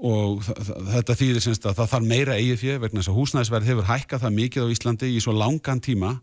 [0.00, 3.88] Og þetta þýðir semst að það þarf meira eigið fjö vegna þess að húsnæðisverð hefur
[3.90, 6.14] hækkað það mikið á Íslandi í svo langan tíma.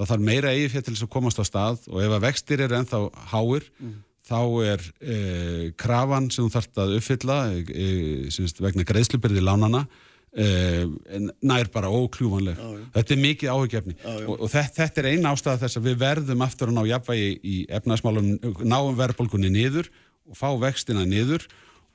[0.00, 2.64] Það þarf meira eigið fjö til þess að komast á stað og ef að vextir
[2.64, 3.00] eru ennþá
[3.30, 3.92] háir mm.
[4.26, 4.40] þá
[4.72, 9.84] er eh, krafan sem þú þarfst að uppfylla eh, semst, vegna greiðslubyrði lánana
[10.32, 12.84] nær bara ókljúvanleg já, já.
[12.94, 16.44] þetta er mikið áhugjefni og, og þetta, þetta er eina ástæða þess að við verðum
[16.46, 18.30] aftur að ná jafnvægi í efnaðsmálum
[18.64, 19.90] náum verðbólkunni niður
[20.30, 21.44] og fá vextina niður.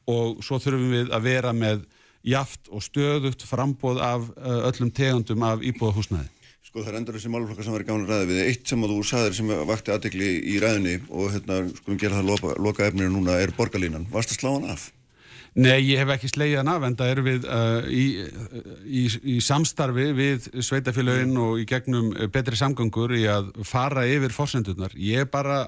[0.08, 1.82] Og svo þurfum við að vera með
[2.28, 6.30] jaft og stöðugt frambóð af uh, öllum tegundum af íbúðahúsnaði
[6.68, 8.92] Sko það er endur þessi málflokkar sem verður gáðin að ræða við eitt sem að
[8.92, 13.08] þú saðir sem vakti aðdegli í ræðinni og hérna skulum gera það loka, loka efninu
[13.14, 14.84] núna er borgarlínan, varst að slá hann af?
[15.58, 18.04] Nei, ég hef ekki slegið hann af en það eru við uh, í,
[18.86, 21.40] í, í samstarfi við sveitafélaginn mm.
[21.48, 24.94] og í gegnum betri samgöngur í að fara yfir fórsendurnar.
[25.02, 25.64] Ég er bara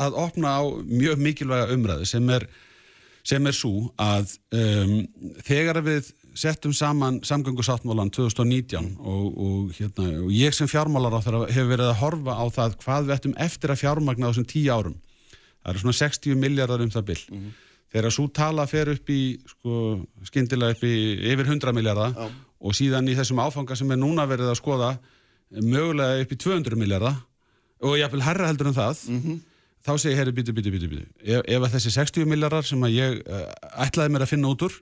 [0.00, 2.48] að opna á mjög mikilvæga umræðu sem er,
[3.26, 4.96] sem er svo að um,
[5.44, 11.46] þegar við settum saman samgöngusáttmálan 2019 og, og, hérna, og ég sem fjármálar á þeirra
[11.50, 14.72] hefur verið að horfa á það hvað við ættum eftir að fjármagna á þessum tíu
[14.72, 15.00] árum.
[15.58, 17.24] Það eru svona 60 miljardar um það byll.
[17.88, 20.94] Þegar svo tala fer upp í sko, skyndilega upp í
[21.32, 22.16] yfir 100 miljardar
[22.58, 24.90] og síðan í þessum áfanga sem er núna verið að skoða
[25.62, 27.16] mögulega upp í 200 miljardar
[27.80, 29.00] og jafnvel herra heldur en það
[29.86, 32.82] þá segi ég, herri, býtu, býtu, býtu, býtu ef, ef að þessi 60 miljardar sem
[32.84, 33.44] að ég uh,
[33.86, 34.74] ætlaði mér að finna út úr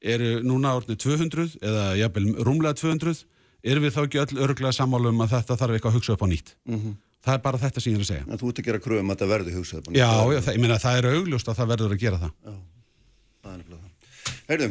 [0.00, 3.22] eru núna orðinu 200 eða jafnvel rúmlega 200
[3.70, 6.24] erum við þá ekki öll örglega sammála um að þetta þarf eitthvað að hugsa upp
[6.24, 6.54] á nýtt
[7.24, 9.12] það er bara þetta sem ég er að segja En þú ert að gera kröfum
[9.14, 9.90] að það verði hugsað.
[9.96, 12.32] Já, já það, ég meina það er augljóst að það verður að gera það
[13.40, 14.40] Það er nefnilega það.
[14.50, 14.68] Heyrðu,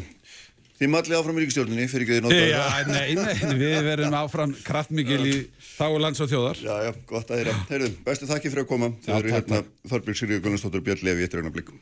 [0.79, 4.55] þið mallið áfram í ríkistjórninni fyrir ekki þið notaði Já, nei, nei, við verðum áfram
[4.65, 5.35] kraftmikil í
[5.79, 7.55] þáu lands og þjóðar Já, já, gott að þeirra.
[7.71, 8.91] Heyrðu, bestu þakki fyrir að koma.
[9.05, 9.61] Þið Já, eru hérna
[9.93, 11.79] Þorbjörg Sirju Gunnarsdóttir og Björn Levi eftir eina blikkum.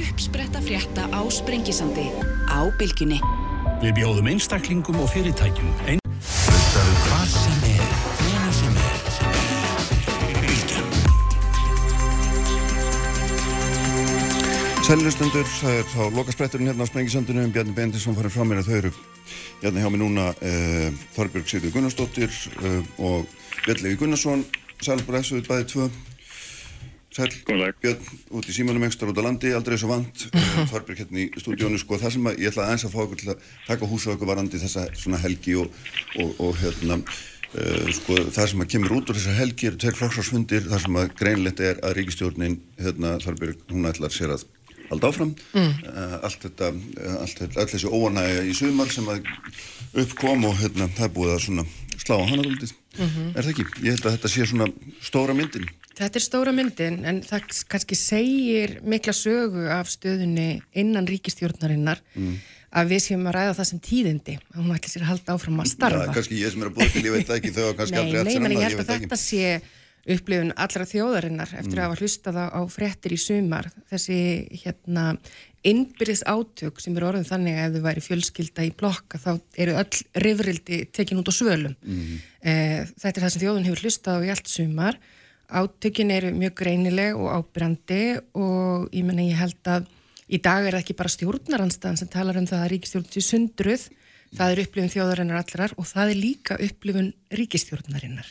[0.00, 2.06] Uppspretta frétta á Sprengisandi
[2.50, 3.18] á Bilginni.
[3.82, 5.99] Við bjóðum einstaklingum og fyrirtækjum ein...
[14.90, 18.66] Sælustendur, það er þá lokaspretturinn hérna á Sprengisandinu um Bjarni Bendisson farið frá mér að
[18.66, 18.90] þau eru
[19.60, 23.28] hérna hjá mig núna uh, Þorbjörg Sirju Gunnarsdóttir uh, og
[23.68, 24.42] Björn Levi Gunnarsson.
[24.82, 25.86] Sælbræðsuð bæði tvö.
[27.14, 30.26] Sæl, Björn, út í símanum ekstra út á landi, aldrei svo vant.
[30.34, 33.22] Uh, Þorbjörg hérna í stúdíónu, sko, það sem að ég ætla aðeins að fá okkur
[33.22, 35.84] til að taka húsa okkur varandi þessa svona helgi og,
[36.18, 37.04] og, og hérna
[37.50, 40.98] Uh, sko, það sem að kemur út úr þessar helgi eru tveir flokksvarsfundir, það sem
[41.00, 44.44] að greinlegt er að ríkistjórnin, hérna, Þorbjörg, hún ætlar sér að
[44.90, 45.72] halda áfram mm.
[46.26, 49.30] allt þetta, uh, allt þetta öll þessi óanægja í sumar sem að
[50.04, 51.66] uppkom og hérna, það er búið að svona
[52.00, 53.66] slá á hana daldið, er það ekki?
[53.84, 54.70] Ég held að þetta sé svona
[55.04, 55.68] stóra myndin
[56.00, 62.00] Þetta er stóra myndin en það kannski segir mikla sögu af stöðunni innan ríkistjórnarinnar
[62.70, 65.60] að við séum að ræða það sem tíðindi að hún ætli sér að halda áfram
[65.62, 66.06] að starfa.
[66.06, 67.96] Já, kannski ég sem er að búið til, ég veit það ekki þau og kannski
[67.96, 69.44] Nei, aldrei nei, eftir menn ég annað, held að veit það þetta sé
[70.08, 74.20] upplifun allra þjóðarinnar eftir að hafa hlustað á, á fréttir í sumar þessi
[74.62, 75.04] hérna
[75.66, 79.76] innbyrðis átök sem eru orðin þannig að ef þau væri fjölskylda í blokka þá eru
[79.76, 81.74] öll rifrildi tekin út á svölum.
[82.40, 84.98] Eh, þetta er það sem þjóðun hefur hlustað á í allt sumar.
[85.50, 89.90] Átökin eru mjög greinileg og ábyrrandi og ég menna ég held að
[90.30, 93.88] í dag er það ekki bara stjórnaranstæðan sem talar um það að ríkistjórn sé sundruð,
[94.38, 98.30] það er upplifun þjóðarinnar allrar og það er líka upplifun ríkistjórnarinnar.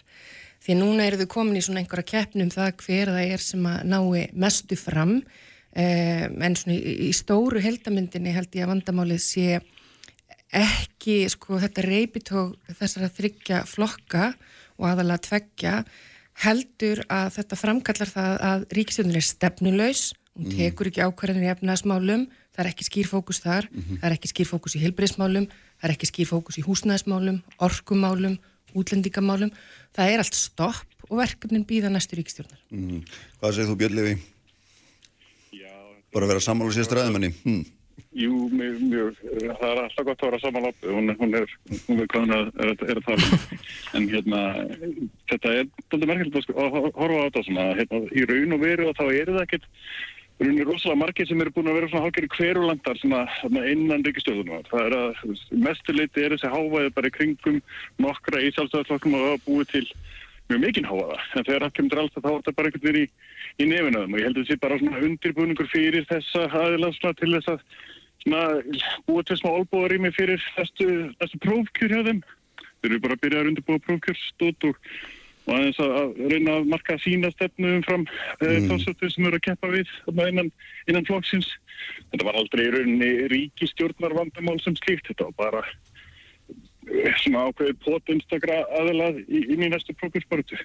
[0.60, 3.68] Því að núna eru þau komin í svona einhverja keppnum það hver það er sem
[3.70, 5.20] að nái mestu fram.
[5.72, 9.60] Eh, en svona í, í stóru heldamyndinni held ég að vandamálið sé
[10.56, 14.32] ekki sko þetta reypitók þessara þryggja flokka
[14.80, 15.74] og aðalega tveggja
[16.44, 20.04] heldur að þetta framkallar það að ríkistjórnir er stefnulegs
[20.40, 22.26] hún tekur ekki ákvarðanir í efnaðasmálum
[22.56, 25.96] það er ekki skýr fókus þar það er ekki skýr fókus í heilbreyðsmálum það er
[25.96, 28.40] ekki skýr fókus í húsnæðismálum orkumálum,
[28.74, 29.52] útlendingamálum
[29.98, 33.02] það er allt stopp og verkefnin býða næstu ríkistjórnar mm.
[33.40, 34.20] Hvað segir þú Björn Levi?
[36.10, 37.68] Bara að vera sammála sér stræðumenni hm.
[38.18, 39.18] Jú, mjög, mjög,
[39.60, 41.52] það er alltaf gott að vera saman ápið, hún, hún er,
[41.86, 43.40] hún er hvað er, er, er að tala.
[44.00, 44.40] En hérna,
[45.30, 48.88] þetta er doldið merkilegt að að horfa á þetta svona, hérna, í raun og veru
[48.90, 49.68] og þá er það ekkert,
[50.40, 54.64] og rosalega margir sem eru búin að vera svona hálfgerði hverjulandar svona innan ríkistöðunum.
[54.70, 55.34] Það er að
[55.66, 57.60] mestuleiti er þessi hávaði bara í kringum
[58.00, 59.84] nokkra í sjálfstæðarflokkum og það búið til
[60.50, 61.20] mjög mikinn hávaða.
[61.36, 63.06] En þegar það kemur alls þá er þetta bara einhvern veginn í,
[63.60, 67.32] í nefinaðum og ég held að þetta sé bara svona undirbúningur fyrir þessa aðilansna til
[67.36, 67.64] þess að
[68.24, 68.44] svona,
[69.10, 70.90] búa til smá olbúðarými fyrir þessu,
[71.44, 72.24] prófkjör hjá þeim.
[72.80, 74.80] Þeir eru bara að byrja að undirbúa prófkjörstótt og,
[75.50, 78.68] og aðeins að, að reyna að marka sína stefnu umfram mm.
[78.70, 79.94] tónsötu sem eru að keppa við
[80.30, 80.52] innan,
[80.88, 81.50] innan flokksins.
[82.12, 85.10] Þetta var aldrei í rauninni ríkistjórnar vandamál sem slíkt.
[85.10, 90.60] Þetta var bara eh, svona ákveðið pótinstakra aðilað í, í mín næstu prófkjörsbarutu.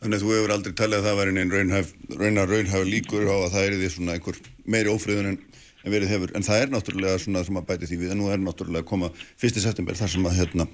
[0.00, 3.36] Þannig að þú hefur aldrei talið að það væri neinn raunhæf, raunar raunhæf líkur á
[3.36, 5.40] að það er því svona einhver meiri ófriðun en,
[5.84, 6.30] en verið hefur.
[6.38, 8.14] En það er náttúrulega svona sem að bæti því við.
[8.14, 9.60] En nú er náttúrulega að koma 1.
[9.60, 10.66] september þar sem að hérna,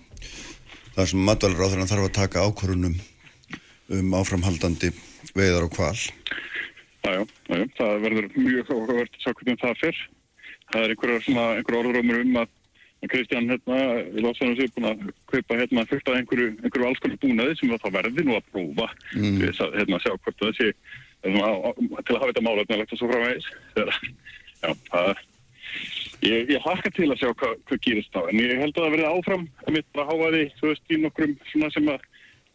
[0.96, 2.96] þar sem þeirra þarf að taka ákvörunum
[3.96, 4.90] um áframhaldandi
[5.36, 5.96] veiðar og kval.
[7.06, 10.04] Jájá, jájá, það verður mjög áhugavert að sjá hvernig það fyrr.
[10.72, 12.54] Það er einhver orðrómur um að
[13.06, 13.76] Kristján hérna,
[14.08, 17.74] í Lófsvænum séu búin að kaupa hérna fullt af einhverju, einhverju alls konar búnaði sem
[17.84, 19.36] það verði nú að prófa mm.
[19.42, 20.70] við að hérna, sjá hvort það sé
[21.26, 23.50] hérna, til að hafa þetta málefnilegt og svo framvegis.
[24.64, 25.22] Já, það er
[26.24, 28.94] Ég, ég hlakka til að sjá hvað, hvað gerist þá, en ég held að það
[28.94, 32.06] verði áfram að mitt bara háa því, þú veist, í nokkrum svona sem að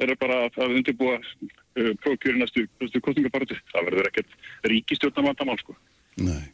[0.02, 3.58] eru bara að undirbúa uh, prófkjöri næstu, næstu kostningabartu.
[3.70, 4.38] Það verður ekkert
[4.72, 5.78] ríkistjórnarvandamál, sko.
[6.22, 6.50] Nei.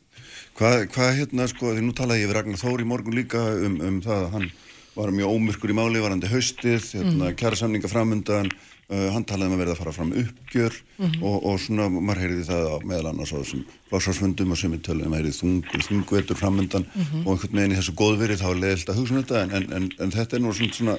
[0.58, 3.80] Hvað, hvað hérna, sko, því nú talaði ég við Ragnar Þór í morgun líka um,
[3.88, 4.50] um það að hann
[4.98, 7.36] var mjög ómyrkur í máli, varandi haustið, hérna, Mhm.
[7.40, 8.50] kjæra samninga framundan,
[8.90, 11.24] uh, hann talaði um að verða að fara fram uppgjör Mhm.
[11.24, 15.08] og, og svona, maður heyrði það á meðal annars á þessum flásvarsfundum og sumið tölum,
[15.12, 17.28] maður heyrði þungur, þungvetur framundan Mhm.
[17.28, 19.74] og einhvern veginn í þessu góðverið þá er leiðilt að hugsa um þetta en, en,
[19.74, 20.98] en, en þetta er nú svona, svona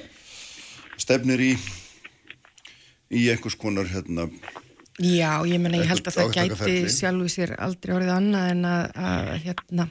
[0.97, 1.57] stefnir í
[3.11, 4.29] í einhvers konar hérna
[4.99, 6.89] Já, ég menna, ég held að það gæti átakaferli.
[6.91, 9.85] sjálfu sér aldrei orðið annað en að, að hérna,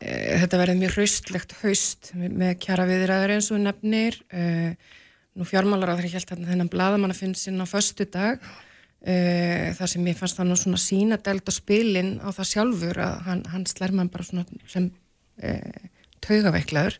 [0.00, 4.18] þetta verði mjög hraustlegt haust með, kjara viðræður eins og nefnir.
[4.34, 4.74] E,
[5.38, 8.42] nú fjármálar á þeirri held að þennan bladamanna finn sinn á föstu dag
[9.02, 9.14] e,
[9.78, 13.16] þar sem ég fannst það nú svona sína delt á spilin á það sjálfur að
[13.28, 14.90] hann, hann slær mann bara svona sem
[15.42, 15.56] e,
[16.24, 16.98] taugaveiklaður.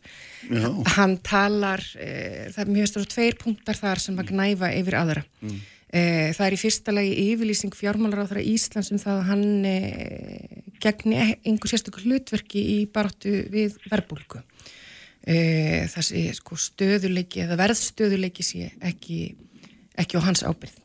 [0.96, 5.24] Hann talar, e, það er mjög stóru tveir punktar þar sem að gnæfa yfir aðra.
[5.40, 5.62] Mm.
[5.94, 9.66] Eh, Það er í fyrsta lagi yfirlýsing fjármálar á þeirra Íslands um það að hann
[9.68, 14.42] eh, gegni einhver sérstökur hlutverki í baráttu við verbulgu.
[15.22, 19.20] Eh, þessi sko, stöðuleiki eða verðstöðuleiki sé ekki,
[19.94, 20.80] ekki á hans ábyrð.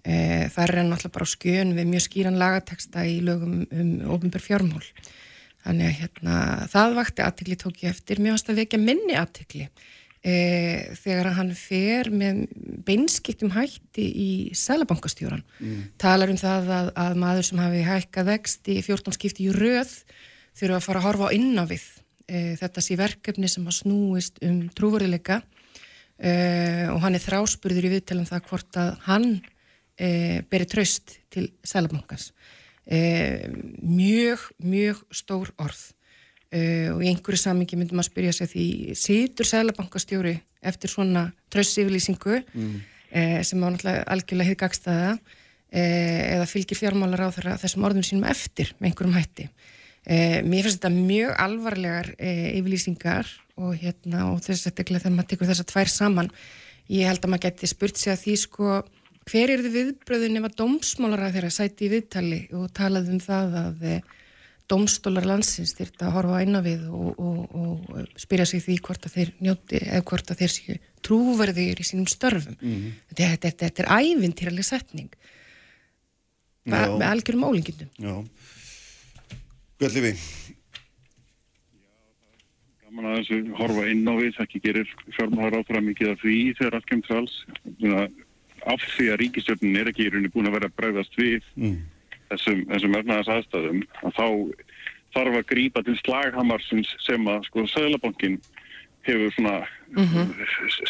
[0.00, 4.44] Það er hann alltaf bara á skjön við mjög skýran lagateksta í lögum um ofnbjörn
[4.46, 4.86] fjármál.
[5.60, 6.36] Þannig að hérna,
[6.72, 8.20] það vakti aðtikli tók ég eftir.
[8.20, 9.66] Mér varst að vekja minni aðtikli
[10.24, 10.34] e,
[11.00, 12.42] þegar hann fer með
[12.86, 15.44] beinskiptum hætti í Sælabankastjóran.
[15.60, 15.86] Mm.
[16.00, 19.94] Talar um það að, að maður sem hafi hækkað vexti í 14 skipti í röð
[20.58, 21.86] þurfa að fara að horfa á innávið.
[22.30, 25.40] E, þetta sé verkefni sem að snúist um trúvörðuleika
[26.20, 26.32] e,
[26.92, 29.30] og hann er þráspurður í viðtelum það hvort að hann
[29.96, 32.30] e, beri tröst til Sælabankans.
[32.84, 33.48] E,
[33.82, 35.88] mjög, mjög stór orð
[36.54, 38.66] uh, og í einhverju samingi myndum að spyrja sig því
[38.98, 42.80] situr Sælabankastjóri eftir svona trössyflýsingu Mm.
[43.14, 48.28] uh, sem á náttúrulega algjörlega hið gagstaða uh, eða fylgir fjármálar á þessum orðum sínum
[48.30, 49.50] eftir með einhverjum hætti.
[50.00, 53.28] Mér finnst þetta mjög alvarlegar yfirlýsingar
[53.60, 56.30] og, hérna, og þess að þegar maður tekur þess að tvær saman
[56.88, 58.78] ég held að maður geti spurt sig að því sko
[59.28, 63.20] hver er þið viðbröðin ef að dómsmálar að þeirra sæti í viðtali og talað um
[63.22, 63.84] það að
[64.70, 69.08] dómstólar landsins þyrta að horfa inn á við og, og, og spyrja sig því hvort
[69.08, 72.56] að þeir njóti eða hvort að þeir séu trúverðir í sínum störfum.
[72.60, 72.92] Mhm.
[73.10, 75.10] Þetta, þetta, þetta, þetta er ævintýraleg setning.
[76.70, 76.96] Bara Já.
[77.00, 77.90] með algjörum ólingindum.
[77.98, 78.14] Já.
[79.80, 80.14] Björnlifi,
[82.84, 86.76] gaman að þessu horfa inn á við, ekki gerir fjármálar áfram mikið af því þegar
[86.78, 87.38] allt kemur.
[87.78, 88.10] Svona,
[88.68, 91.76] Af því að ríkistjórnin er ekki í rauninni búin að vera að bregðast við mm.
[92.30, 94.26] Þessum, þessum efnaðas aðstæðum, að þá
[95.14, 98.38] þarf að grípa til slaghamarsins sem að sko Sæðlabankin
[99.06, 99.58] hefur svona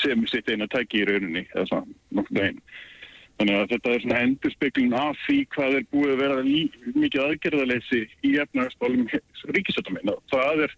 [0.03, 2.65] sem sitt eina tæki í rauninni, eða svona nokkuð einn.
[3.41, 7.23] Þannig að þetta er svona endurspeglun af því hvað er búið að vera lí, mikið
[7.25, 9.07] aðgerðaleysi í efnaðarspálum
[9.57, 10.11] ríkisöldaminn.
[10.29, 10.75] Það er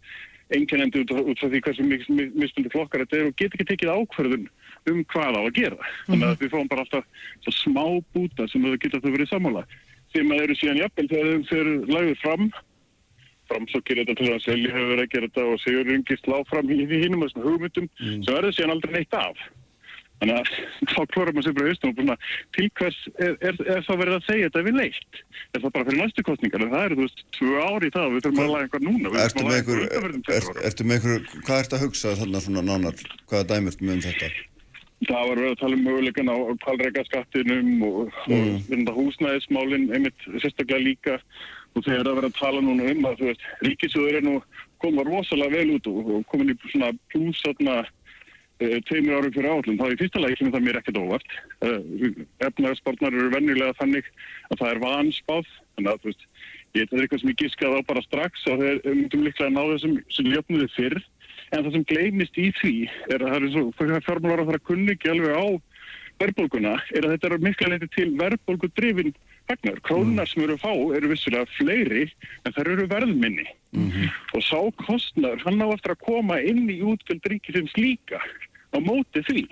[0.52, 4.47] einkennendi út, út frá því hversu mismundi flokkar þetta er og get ekki tekið ákverðun
[4.93, 5.90] um hvað á að gera.
[6.06, 7.84] Þannig að við fáum bara alltaf smá
[8.14, 9.64] búta sem það geta þau verið sammála
[10.12, 12.52] sem eru síðan jafnvel þegar þau eru lagður fram
[13.52, 16.70] framsókir þetta til að selja hefur verið að gera þetta og segur rungist lág fram
[16.70, 19.43] í því hinnum þessum hugmyndum sem verður síðan aldrei neitt af.
[20.22, 20.51] Þannig að
[20.94, 22.26] þá klórar maður sér bara haustum og
[22.56, 25.20] til hvers er, er, er það verið að segja þetta við leitt?
[25.51, 26.62] Er það bara fyrir næstu kostningar?
[26.62, 28.86] En það eru þú veist tvö ári í það og við þurfum að laga einhver
[28.86, 29.12] núna.
[29.26, 34.32] Ertu með einhver er, hvað ertu að hugsa þarna svona nánar, hvaða með um þetta?
[35.02, 38.34] Það var verið að tala um möguleikan á kvalreika skattinum og, Mm.
[38.36, 38.92] og mm.
[38.98, 41.16] húsnæðismálin einmitt sérstaklega líka
[41.74, 44.36] og þegar það verið að tala núna um að þú veist, ríkisjóður er nú
[44.82, 47.42] koma rosalega vel út og, og komin í svona pluss
[48.62, 51.36] uh, tveimur árum fyrir áallum, þá í fyrsta lagi kemur það mér ekkert óvart.
[51.64, 52.10] Uh,
[52.46, 54.10] efnaðarspartnar eru venjulega þannig
[54.50, 56.26] að það er vanspáð, þannig að þú veist,
[56.72, 59.56] ég þetta er eitthvað sem ég giskað á bara strax og þeir myndum líklega að
[59.56, 61.00] ná þessum sem jöfnuði fyrr
[61.52, 62.74] en það sem gleymist í því
[63.12, 65.46] er að það er svo fjármálar að það kunni ekki alveg á
[66.22, 69.12] verðbólguna er að þetta er mikla leiti til verðbólgudrifin
[69.50, 69.80] fagnar.
[69.86, 72.04] Krónar sem eru að fá eru vissulega fleiri
[72.46, 73.46] en þær eru verðminni
[74.36, 78.20] og sá kostnar hann á eftir að koma inn í útgjöld ríkisins líka
[78.72, 79.44] á móti því.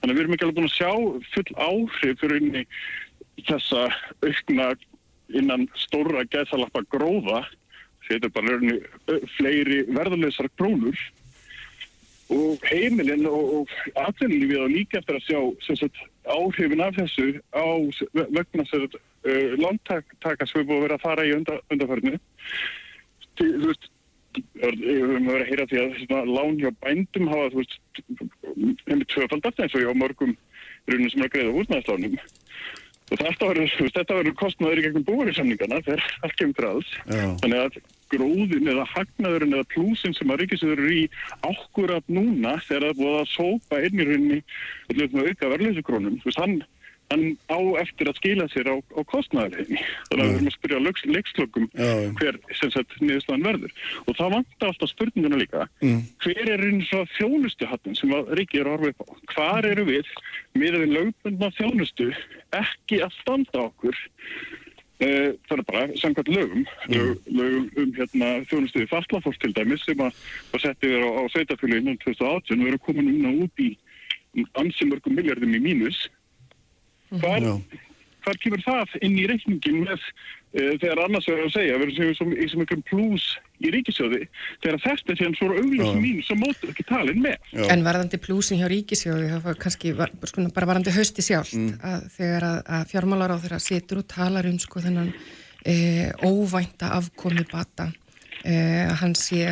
[0.00, 0.92] Þannig að við erum ekki alveg búin að sjá
[1.34, 3.86] full áhrif fyrir inn í þessa
[4.24, 4.72] aukna
[5.34, 7.44] innan stóra gæðsalappa gróða
[8.10, 8.58] er bara
[9.36, 10.98] fleiri verðarleysar krónur.
[12.34, 17.66] Og heimilinn og, og atvinnulífið á líka eftir að sjá sagt, áhrifin af þessu á
[18.70, 18.96] sagt,
[19.28, 22.16] uh, lántaka sem við búum að vera að fara í unda, undarförnu
[23.34, 23.90] Til, þú veist
[24.34, 27.76] við höfum verið að heyra því að svona, lán hjá bændum hafa þú veist
[28.88, 30.34] hefði tvöfaldast eins og hjá mörgum
[30.90, 32.16] runum sem er að greiða húsnæðislánum
[33.12, 36.92] Og þetta verður, þetta verður kostnaður í gegnum búinsamningana þegar allt kemur til alls.
[37.04, 37.24] Já.
[37.42, 37.78] Þannig að
[38.14, 41.04] gróðin eða hagnaðurinn eða plúsin sem að ríkisöður eru í
[41.44, 43.82] ákkurat núna þegar það búið að sópa
[45.14, 46.40] með auka verðlöysukrónum, þú veist,
[47.12, 49.82] hann, á eftir að skila sér á, á kostnaðarleginni.
[50.08, 52.08] Þannig að við erum að spyrja leiks, leikslökum Já, já.
[52.20, 52.40] hver
[53.00, 53.76] niðurstaðan verður.
[54.04, 55.68] Og það vantar alltaf spurninguna líka.
[55.84, 56.02] Mm.
[56.24, 59.06] Hver er eins og þjónustuhattin sem að horfa upp á?
[59.34, 60.12] Hvar eru við
[60.54, 62.10] með við lögbundna þjónustu
[62.54, 64.04] ekki að standa okkur
[65.02, 69.98] Uh, það er bara samkvæmt lögum, lög, lögum um hérna, þjónustuði fastlafólk til dæmis sem
[69.98, 70.20] að
[70.52, 73.72] var sett yfir á, á sveitafélaginu 2018 og erum komin núna út í
[74.62, 75.98] ansi mörgum miljardum í mínus.
[77.22, 77.50] Hvar,
[78.24, 82.14] hvar kemur það inn í reikningin með uh, þegar annars verður að segja, verður sem,
[82.20, 83.26] sem, í sem einhverjum plús
[83.64, 84.20] í ríkisjóði
[84.64, 87.36] þegar þetta er síðan svo augljósum mínus sem mótur ekki talin með.
[87.54, 87.64] Já.
[87.72, 91.76] En varðandi plúsin hjá ríkisjóði, það var kannski var, sko, bara varðandi hausti sjálft, Mm.
[91.84, 95.12] að þegar að, að fjármálar á þeirra situr og talar um sko þennan
[95.64, 95.74] e,
[96.26, 97.86] óvænta afkomi bata,
[98.44, 98.56] e,
[99.00, 99.46] hann sé,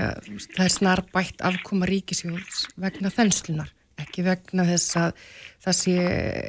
[0.57, 3.71] það er snar bætt afkoma ríkisjóðs vegna þenslunar,
[4.03, 5.25] ekki vegna þess að
[5.63, 5.93] það sé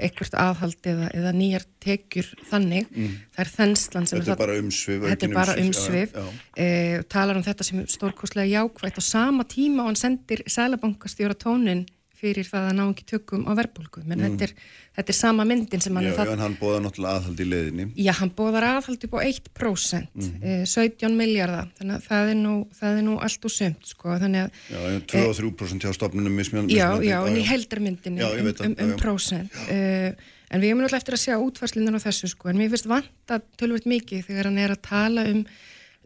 [0.08, 2.88] eitthvað aðhald eða, eða nýjar tekjur þannig,
[3.36, 4.24] það er þenslan sem Mm.
[4.24, 6.40] Þetta er bara umsvif, Þetta er bara umsvif, já, já.
[6.58, 11.86] eh, talar um þetta sem stórkostlega jákvægt á sama tíma og hann sendir sælabankastjóra tónin
[12.24, 14.54] fyrir það að ná ekki tökum á verðbólgu menn þetta, er,
[14.98, 16.08] þetta er sama myndin sem hann Mm.
[16.08, 17.86] Já, er já, það en hann bóða náttúrulega aðhald í leiðinni.
[18.00, 20.44] Já, hann bóðar aðhald upp á 1% Mhm.
[20.44, 24.10] eh, 17 miljardar þannig að það er nú, það er nú allt og sumt sko,
[24.24, 26.70] þannig að Já, en 2 og 3% hjá stofnunum mismjörn.
[26.72, 28.98] Já, já, en í heldarmyndinni Já, um, um, um já, já.
[29.04, 30.12] prósent uh,
[30.54, 33.40] en við erum náttúrulega eftir að sjá útvarslinnar á þessu sko, en mér finnst vanta
[33.58, 35.45] tölvöld mikið þegar hann er að tala um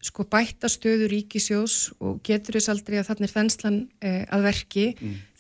[0.06, 4.86] sko bætta stöðu ríkisjós og getur þess aldrei að þannig er þenslan uh, að verki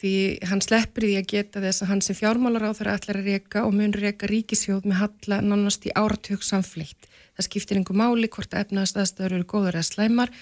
[0.02, 0.14] því
[0.50, 3.66] hann sleppur því að geta þess að hann sem fjármálar á þeirra ætlar að reka
[3.68, 7.10] og mun reka ríkisjóð með halla nánast í áratug samflikt.
[7.38, 10.34] Það skiptir einhver máli hvort að efnaðast aðstæður eru góðar eða slæmar,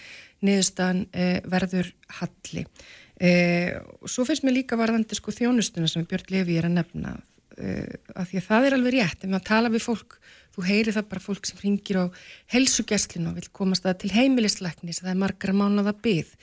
[0.46, 2.68] niðurstaðan uh, verður halli.
[3.16, 7.35] Og svo finnst mér líka varðandi sko þjónustuna sem Björn Levi er að nefna uh,
[7.56, 10.18] að því að það er alveg rétt ef maður tala við fólk,
[10.56, 12.06] þú heyri það bara fólk sem ringir á
[12.56, 16.34] helsugjastlinu og vil komast það til heimilisleiknis það er margra mánada byð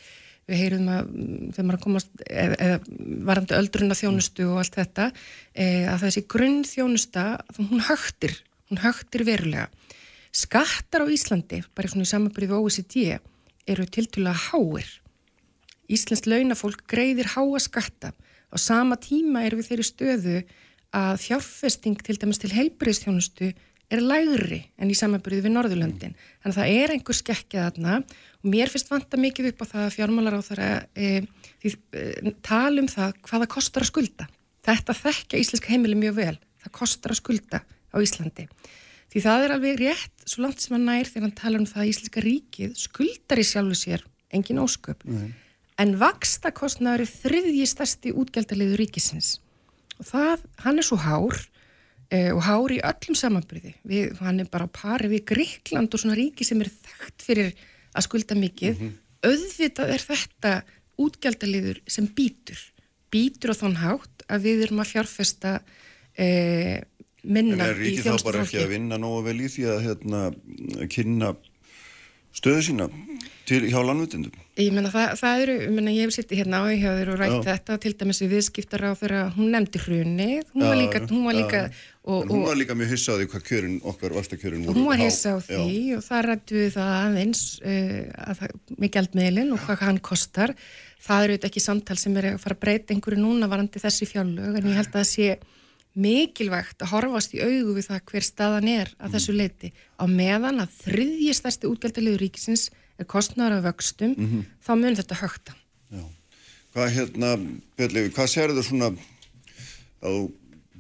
[0.51, 2.79] við heyrum að mm, þegar maður að komast eða, eða
[3.29, 5.11] varandi öldruna þjónustu og allt þetta,
[5.55, 7.27] e, að þessi grunn þjónusta,
[7.61, 8.41] hún högtir
[8.73, 9.69] hún högtir verulega.
[10.33, 13.19] Skattar á Íslandi, bara svona í samanbyrði við OECD,
[13.69, 14.89] eru tiltúlega háir.
[15.93, 18.15] Íslensk launafólk greiðir háa skatta.
[18.49, 20.39] Á sama tíma er við þeirri stöðu
[20.93, 23.53] að fjárfesting til dæmis til heilbreyðstjónustu
[23.93, 26.15] er lægri en í samanbyrði við Norðurlöndin.
[26.43, 29.83] Þannig að það er einhver skekkja þarna og mér finnst vanta mikið upp á það
[29.87, 31.11] að fjármálar á þeirra e,
[31.61, 34.29] því, e, tala um það hvað það kostar að skulda.
[34.63, 36.39] Þetta þekkja íslenska heimili mjög vel.
[36.63, 38.49] Það kostar að skulda á Íslandi.
[39.13, 41.85] Því það er alveg rétt svo langt sem hann nær þegar hann tala um það
[41.85, 45.05] að Íslenska ríkið skuldar í sjálfu sér engin ósköp.
[45.83, 49.35] En vaksta kostnaður er þriðji stærsti útgjaldaliðu ríkisins.
[50.03, 51.39] Og það, hann er svo hár
[52.11, 53.77] eh, og hár í öllum samanbyrði.
[53.87, 57.53] Við, hann er bara á pari við Gríkland og svona ríki sem er þekkt fyrir
[57.93, 58.83] að skulda mikið.
[59.23, 60.55] Auðvitað er þetta
[61.03, 62.59] útgjaldaliður sem býtur.
[63.13, 65.59] Býtur á þann hátt að við erum að fjárfesta
[66.19, 66.83] eh,
[67.23, 69.85] En minna er í ríkið þá bara ekki að vinna nógu vel í því að
[69.87, 70.23] hérna,
[70.91, 71.29] kynna
[72.37, 72.89] stöðu sína
[73.49, 74.35] til hjá landvitundum?
[74.61, 77.19] Ég meina það, það eru, ég meina ég hef sittið hérna á hjá þér og
[77.21, 77.45] rætt Já.
[77.49, 81.25] þetta til dæmis við viðskiptar á þeirra, hún nefndi hrunið, hún var Já, líka, hún
[81.27, 81.63] var líka
[82.03, 85.01] og, hún var líka mjög hissa á því hvað kjörin, okkar vastakjörin voru hún var
[85.01, 85.05] há.
[85.07, 85.97] hissa á því Já.
[85.97, 87.99] og það rættu við það aðeins uh,
[88.29, 88.45] að
[88.77, 90.55] með gjaldmiðlinn og hvað hann kostar.
[91.03, 94.07] Það eru þetta ekki samtal sem er að fara að breyta einhverju núna varandi þessi
[94.07, 95.33] fjárlög en ég held að það sé
[95.95, 99.15] mikilvægt að horfast í augu við það hver staðan er að Mm.
[99.15, 104.45] þessu leiti á meðan að þriðji stærsti útgjaldaliður ríkisins er kostnaður af vöxtum, Mhm.
[104.65, 105.55] þá mun þetta högta.
[106.75, 107.37] Hvað hérna,
[107.77, 108.97] Björnlefi, hvað sérðu svona
[110.03, 110.11] á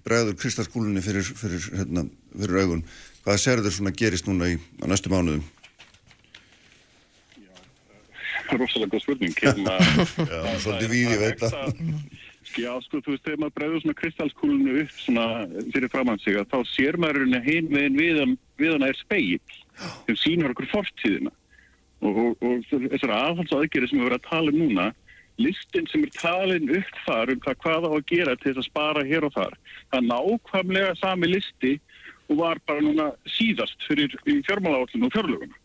[0.02, 2.84] bregður kristalskúlunni fyrir, fyrir, hérna, fyrir augun,
[3.26, 5.43] hvað sérðu svona gerist núna í á næstu mánuðum?
[8.52, 9.76] rosalega góð spurning hérna,
[10.32, 11.55] Já, svolítið víð, ég veit það.
[12.58, 15.26] Já, sko, þú veist, þegar maður bregður svona kristalskúlunu upp svona
[15.72, 18.22] fyrir að þá sér maður henni heim með við,
[18.60, 19.38] við hana er speil
[20.06, 21.32] sem sýnur okkur fortíðina.
[22.02, 24.88] Og, og, og þessar aðhalsaðgerið sem við verðum að tala um núna
[25.40, 28.68] listin sem er talin upp þar um það hvað á að gera til þess að
[28.68, 31.72] spara hér og þar það er nákvæmlega sami listi
[32.28, 33.08] og var bara núna
[33.38, 35.56] síðast fyrir fjármálaállinu og fjárlöguna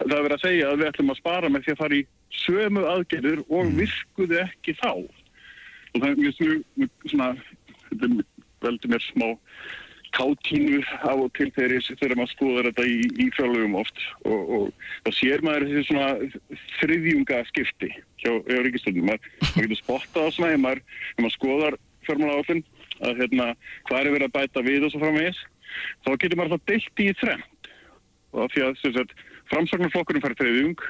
[0.00, 2.04] það er verið að segja að við ætlum að spara með því að fara í
[2.40, 4.92] sömu aðgerður og virkuðu ekki þá
[5.92, 7.30] og það er mjög mjög svona
[7.90, 8.10] þetta
[8.64, 9.28] veldur mér smá
[10.16, 14.64] kátínu á og til þeirri þegar maður skoðar þetta í, í fjárlögum oft og, og
[15.04, 16.08] þá sér maður þessi svona
[16.80, 17.90] þriðjunga skipti
[18.22, 19.06] hjá, hjá ríkistöndum.
[19.06, 20.82] Maður, maður getur spottað á svona ef maður,
[21.20, 22.64] maður skoðar fjármálaállin
[23.06, 23.48] að hérna
[23.88, 25.42] hvað er verið að bæta við og svo framvegis
[26.04, 27.70] þá getur maður það deilt í þrennt
[28.30, 29.14] og því að sem sagt,
[29.50, 30.84] framsagnarflokkurinn fær þriðjung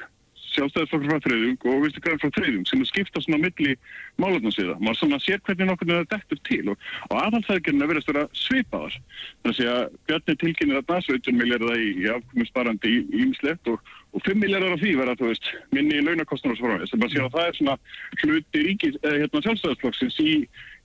[0.55, 3.75] sjálfstæðisflokkur frá þriðjung og viðstu græn frá þriðjung sem er skipta svona milli
[4.21, 4.75] málefnarsviða.
[4.81, 8.25] Maður svona sér hvernig nokkur það dettur til og, og aðhaldsæðgjörnum er verið að vera
[8.41, 8.97] svipaðar.
[9.45, 14.41] Þannig að Bjarni tilkynir að 17 miljardar í, í afkomisparandi í ímislegt og, og 5
[14.43, 16.95] miljardar af því verða þú veist minni í launakostnur og svo frá þess.
[16.97, 17.77] Þannig að það er svona
[18.25, 20.35] hluti ríkis, eh, hérna sjálfstæðisflokksins í,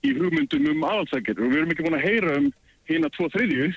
[0.07, 2.49] í hugmyndum um aðhaldsæðgjörn og við erum ekki búin að heyra um
[2.87, 3.69] hérna tvo þriðju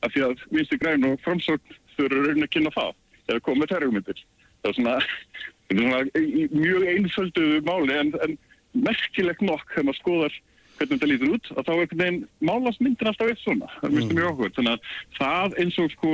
[0.00, 2.94] af því að vinstu græn og framsókn þurfa raunin að kynna það
[3.30, 4.22] eða koma með þær hugmyndir
[4.60, 5.00] það er svona,
[5.66, 8.38] þetta er svona í mjög einfölduðu máli en, en
[8.86, 10.40] merkilegt nokk þegar maður skoðar
[10.80, 13.68] hvernig þetta lítur út að þá er einhvern veginn málast myndir alltaf eitt svona.
[13.80, 16.12] Það mistur mjög okkur þannig að það eins og, sko,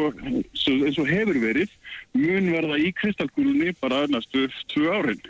[0.89, 1.75] eins og hefur verið
[2.17, 5.23] mun verða í kristalgúlunni bara næstu tvö árin.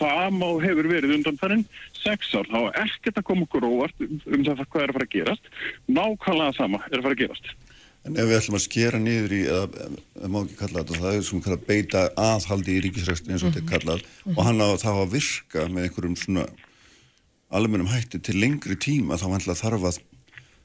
[0.00, 1.66] Það má hefur verið undan þarinn
[2.00, 5.08] sex ár, þá er ekkert að koma okkur óvart um það hvað er að fara
[5.08, 5.50] að gerast.
[5.90, 7.52] Nákvæmlega sama er að fara að gerast
[8.10, 11.16] En ef við ætlum að skera niður í, eða það má ekki kalla þetta, það
[11.18, 14.02] er sem kalla beita aðhaldi í ríkisræktin eins og þetta er kallað
[14.34, 16.46] og hann á þá að virka með einhverjum svona
[17.50, 20.00] almennum hætti til lengri tíma þá hann þarf að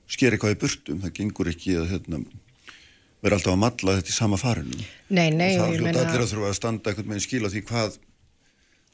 [0.07, 2.19] skera eitthvað í burtum, það gengur ekki að hérna,
[3.25, 4.83] vera alltaf að matla þetta í sama farinu.
[5.09, 7.95] Nei, nei, það meina- allir að þurfa að standa eitthvað með skil á því hvað,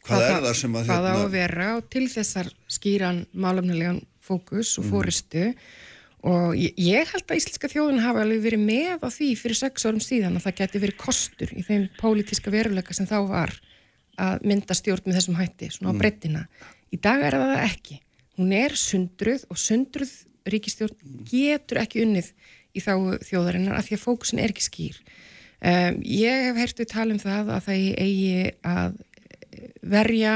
[0.07, 4.02] hvað er það sem að hvað á hérna, að vera og til þessar skýran málefnilegan
[4.23, 4.91] fókus og Mhm.
[4.94, 5.44] fóristu
[6.27, 9.85] og ég, ég held að íslenska þjóðin hafi alveg verið með á því fyrir sex
[9.88, 13.56] árum síðan að það geti verið kostur í þeim pólitíska veruleika sem þá var
[14.22, 16.02] að mynda stjórn með þessum hætti, svona á Mm.
[16.03, 16.43] breyttina
[16.93, 17.99] í dag er það ekki.
[18.38, 20.11] Hún er sundruð og sundruð
[20.45, 22.31] ríkistjórn getur ekki unnið
[22.76, 22.93] í þá
[23.26, 24.98] þjóðarinnar af því að fókusin er ekki skýr.
[25.61, 28.95] Um, ég hef heyrt við tala um það að það eigi að
[29.81, 30.35] verja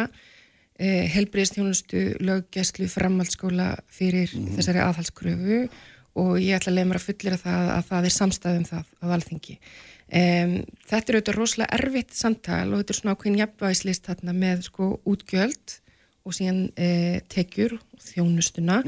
[0.80, 5.66] eh, helbriðstjónustu, löggeslu, framhaldsskóla fyrir þessari aðhalskröfu
[6.16, 9.06] og ég ætla að leiða mér að fullera það að það er samstæðum það á
[9.18, 9.58] alþingi.
[10.06, 10.52] Um,
[10.86, 14.90] þetta er auðvitað rosalega erfitt samtal og þetta er svona ákveðin jafnvægislist þarna með sko
[15.10, 15.80] útgjöld
[16.26, 18.80] og síðan eh, tekjur og þjónustuna.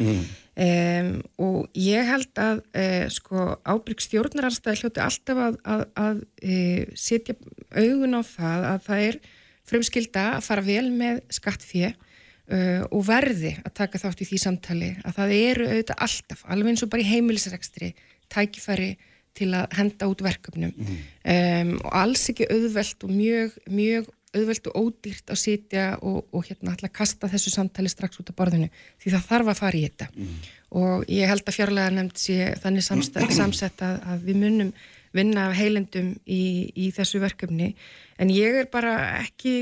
[0.58, 6.88] Um, og ég held að eh, sko ábyrg stjórnararstæði hljóti alltaf að, að, að eh,
[6.98, 7.38] setja
[7.78, 9.20] augun á það að það er
[9.68, 14.92] frumskilda að fara vel með skattfjö uh, og verði að taka þátt í því samtali
[15.04, 17.94] að það eru auðvitað alltaf, alveg eins og bara í heimilisrekstri,
[18.34, 18.92] tækifæri
[19.38, 20.72] til að henda út verkefnum.
[20.74, 26.46] Um, og alls ekki auðvelt og mjög, mjög auðvelt og ódýrt að sitja og, og
[26.48, 28.68] hérna að kasta þessu samtali strax út af borðinu
[29.02, 30.08] því það þarf að fara í þetta.
[30.82, 32.88] Og ég held að fjárlega nefnd sé þannig
[33.42, 34.74] samsett að, að við munum
[35.16, 37.74] vinna af heilendum í, í þessu verkefni.
[38.20, 39.60] En ég er bara ekki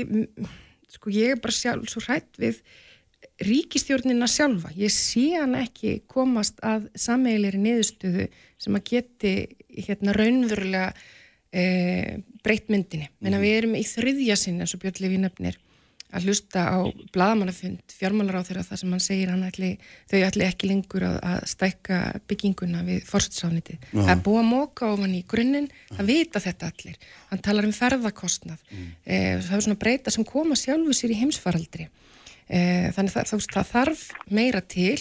[0.92, 2.62] sko ég er bara sjálf svo hrætt við
[3.44, 4.70] ríkistjórnina sjálfa.
[4.78, 8.28] Ég sé hann ekki komast að sameigilegri niðurstöðu
[8.62, 9.34] sem að geti
[9.86, 10.88] hérna raunverulega
[11.52, 11.64] e,
[12.44, 13.10] breytt myndinni.
[13.20, 15.60] Menna við erum í þriðja sinn eins og Björn Levi nefnir
[16.14, 16.78] að hlusta á
[17.12, 19.70] bladamannafund fjármálar á þeirra það sem hann segir hann ætli,
[20.10, 21.98] þau ætli ekki lengur að, að stækka
[22.30, 23.98] bygginguna við fórsetsáðniti Já.
[23.98, 26.96] það er búið að móka ofan í grunninn það vita þetta allir,
[27.32, 28.62] hann talar um ferðakostnað.
[29.04, 31.88] Eh, það er svona breyta sem koma sjálfu sér í heimsfaraldri.
[32.46, 35.00] Eh, þannig það, það, það þarf meira til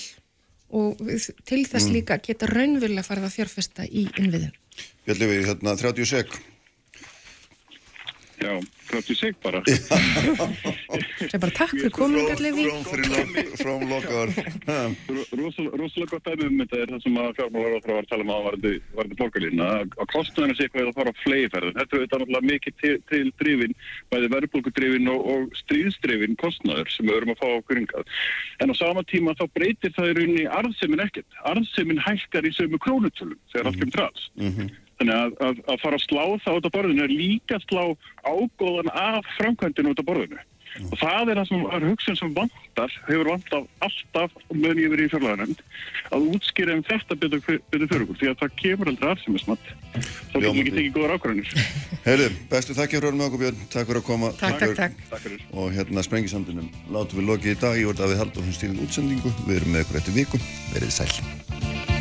[0.75, 1.93] og við, til þess Mm.
[1.93, 4.51] líka geta farið að fjárfesta í innviðum.
[5.05, 6.54] Björn Levi, hérna 30 sek
[8.41, 8.59] Já,
[8.89, 9.61] 30 seg bara.
[11.31, 12.65] sem bara takk fyrir komin Björn Levi
[13.57, 14.33] Frám lokaður.
[15.31, 18.33] Rosalega rosalega gott dæmi um þetta er það sem að fjármálar var að tala um
[18.35, 21.77] að varði, varði borgarlína að kostnæðinu sé eitthvað að fara á fleiðferðin.
[21.79, 23.75] Þetta er náttúrulega mikið til, til drifin,
[24.13, 28.15] bæði verðbólkudrifin og, og stríðsdrifin kostnæður sem við erum að fá á kringað.
[28.63, 31.39] En á sama tíma þá breytir það í rauninni arðsemin ekkert.
[31.51, 34.27] Arðsemin hækkar í sömu krónutölum þegar allt kemur trans.
[34.95, 37.83] Þannig að, að, að fara að slá það út af borðinu er líka að slá
[38.23, 40.43] ágóðan af framkvæmdinu út af borðinu.
[40.75, 45.07] Og það er það sem er hugsun sem vantar, hefur vantað alltaf meðan ég verið
[45.07, 45.61] í fjárlæðanemnd,
[46.11, 49.71] að útskýra um þetta betur, fyrir okkur, því að það kemur aldrei aðsefnismat.
[49.95, 51.65] Þá getum við ekki tekið góðar ákvarðanir.
[52.09, 55.01] Heyrðu, bestu þakki fyrir með okkur Björn, takk fyrir að koma Takk, takk, takk.
[55.13, 55.49] Takk fyrir.
[55.55, 59.35] og hérna sprengisandunum látum við lokið í dag, ég voru að við haldum stýrið útsendingu,
[59.47, 60.45] við erum með ykkur eftir viku,
[60.75, 61.94] verið sæl